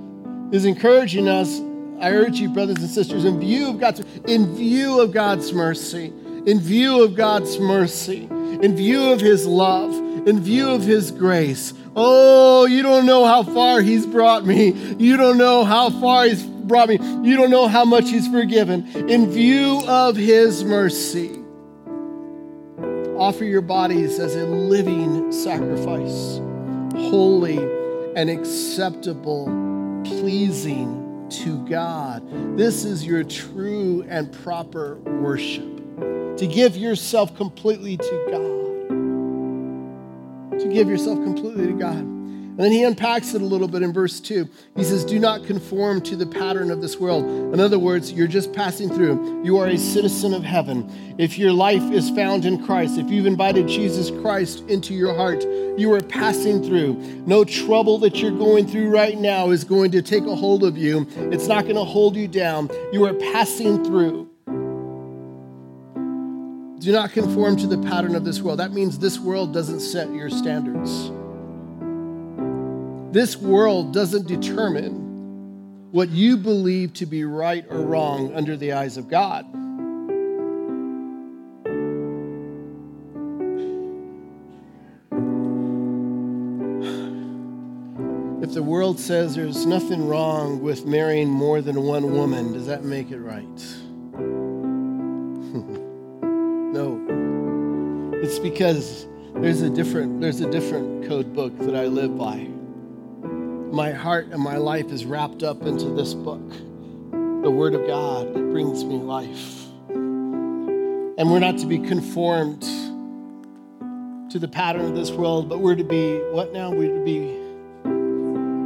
is 0.52 0.64
encouraging 0.64 1.26
us 1.26 1.60
I 1.98 2.12
urge 2.12 2.38
you, 2.38 2.48
brothers 2.48 2.78
and 2.78 2.88
sisters, 2.88 3.24
in 3.24 3.40
view 3.40 3.70
of 3.70 3.80
God's 3.80 4.00
in 4.26 4.54
view 4.54 5.00
of 5.00 5.12
God's 5.12 5.52
mercy, 5.52 6.12
in 6.46 6.60
view 6.60 7.02
of 7.02 7.16
God's 7.16 7.58
mercy, 7.58 8.28
in 8.30 8.76
view 8.76 9.10
of 9.10 9.20
his 9.20 9.44
love, 9.44 9.92
in 10.28 10.40
view 10.40 10.70
of 10.70 10.82
his 10.82 11.10
grace. 11.10 11.74
Oh, 11.96 12.64
you 12.66 12.82
don't 12.82 13.04
know 13.04 13.26
how 13.26 13.42
far 13.42 13.82
he's 13.82 14.06
brought 14.06 14.46
me. 14.46 14.70
You 14.98 15.16
don't 15.16 15.36
know 15.36 15.64
how 15.64 15.90
far 15.90 16.24
he's 16.24 16.46
brought 16.70 16.88
me. 16.88 16.98
You 17.28 17.36
don't 17.36 17.50
know 17.50 17.66
how 17.66 17.84
much 17.84 18.08
he's 18.08 18.28
forgiven. 18.28 18.86
In 19.10 19.28
view 19.28 19.82
of 19.88 20.14
his 20.16 20.62
mercy, 20.62 21.42
offer 23.18 23.44
your 23.44 23.60
bodies 23.60 24.20
as 24.20 24.36
a 24.36 24.46
living 24.46 25.32
sacrifice, 25.32 26.40
holy 26.94 27.58
and 28.14 28.30
acceptable, 28.30 29.46
pleasing 30.04 31.26
to 31.30 31.66
God. 31.66 32.22
This 32.56 32.84
is 32.84 33.04
your 33.04 33.24
true 33.24 34.04
and 34.08 34.32
proper 34.32 35.00
worship. 35.20 35.66
To 36.36 36.46
give 36.46 36.76
yourself 36.76 37.36
completely 37.36 37.96
to 37.96 38.26
God. 38.30 38.50
To 40.60 40.68
give 40.72 40.88
yourself 40.88 41.18
completely 41.24 41.66
to 41.66 41.72
God. 41.72 42.19
And 42.61 42.66
then 42.66 42.72
he 42.72 42.84
unpacks 42.84 43.32
it 43.32 43.40
a 43.40 43.44
little 43.46 43.68
bit 43.68 43.80
in 43.80 43.90
verse 43.90 44.20
2. 44.20 44.46
He 44.76 44.84
says, 44.84 45.02
Do 45.02 45.18
not 45.18 45.46
conform 45.46 46.02
to 46.02 46.14
the 46.14 46.26
pattern 46.26 46.70
of 46.70 46.82
this 46.82 46.98
world. 46.98 47.24
In 47.54 47.58
other 47.58 47.78
words, 47.78 48.12
you're 48.12 48.26
just 48.26 48.52
passing 48.52 48.90
through. 48.90 49.42
You 49.42 49.56
are 49.56 49.68
a 49.68 49.78
citizen 49.78 50.34
of 50.34 50.44
heaven. 50.44 51.16
If 51.16 51.38
your 51.38 51.54
life 51.54 51.82
is 51.90 52.11
found 52.11 52.44
in 52.44 52.62
Christ, 52.66 52.98
if 52.98 53.08
you've 53.08 53.24
invited 53.24 53.66
Jesus 53.66 54.11
Christ 54.20 54.62
into 54.68 54.92
your 54.92 55.14
heart, 55.14 55.42
you 55.78 55.90
are 55.94 56.02
passing 56.02 56.62
through. 56.62 56.96
No 57.24 57.44
trouble 57.44 57.96
that 58.00 58.16
you're 58.16 58.30
going 58.30 58.66
through 58.66 58.90
right 58.90 59.16
now 59.16 59.48
is 59.48 59.64
going 59.64 59.90
to 59.92 60.02
take 60.02 60.24
a 60.24 60.36
hold 60.36 60.62
of 60.62 60.76
you, 60.76 61.06
it's 61.32 61.46
not 61.46 61.62
going 61.64 61.76
to 61.76 61.84
hold 61.84 62.14
you 62.14 62.28
down. 62.28 62.68
You 62.92 63.06
are 63.06 63.14
passing 63.14 63.82
through. 63.82 64.28
Do 66.80 66.92
not 66.92 67.12
conform 67.12 67.56
to 67.56 67.66
the 67.66 67.78
pattern 67.78 68.14
of 68.14 68.26
this 68.26 68.42
world. 68.42 68.58
That 68.58 68.72
means 68.72 68.98
this 68.98 69.18
world 69.18 69.54
doesn't 69.54 69.80
set 69.80 70.12
your 70.12 70.28
standards. 70.28 71.11
This 73.12 73.36
world 73.36 73.92
doesn't 73.92 74.28
determine 74.28 75.90
what 75.90 76.11
you 76.11 76.36
believe 76.36 76.92
to 76.94 77.06
be 77.06 77.24
right 77.24 77.66
or 77.68 77.80
wrong 77.80 78.32
under 78.36 78.56
the 78.56 78.74
eyes 78.74 78.96
of 78.96 79.08
God. 79.08 79.44
If 88.44 88.54
the 88.54 88.62
world 88.62 89.00
says 89.00 89.34
there's 89.34 89.66
nothing 89.66 90.06
wrong 90.06 90.62
with 90.62 90.86
marrying 90.86 91.28
more 91.28 91.61
than 91.62 91.82
one 91.82 92.12
woman, 92.12 92.52
does 92.52 92.68
that 92.68 92.84
make 92.84 93.11
it 93.11 93.18
right? 93.18 93.42
no. 96.72 98.20
It's 98.22 98.38
because 98.38 99.08
there's 99.34 99.62
a 99.62 99.70
different 99.70 100.20
there's 100.20 100.40
a 100.40 100.48
different 100.48 101.08
code 101.08 101.34
book 101.34 101.58
that 101.58 101.74
I 101.74 101.86
live 101.86 102.16
by 102.16 102.46
my 103.72 103.92
heart 103.92 104.26
and 104.28 104.42
my 104.42 104.56
life 104.56 104.90
is 104.90 105.04
wrapped 105.04 105.42
up 105.42 105.62
into 105.62 105.90
this 105.90 106.14
book, 106.14 106.48
the 107.42 107.50
Word 107.50 107.74
of 107.74 107.86
God 107.86 108.34
that 108.34 108.50
brings 108.50 108.84
me 108.84 108.96
life. 108.96 109.66
And 109.88 111.30
we're 111.30 111.38
not 111.38 111.58
to 111.58 111.66
be 111.66 111.78
conformed 111.78 112.62
to 114.30 114.38
the 114.38 114.48
pattern 114.48 114.84
of 114.86 114.94
this 114.94 115.10
world, 115.10 115.48
but 115.48 115.60
we're 115.60 115.74
to 115.74 115.84
be, 115.84 116.18
what 116.30 116.52
now? 116.52 116.70
We're 116.70 116.96
to 116.96 117.04
be, 117.04 117.36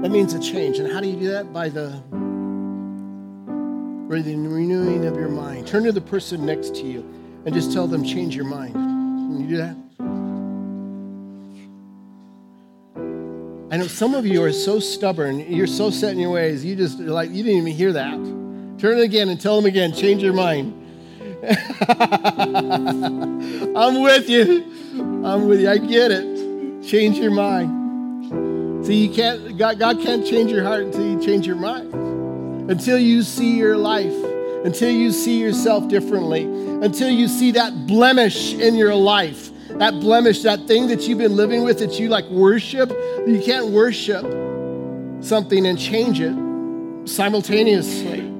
that 0.02 0.10
means 0.10 0.34
a 0.34 0.40
change. 0.40 0.78
And 0.78 0.92
how 0.92 1.00
do 1.00 1.08
you 1.08 1.18
do 1.18 1.28
that? 1.28 1.52
By 1.52 1.68
the, 1.68 1.88
by 4.08 4.22
the 4.22 4.36
renewing 4.36 5.06
of 5.06 5.16
your 5.16 5.28
mind. 5.28 5.66
Turn 5.66 5.84
to 5.84 5.92
the 5.92 6.00
person 6.00 6.46
next 6.46 6.74
to 6.76 6.82
you 6.82 7.00
and 7.44 7.54
just 7.54 7.72
tell 7.72 7.86
them, 7.86 8.04
change 8.04 8.36
your 8.36 8.44
mind. 8.44 8.74
Can 8.74 9.40
you 9.40 9.48
do 9.48 9.56
that? 9.56 9.76
I 13.70 13.76
know 13.76 13.86
some 13.86 14.14
of 14.14 14.26
you 14.26 14.42
are 14.42 14.52
so 14.52 14.78
stubborn, 14.78 15.40
you're 15.50 15.66
so 15.66 15.90
set 15.90 16.12
in 16.12 16.18
your 16.18 16.30
ways, 16.30 16.64
you 16.64 16.76
just 16.76 16.98
like, 16.98 17.30
you 17.30 17.42
didn't 17.42 17.58
even 17.58 17.72
hear 17.72 17.92
that. 17.92 18.14
Turn 18.78 18.98
it 18.98 19.02
again 19.02 19.28
and 19.30 19.40
tell 19.40 19.56
them 19.56 19.66
again, 19.66 19.92
change 19.92 20.22
your 20.22 20.34
mind. 20.34 20.80
I'm 23.76 24.02
with 24.02 24.28
you. 24.28 24.64
I'm 25.24 25.46
with 25.46 25.60
you. 25.60 25.68
I 25.68 25.78
get 25.78 26.10
it. 26.10 26.84
Change 26.84 27.18
your 27.18 27.30
mind. 27.30 28.86
See, 28.86 29.06
you 29.06 29.14
can't, 29.14 29.56
God, 29.56 29.78
God 29.78 30.00
can't 30.00 30.26
change 30.26 30.50
your 30.50 30.64
heart 30.64 30.82
until 30.82 31.06
you 31.06 31.22
change 31.22 31.46
your 31.46 31.56
mind. 31.56 31.92
Until 32.70 32.98
you 32.98 33.22
see 33.22 33.56
your 33.56 33.76
life, 33.76 34.14
until 34.64 34.90
you 34.90 35.10
see 35.10 35.38
yourself 35.38 35.88
differently, 35.88 36.44
until 36.44 37.10
you 37.10 37.28
see 37.28 37.52
that 37.52 37.86
blemish 37.86 38.54
in 38.54 38.74
your 38.74 38.94
life 38.94 39.50
that 39.78 40.00
blemish, 40.00 40.42
that 40.42 40.66
thing 40.66 40.88
that 40.88 41.08
you've 41.08 41.18
been 41.18 41.36
living 41.36 41.64
with 41.64 41.78
that 41.80 41.98
you 41.98 42.08
like 42.08 42.24
worship, 42.26 42.90
you 43.26 43.42
can't 43.44 43.68
worship 43.68 44.22
something 45.20 45.66
and 45.66 45.78
change 45.78 46.20
it 46.20 46.34
simultaneously. 47.08 48.30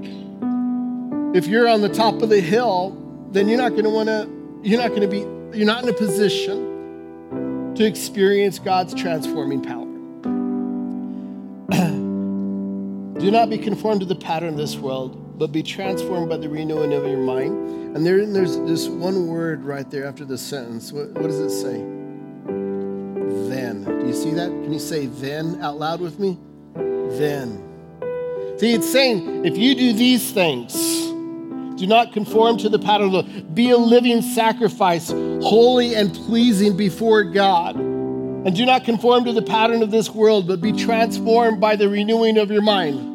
If 1.35 1.49
you're 1.49 1.69
on 1.69 1.81
the 1.81 1.89
top 1.89 2.23
of 2.23 2.29
the 2.29 2.41
hill, 2.41 2.97
then 3.31 3.49
you're 3.49 3.59
not 3.59 3.71
going 3.71 3.85
to 3.85 3.91
want 3.91 4.09
to, 4.09 4.29
you're 4.63 4.81
not 4.81 4.91
going 4.91 5.03
to 5.03 5.09
be, 5.09 5.19
you're 5.59 5.67
not 5.67 5.83
in 5.83 5.89
a 5.89 5.93
position 5.93 7.75
to 7.75 7.85
experience 7.85 8.61
God's 8.61 8.95
transforming 8.95 9.61
power. 9.61 9.85
Do 13.19 13.31
not 13.31 13.51
be 13.51 13.59
conformed 13.59 14.01
to 14.01 14.07
the 14.07 14.15
pattern 14.15 14.51
of 14.51 14.57
this 14.57 14.77
world, 14.77 15.21
but 15.37 15.53
be 15.53 15.63
transformed 15.63 16.29
by 16.29 16.37
the 16.37 16.49
renewing 16.49 16.93
of 16.93 17.07
your 17.07 17.19
mind. 17.19 17.97
And 17.97 18.07
there, 18.07 18.25
there's 18.25 18.57
this 18.61 18.89
one 18.89 19.27
word 19.27 19.65
right 19.65 19.89
there 19.91 20.07
after 20.07 20.25
the 20.25 20.39
sentence. 20.39 20.93
What, 20.93 21.11
what 21.13 21.25
does 21.25 21.39
it 21.39 21.51
say? 21.51 21.79
Then. 23.49 23.85
Do 23.85 24.07
you 24.07 24.15
see 24.15 24.31
that? 24.33 24.49
Can 24.49 24.73
you 24.73 24.79
say 24.79 25.07
then 25.07 25.61
out 25.61 25.79
loud 25.79 26.01
with 26.01 26.19
me? 26.19 26.39
Then. 26.75 27.63
See, 28.59 28.73
it's 28.73 28.91
saying 28.91 29.45
if 29.45 29.57
you 29.57 29.75
do 29.75 29.93
these 29.93 30.31
things, 30.31 30.75
do 31.79 31.87
not 31.87 32.13
conform 32.13 32.59
to 32.59 32.69
the 32.69 32.79
pattern 32.79 33.07
of 33.07 33.27
the 33.27 33.33
world. 33.33 33.55
be 33.55 33.71
a 33.71 33.77
living 33.77 34.23
sacrifice, 34.23 35.11
holy 35.11 35.95
and 35.95 36.15
pleasing 36.15 36.77
before 36.77 37.25
God. 37.25 37.77
And 37.77 38.55
do 38.55 38.65
not 38.67 38.85
conform 38.85 39.25
to 39.25 39.33
the 39.33 39.43
pattern 39.43 39.83
of 39.83 39.91
this 39.91 40.11
world, 40.11 40.47
but 40.47 40.61
be 40.61 40.73
transformed 40.73 41.61
by 41.61 41.77
the 41.77 41.89
renewing 41.89 42.39
of 42.39 42.51
your 42.51 42.63
mind 42.63 43.14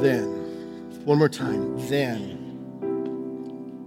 then. 0.00 1.04
One 1.04 1.18
more 1.18 1.28
time, 1.28 1.78
then. 1.88 2.36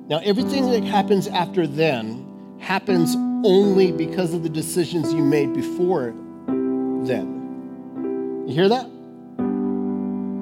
Now, 0.08 0.20
everything 0.24 0.70
that 0.72 0.84
happens 0.84 1.28
after 1.28 1.66
then 1.66 2.26
happens 2.60 3.16
only 3.46 3.92
because 3.92 4.34
of 4.34 4.44
the 4.44 4.50
decisions 4.50 5.14
you 5.14 5.24
made 5.24 5.54
before 5.54 6.14
then. 7.06 8.44
You 8.48 8.54
hear 8.54 8.70
that? 8.70 8.90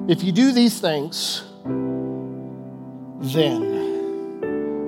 If 0.08 0.24
you 0.24 0.32
do 0.32 0.52
these 0.52 0.80
things, 0.80 1.44
then. 3.32 3.80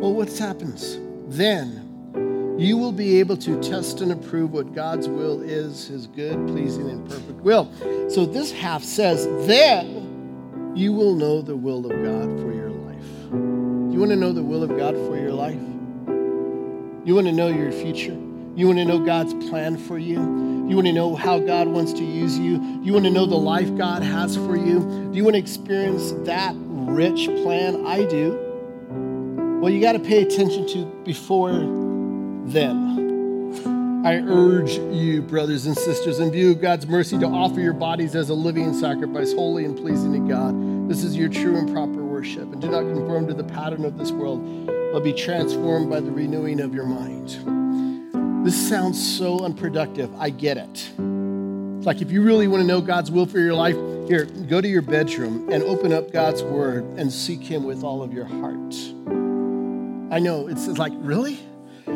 Well, 0.01 0.13
what 0.13 0.37
happens? 0.37 0.99
Then 1.29 2.57
you 2.59 2.77
will 2.77 2.93
be 2.93 3.21
able 3.21 3.37
to 3.39 3.61
test 3.63 4.01
and 4.01 4.13
approve 4.13 4.53
what 4.53 4.75
God's 4.75 5.09
will 5.09 5.41
is, 5.43 5.89
his 5.89 6.07
good, 6.07 6.47
pleasing, 6.47 6.91
and 6.91 7.09
perfect 7.09 7.41
will. 7.41 7.71
So 8.11 8.27
this 8.27 8.53
half 8.53 8.83
says, 8.83 9.27
then 9.47 10.04
you 10.75 10.93
will 10.93 11.15
know 11.15 11.41
the 11.41 11.57
will 11.57 11.87
of 11.87 11.93
God 11.93 12.41
for 12.41 12.53
your 12.53 12.71
life. 12.71 13.07
You 13.31 14.01
want 14.01 14.11
to 14.11 14.17
know 14.17 14.33
the 14.33 14.43
will 14.43 14.65
of 14.65 14.77
God 14.77 14.95
for 14.95 15.17
your 15.17 15.33
life? 15.33 15.61
You 17.05 17.15
want 17.15 17.27
to 17.29 17.33
know 17.33 17.49
your 17.49 17.71
future? 17.71 18.17
You 18.57 18.67
want 18.67 18.79
to 18.79 18.85
know 18.85 18.99
God's 18.99 19.35
plan 19.49 19.77
for 19.77 19.99
you? 19.99 20.17
You 20.69 20.75
want 20.75 20.87
to 20.87 20.93
know 20.93 21.15
how 21.15 21.39
God 21.39 21.69
wants 21.69 21.93
to 21.95 22.05
use 22.05 22.39
you? 22.39 22.81
You 22.83 22.93
want 22.93 23.05
to 23.05 23.11
know 23.11 23.27
the 23.27 23.37
life 23.37 23.75
God 23.77 24.03
has 24.03 24.37
for 24.37 24.57
you? 24.57 24.81
Do 24.81 25.17
you 25.17 25.23
want 25.23 25.35
to 25.35 25.41
experience 25.41 26.13
that 26.27 26.55
rich 26.57 27.27
plan? 27.27 27.87
I 27.87 28.05
do. 28.05 28.41
Well, 29.61 29.73
you 29.73 29.81
got 29.81 29.93
to 29.93 30.01
pay 30.01 30.23
attention 30.23 30.67
to 30.69 30.87
before 31.05 31.53
then. 32.47 33.04
I 34.05 34.17
urge 34.17 34.73
you, 34.73 35.23
brothers 35.23 35.65
and 35.65 35.75
sisters, 35.75 36.19
in 36.19 36.31
view 36.31 36.51
of 36.51 36.61
God's 36.61 36.87
mercy, 36.87 37.19
to 37.19 37.27
offer 37.27 37.59
your 37.59 37.73
bodies 37.73 38.15
as 38.15 38.29
a 38.29 38.35
living 38.35 38.75
sacrifice, 38.75 39.33
holy 39.33 39.65
and 39.65 39.75
pleasing 39.75 40.13
to 40.13 40.19
God. 40.31 40.91
This 40.91 41.03
is 41.03 41.17
your 41.17 41.31
true 41.31 41.57
and 41.57 41.73
proper 41.73 42.05
worship. 42.05 42.53
And 42.53 42.61
do 42.61 42.69
not 42.69 42.81
conform 42.81 43.27
to 43.29 43.33
the 43.33 43.45
pattern 43.45 43.87
of 43.87 43.97
this 43.97 44.13
world, 44.13 44.67
but 44.93 45.03
be 45.03 45.15
transformed 45.15 45.89
by 45.89 46.01
the 46.01 46.11
renewing 46.11 46.61
of 46.61 46.75
your 46.75 46.85
mind. 46.85 48.45
This 48.45 48.69
sounds 48.69 49.03
so 49.03 49.43
unproductive. 49.43 50.15
I 50.17 50.29
get 50.29 50.59
it. 50.59 50.91
It's 51.79 51.87
like 51.87 52.03
if 52.03 52.13
you 52.13 52.21
really 52.21 52.47
want 52.47 52.61
to 52.61 52.67
know 52.67 52.83
God's 52.83 53.11
will 53.11 53.25
for 53.25 53.39
your 53.39 53.55
life, 53.55 53.77
here, 54.07 54.27
go 54.27 54.61
to 54.61 54.69
your 54.69 54.83
bedroom 54.83 55.51
and 55.51 55.63
open 55.63 55.95
up 55.95 56.13
God's 56.13 56.43
word 56.43 56.85
and 56.99 57.11
seek 57.11 57.41
Him 57.41 57.65
with 57.65 57.83
all 57.83 58.03
of 58.03 58.13
your 58.13 58.27
heart. 58.27 58.75
I 60.13 60.19
know 60.19 60.47
it's 60.47 60.69
like, 60.77 60.93
really? 60.97 61.41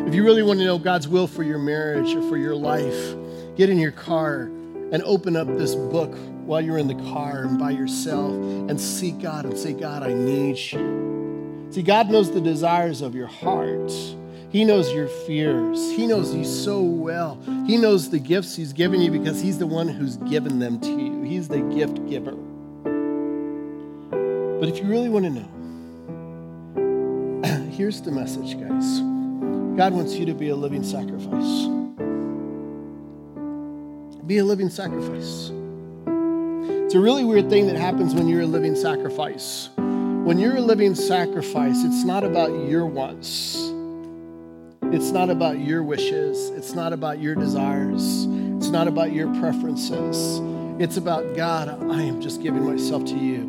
If 0.08 0.14
you 0.14 0.24
really 0.24 0.42
want 0.42 0.58
to 0.60 0.64
know 0.64 0.78
God's 0.78 1.06
will 1.06 1.26
for 1.26 1.42
your 1.42 1.58
marriage 1.58 2.14
or 2.14 2.26
for 2.30 2.38
your 2.38 2.54
life, 2.54 3.14
get 3.58 3.68
in 3.68 3.76
your 3.76 3.92
car 3.92 4.44
and 4.90 5.02
open 5.02 5.36
up 5.36 5.46
this 5.58 5.74
book 5.74 6.16
while 6.46 6.62
you're 6.62 6.78
in 6.78 6.88
the 6.88 6.94
car 7.12 7.42
and 7.42 7.58
by 7.58 7.72
yourself 7.72 8.32
and 8.32 8.80
seek 8.80 9.20
God 9.20 9.44
and 9.44 9.54
say, 9.58 9.74
God, 9.74 10.02
I 10.02 10.14
need 10.14 10.56
you. 10.72 11.68
See, 11.70 11.82
God 11.82 12.08
knows 12.08 12.32
the 12.32 12.40
desires 12.40 13.02
of 13.02 13.14
your 13.14 13.26
heart. 13.26 13.92
He 14.48 14.64
knows 14.64 14.90
your 14.94 15.08
fears. 15.08 15.78
He 15.90 16.06
knows 16.06 16.34
you 16.34 16.46
so 16.46 16.80
well. 16.80 17.38
He 17.66 17.76
knows 17.76 18.08
the 18.08 18.18
gifts 18.18 18.56
He's 18.56 18.72
given 18.72 19.02
you 19.02 19.10
because 19.10 19.42
He's 19.42 19.58
the 19.58 19.66
one 19.66 19.88
who's 19.88 20.16
given 20.16 20.58
them 20.58 20.80
to 20.80 20.88
you. 20.88 21.20
He's 21.20 21.48
the 21.48 21.60
gift 21.60 22.08
giver. 22.08 22.32
But 24.58 24.70
if 24.70 24.78
you 24.78 24.84
really 24.84 25.10
want 25.10 25.26
to 25.26 25.30
know, 27.42 27.68
here's 27.72 28.00
the 28.00 28.10
message, 28.10 28.58
guys. 28.58 29.17
God 29.78 29.92
wants 29.92 30.16
you 30.16 30.26
to 30.26 30.34
be 30.34 30.48
a 30.48 30.56
living 30.56 30.82
sacrifice. 30.82 31.68
Be 34.26 34.38
a 34.38 34.44
living 34.44 34.70
sacrifice. 34.70 35.52
It's 36.84 36.94
a 36.96 36.98
really 36.98 37.22
weird 37.22 37.48
thing 37.48 37.68
that 37.68 37.76
happens 37.76 38.12
when 38.12 38.26
you're 38.26 38.40
a 38.40 38.46
living 38.46 38.74
sacrifice. 38.74 39.68
When 39.76 40.36
you're 40.40 40.56
a 40.56 40.60
living 40.60 40.96
sacrifice, 40.96 41.76
it's 41.84 42.02
not 42.02 42.24
about 42.24 42.68
your 42.68 42.86
wants. 42.86 43.54
It's 44.92 45.12
not 45.12 45.30
about 45.30 45.60
your 45.60 45.84
wishes. 45.84 46.50
It's 46.50 46.74
not 46.74 46.92
about 46.92 47.20
your 47.20 47.36
desires. 47.36 48.26
It's 48.56 48.70
not 48.70 48.88
about 48.88 49.12
your 49.12 49.32
preferences. 49.38 50.40
It's 50.82 50.96
about 50.96 51.36
God, 51.36 51.68
I 51.68 52.02
am 52.02 52.20
just 52.20 52.42
giving 52.42 52.64
myself 52.64 53.04
to 53.04 53.16
you. 53.16 53.44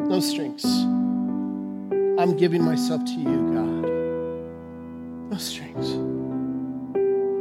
No 0.00 0.18
strings. 0.20 0.64
I'm 0.64 2.38
giving 2.38 2.64
myself 2.64 3.04
to 3.04 3.12
you, 3.12 3.52
God. 3.52 3.65
No 5.30 5.38
strings. 5.38 5.90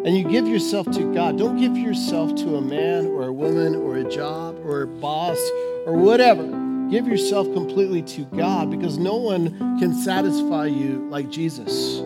And 0.06 0.16
you 0.16 0.24
give 0.24 0.48
yourself 0.48 0.90
to 0.92 1.14
God. 1.14 1.38
Don't 1.38 1.58
give 1.58 1.78
yourself 1.78 2.36
to 2.36 2.58
a 2.58 2.62
man 2.62 3.08
or 3.08 3.24
a 3.24 3.34
woman 3.34 3.76
or 3.76 3.98
a 3.98 4.04
job 4.04 4.56
or 4.66 4.84
a 4.84 4.88
boss 4.88 5.38
or 5.86 5.94
whatever. 5.94 6.44
Give 6.92 7.08
yourself 7.08 7.52
completely 7.54 8.04
to 8.04 8.26
God 8.26 8.70
because 8.70 8.98
no 9.00 9.16
one 9.16 9.80
can 9.80 9.94
satisfy 9.96 10.68
you 10.68 11.08
like 11.10 11.30
Jesus. 11.30 12.02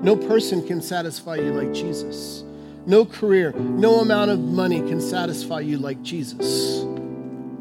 No 0.00 0.16
person 0.16 0.66
can 0.66 0.82
satisfy 0.82 1.36
you 1.36 1.52
like 1.52 1.72
Jesus. 1.72 2.42
No 2.86 3.04
career, 3.04 3.52
no 3.52 4.00
amount 4.00 4.30
of 4.30 4.40
money 4.40 4.78
can 4.78 5.00
satisfy 5.00 5.60
you 5.60 5.78
like 5.78 6.02
Jesus. 6.02 6.82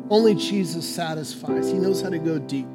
Only 0.10 0.36
Jesus 0.36 0.88
satisfies. 0.88 1.68
He 1.68 1.78
knows 1.78 2.02
how 2.02 2.10
to 2.10 2.20
go 2.20 2.40
deep, 2.40 2.68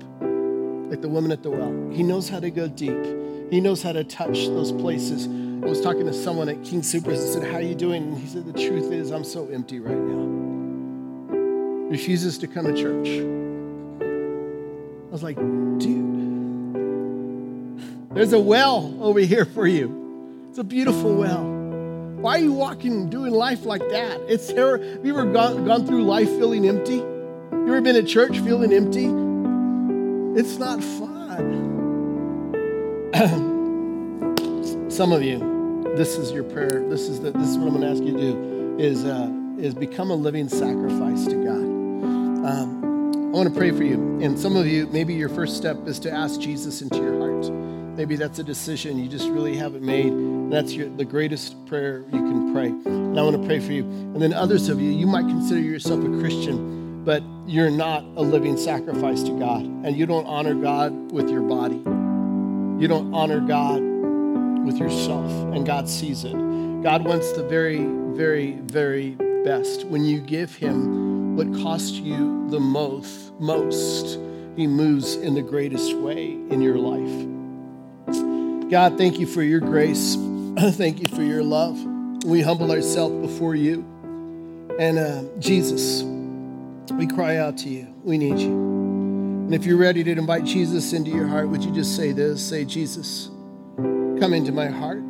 like 0.91 1.01
the 1.01 1.09
woman 1.09 1.33
at 1.33 1.43
the 1.43 1.51
well. 1.51 1.91
He 1.91 2.03
knows 2.03 2.29
how 2.29 2.41
to 2.41 2.51
go 2.51 2.69
deep. 2.69 3.22
He 3.53 3.61
knows 3.61 3.83
how 3.83 3.93
to 3.93 4.03
touch 4.03 4.47
those 4.47 4.73
places. 4.73 5.27
I 5.27 5.67
was 5.69 5.83
talking 5.83 6.07
to 6.07 6.15
someone 6.15 6.49
at 6.49 6.65
King 6.65 6.81
Soopers 6.81 7.19
and 7.19 7.29
said, 7.29 7.45
How 7.45 7.59
are 7.59 7.61
you 7.61 7.75
doing? 7.75 8.05
And 8.05 8.17
he 8.17 8.27
said, 8.27 8.47
The 8.47 8.55
truth 8.55 8.91
is, 8.91 9.11
I'm 9.11 9.25
so 9.25 9.47
empty 9.49 9.79
right 9.79 9.95
now. 9.95 11.37
Refuses 11.91 12.39
to 12.39 12.47
come 12.47 12.65
to 12.65 12.73
church. 12.73 13.09
I 14.01 15.13
was 15.13 15.23
like, 15.23 15.37
Dude, 15.37 16.73
there's 18.15 18.33
a 18.33 18.41
well 18.41 18.97
over 19.03 19.21
here 19.21 19.45
for 19.45 19.67
you. 19.67 20.47
It's 20.49 20.57
a 20.57 20.65
beautiful 20.65 21.15
well. 21.15 21.45
Why 21.45 22.37
are 22.37 22.43
you 22.43 22.55
walking, 22.55 23.11
doing 23.11 23.35
life 23.35 23.67
like 23.67 23.87
that? 23.91 24.19
It's 24.29 24.51
terror. 24.51 24.79
Have 24.79 25.05
you 25.05 25.13
ever 25.13 25.31
gone, 25.31 25.67
gone 25.67 25.87
through 25.87 26.05
life 26.05 26.31
feeling 26.31 26.67
empty? 26.67 26.97
You 26.97 27.67
ever 27.67 27.83
been 27.83 27.97
at 27.97 28.07
church 28.07 28.39
feeling 28.39 28.73
empty? 28.73 29.09
It's 30.41 30.57
not 30.57 30.83
fun. 30.83 31.72
Some 34.91 35.13
of 35.13 35.23
you, 35.23 35.39
this 35.97 36.17
is 36.17 36.33
your 36.33 36.45
prayer. 36.45 36.83
This 36.89 37.09
is 37.09 37.21
the, 37.21 37.31
this 37.31 37.49
is 37.49 37.59
what 37.59 37.69
I'm 37.69 37.79
going 37.79 37.83
to 37.83 37.91
ask 37.91 38.03
you 38.03 38.13
to 38.13 38.33
do: 38.33 38.77
is 38.79 39.05
uh, 39.05 39.31
is 39.59 39.75
become 39.75 40.11
a 40.11 40.15
living 40.15 40.49
sacrifice 40.49 41.27
to 41.27 41.35
God. 41.35 41.63
Um, 42.51 42.83
I 43.33 43.37
want 43.37 43.53
to 43.53 43.55
pray 43.55 43.71
for 43.71 43.85
you. 43.85 44.19
And 44.23 44.39
some 44.39 44.57
of 44.57 44.67
you, 44.67 44.87
maybe 44.87 45.13
your 45.13 45.29
first 45.29 45.59
step 45.59 45.77
is 45.87 45.99
to 46.01 46.11
ask 46.11 46.41
Jesus 46.41 46.81
into 46.81 46.97
your 46.97 47.19
heart. 47.19 47.51
Maybe 47.97 48.17
that's 48.17 48.39
a 48.39 48.45
decision 48.45 48.99
you 48.99 49.11
just 49.11 49.29
really 49.29 49.57
haven't 49.57 49.83
made. 49.83 50.51
That's 50.51 50.73
your, 50.73 50.89
the 50.89 51.05
greatest 51.05 51.67
prayer 51.67 52.05
you 52.13 52.19
can 52.19 52.55
pray. 52.55 52.69
And 52.69 53.21
I 53.21 53.23
want 53.23 53.41
to 53.41 53.47
pray 53.47 53.61
for 53.61 53.73
you. 53.73 53.85
And 53.85 54.23
then 54.23 54.33
others 54.33 54.71
of 54.71 54.81
you, 54.81 54.91
you 54.91 55.07
might 55.07 55.27
consider 55.27 55.61
yourself 55.61 56.03
a 56.03 56.09
Christian, 56.19 57.05
but 57.05 57.23
you're 57.47 57.71
not 57.71 58.05
a 58.17 58.23
living 58.23 58.57
sacrifice 58.57 59.23
to 59.25 59.39
God. 59.39 59.63
And 59.63 59.99
you 59.99 60.07
don't 60.07 60.27
honor 60.27 60.55
God 60.55 61.13
with 61.13 61.29
your 61.29 61.43
body. 61.43 61.83
You 62.81 62.89
don't 62.89 63.13
honor 63.15 63.41
God 63.41 63.81
with 64.65 64.79
yourself. 64.79 65.31
And 65.55 65.67
God 65.67 65.89
sees 65.89 66.25
it. 66.25 66.33
God 66.83 67.05
wants 67.05 67.33
the 67.33 67.45
very, 67.45 67.85
very, 68.15 68.53
very 68.53 69.11
best. 69.45 69.87
When 69.87 70.05
you 70.05 70.21
give 70.21 70.55
Him 70.55 71.37
what 71.37 71.53
costs 71.63 71.93
you 71.93 72.49
the 72.51 72.61
most, 72.61 73.33
most, 73.41 74.19
He 74.57 74.67
moves 74.67 75.15
in 75.15 75.35
the 75.35 75.43
greatest 75.43 75.95
way 75.97 76.33
in 76.33 76.61
your 76.61 76.79
life. 76.79 78.71
God, 78.71 78.97
thank 78.97 79.19
you 79.19 79.27
for 79.27 79.43
your 79.43 79.61
grace. 79.61 80.17
thank 80.77 81.01
you 81.01 81.15
for 81.15 81.23
your 81.23 81.43
love. 81.43 81.79
We 82.25 82.41
humble 82.41 82.71
ourselves 82.73 83.15
before 83.27 83.55
you. 83.55 83.81
And 84.79 84.99
uh, 84.99 85.25
Jesus, 85.39 86.03
we 86.93 87.07
cry 87.07 87.37
out 87.37 87.59
to 87.59 87.69
you. 87.69 87.95
We 88.03 88.19
need 88.19 88.39
you. 88.39 88.72
And 89.45 89.55
if 89.55 89.67
you're 89.67 89.77
ready 89.77 90.03
to 90.03 90.11
invite 90.11 90.45
Jesus 90.45 90.93
into 90.95 91.11
your 91.11 91.27
heart, 91.27 91.49
would 91.49 91.63
you 91.63 91.73
just 91.73 91.95
say 91.95 92.13
this? 92.13 92.43
Say, 92.43 92.65
Jesus, 92.65 93.29
come 93.77 94.33
into 94.33 94.51
my 94.51 94.69
heart. 94.69 95.07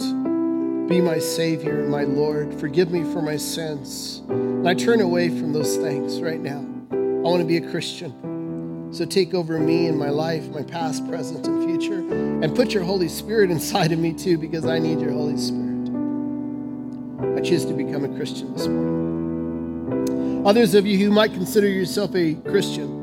Be 0.89 1.01
my 1.01 1.19
Savior 1.21 1.81
and 1.81 1.91
my 1.91 2.03
Lord. 2.03 2.59
Forgive 2.59 2.91
me 2.91 3.03
for 3.13 3.23
my 3.23 3.37
sins. 3.37 4.23
And 4.29 4.69
I 4.69 4.75
turn 4.75 5.01
away 5.01 5.29
from 5.29 5.53
those 5.53 5.77
things 5.77 6.21
right 6.21 6.41
now. 6.41 6.67
I 6.91 7.25
want 7.25 7.41
to 7.41 7.47
be 7.47 7.59
a 7.59 7.71
Christian. 7.71 8.91
So 8.93 9.05
take 9.05 9.33
over 9.33 9.61
me 9.61 9.87
and 9.87 9.97
my 9.99 10.11
life, 10.11 10.49
my 10.49 10.63
past, 10.63 11.09
present, 11.09 11.47
and 11.47 11.65
future, 11.65 12.01
and 12.43 12.55
put 12.55 12.75
your 12.75 12.83
Holy 12.83 13.09
Spirit 13.09 13.51
inside 13.51 13.93
of 13.93 13.99
me 13.99 14.13
too, 14.13 14.39
because 14.39 14.67
I 14.67 14.79
need 14.79 15.01
your 15.01 15.13
Holy 15.13 15.37
Spirit. 15.39 15.89
I 17.39 17.41
choose 17.41 17.65
to 17.65 17.73
become 17.75 18.05
a 18.05 18.09
Christian 18.17 18.53
this 18.53 18.67
morning. 18.67 20.47
Others 20.47 20.75
of 20.75 20.85
you 20.85 20.99
who 20.99 21.11
might 21.13 21.33
consider 21.33 21.69
yourself 21.69 22.15
a 22.17 22.35
Christian 22.35 23.02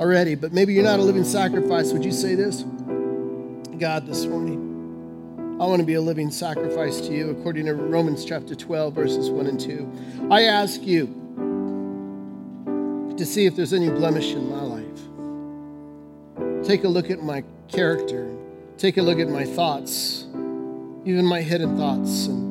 already, 0.00 0.34
but 0.34 0.52
maybe 0.52 0.74
you're 0.74 0.84
not 0.84 0.98
a 1.00 1.02
living 1.02 1.24
sacrifice, 1.24 1.92
would 1.92 2.04
you 2.04 2.12
say 2.12 2.34
this? 2.34 2.64
God, 3.78 4.06
this 4.06 4.26
morning, 4.26 5.56
I 5.60 5.66
want 5.66 5.80
to 5.80 5.86
be 5.86 5.94
a 5.94 6.00
living 6.00 6.30
sacrifice 6.30 7.00
to 7.02 7.12
you 7.14 7.30
according 7.30 7.66
to 7.66 7.74
Romans 7.74 8.24
chapter 8.24 8.54
12, 8.54 8.94
verses 8.94 9.30
1 9.30 9.46
and 9.46 9.58
2. 9.60 10.28
I 10.30 10.44
ask 10.44 10.82
you 10.82 11.06
to 13.16 13.24
see 13.24 13.46
if 13.46 13.56
there's 13.56 13.72
any 13.72 13.88
blemish 13.88 14.32
in 14.32 14.50
my 14.50 14.60
life. 14.60 14.84
Take 16.66 16.84
a 16.84 16.88
look 16.88 17.10
at 17.10 17.22
my 17.22 17.42
character. 17.68 18.30
Take 18.76 18.98
a 18.98 19.02
look 19.02 19.18
at 19.18 19.28
my 19.28 19.44
thoughts, 19.44 20.26
even 21.04 21.24
my 21.24 21.40
hidden 21.40 21.78
thoughts, 21.78 22.26
and 22.26 22.45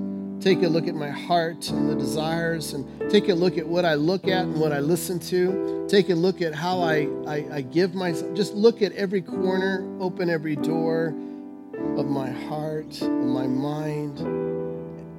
take 0.46 0.62
a 0.62 0.68
look 0.68 0.88
at 0.88 0.94
my 0.94 1.10
heart 1.10 1.72
and 1.72 1.90
the 1.90 1.96
desires, 1.96 2.74
and 2.74 3.10
take 3.10 3.30
a 3.30 3.34
look 3.34 3.58
at 3.58 3.66
what 3.66 3.84
I 3.84 3.96
look 3.96 4.28
at 4.28 4.44
and 4.44 4.60
what 4.60 4.72
I 4.72 4.80
listen 4.80 5.20
to. 5.22 5.88
Take 5.90 6.12
a 6.12 6.14
look 6.14 6.40
at 6.40 6.54
how 6.54 6.82
I, 6.82 7.08
I, 7.26 7.48
I 7.52 7.62
give 7.62 7.96
myself. 7.96 8.32
Just 8.36 8.54
look 8.54 8.84
at 8.84 8.92
every 8.92 9.24
corner, 9.24 9.84
open 10.00 10.30
every 10.30 10.56
door 10.56 11.16
of 11.98 12.06
my 12.06 12.30
heart, 12.30 13.02
of 13.02 13.10
my 13.10 13.48
mind, 13.48 14.20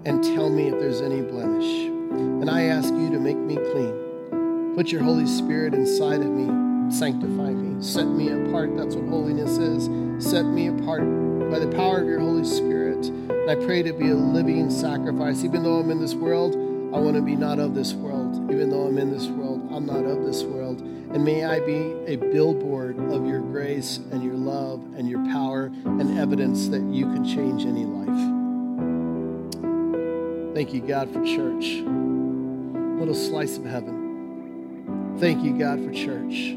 and 0.06 0.22
tell 0.22 0.48
me 0.48 0.68
if 0.68 0.78
there's 0.78 1.00
any 1.00 1.22
blemish. 1.22 1.88
And 1.90 2.48
I 2.48 2.62
ask 2.62 2.94
you 2.94 3.10
to 3.10 3.18
make 3.18 3.36
me 3.36 3.56
clean. 3.56 4.74
Put 4.76 4.92
your 4.92 5.02
Holy 5.02 5.26
Spirit 5.26 5.74
inside 5.74 6.20
of 6.20 6.30
me 6.30 6.66
sanctify 6.88 7.50
me, 7.50 7.82
set 7.82 8.06
me 8.06 8.28
apart. 8.28 8.76
That's 8.76 8.94
what 8.94 9.08
holiness 9.08 9.58
is. 9.58 10.24
Set 10.24 10.44
me 10.44 10.68
apart 10.68 11.25
by 11.50 11.58
the 11.58 11.68
power 11.68 12.00
of 12.00 12.06
your 12.08 12.20
Holy 12.20 12.44
Spirit. 12.44 13.06
And 13.06 13.50
I 13.50 13.54
pray 13.54 13.82
to 13.82 13.92
be 13.92 14.10
a 14.10 14.14
living 14.14 14.70
sacrifice. 14.70 15.44
Even 15.44 15.62
though 15.62 15.76
I'm 15.76 15.90
in 15.90 16.00
this 16.00 16.14
world, 16.14 16.54
I 16.94 16.98
want 16.98 17.16
to 17.16 17.22
be 17.22 17.36
not 17.36 17.58
of 17.58 17.74
this 17.74 17.92
world. 17.92 18.50
Even 18.50 18.70
though 18.70 18.86
I'm 18.86 18.98
in 18.98 19.12
this 19.12 19.26
world, 19.26 19.68
I'm 19.72 19.86
not 19.86 20.04
of 20.04 20.24
this 20.24 20.42
world. 20.42 20.80
And 20.80 21.24
may 21.24 21.44
I 21.44 21.60
be 21.60 21.94
a 22.06 22.16
billboard 22.16 22.98
of 23.12 23.26
your 23.26 23.40
grace 23.40 23.98
and 24.10 24.22
your 24.22 24.34
love 24.34 24.82
and 24.96 25.08
your 25.08 25.24
power 25.26 25.66
and 25.84 26.18
evidence 26.18 26.68
that 26.68 26.82
you 26.82 27.06
can 27.06 27.24
change 27.24 27.64
any 27.64 27.84
life. 27.84 28.06
Thank 30.54 30.72
you, 30.72 30.80
God, 30.80 31.12
for 31.12 31.24
church. 31.24 31.82
Little 32.98 33.14
slice 33.14 33.58
of 33.58 33.64
heaven. 33.66 35.16
Thank 35.18 35.44
you, 35.44 35.56
God, 35.58 35.84
for 35.84 35.92
church. 35.92 36.56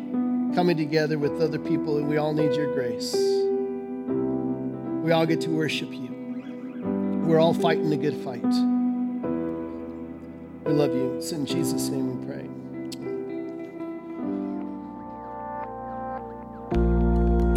Coming 0.56 0.78
together 0.78 1.20
with 1.20 1.42
other 1.42 1.60
people, 1.60 1.98
and 1.98 2.08
we 2.08 2.18
all 2.18 2.34
need 2.34 2.54
your 2.56 2.74
grace. 2.74 3.39
We 5.10 5.14
all 5.14 5.26
get 5.26 5.42
to 5.42 5.50
worship 5.50 5.92
you. 5.92 7.24
We're 7.26 7.40
all 7.40 7.56
fighting 7.56 7.90
the 7.90 7.98
good 7.98 8.16
fight. 8.24 8.44
We 10.64 10.72
love 10.72 10.94
you. 10.94 11.16
It's 11.16 11.32
in 11.32 11.48
Jesus' 11.48 11.90
name 11.90 12.20
we 12.20 12.26
pray. 12.28 12.48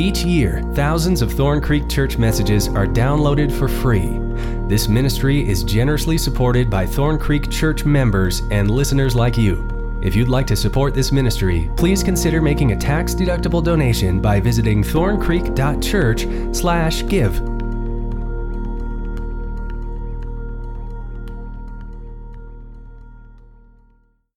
Each 0.02 0.24
year, 0.24 0.62
thousands 0.72 1.20
of 1.20 1.30
Thorn 1.30 1.60
Creek 1.60 1.90
Church 1.90 2.16
messages 2.16 2.68
are 2.68 2.86
downloaded 2.86 3.52
for 3.52 3.68
free. 3.68 4.18
This 4.66 4.88
ministry 4.88 5.46
is 5.46 5.62
generously 5.62 6.16
supported 6.16 6.70
by 6.70 6.86
Thorn 6.86 7.18
Creek 7.18 7.50
Church 7.50 7.84
members 7.84 8.40
and 8.50 8.70
listeners 8.70 9.14
like 9.14 9.36
you. 9.36 9.71
If 10.02 10.16
you'd 10.16 10.28
like 10.28 10.48
to 10.48 10.56
support 10.56 10.94
this 10.94 11.12
ministry, 11.12 11.70
please 11.76 12.02
consider 12.02 12.42
making 12.42 12.72
a 12.72 12.76
tax-deductible 12.76 13.62
donation 13.62 14.20
by 14.20 14.40
visiting 14.40 14.82
thorncreek.church/give 14.82 17.51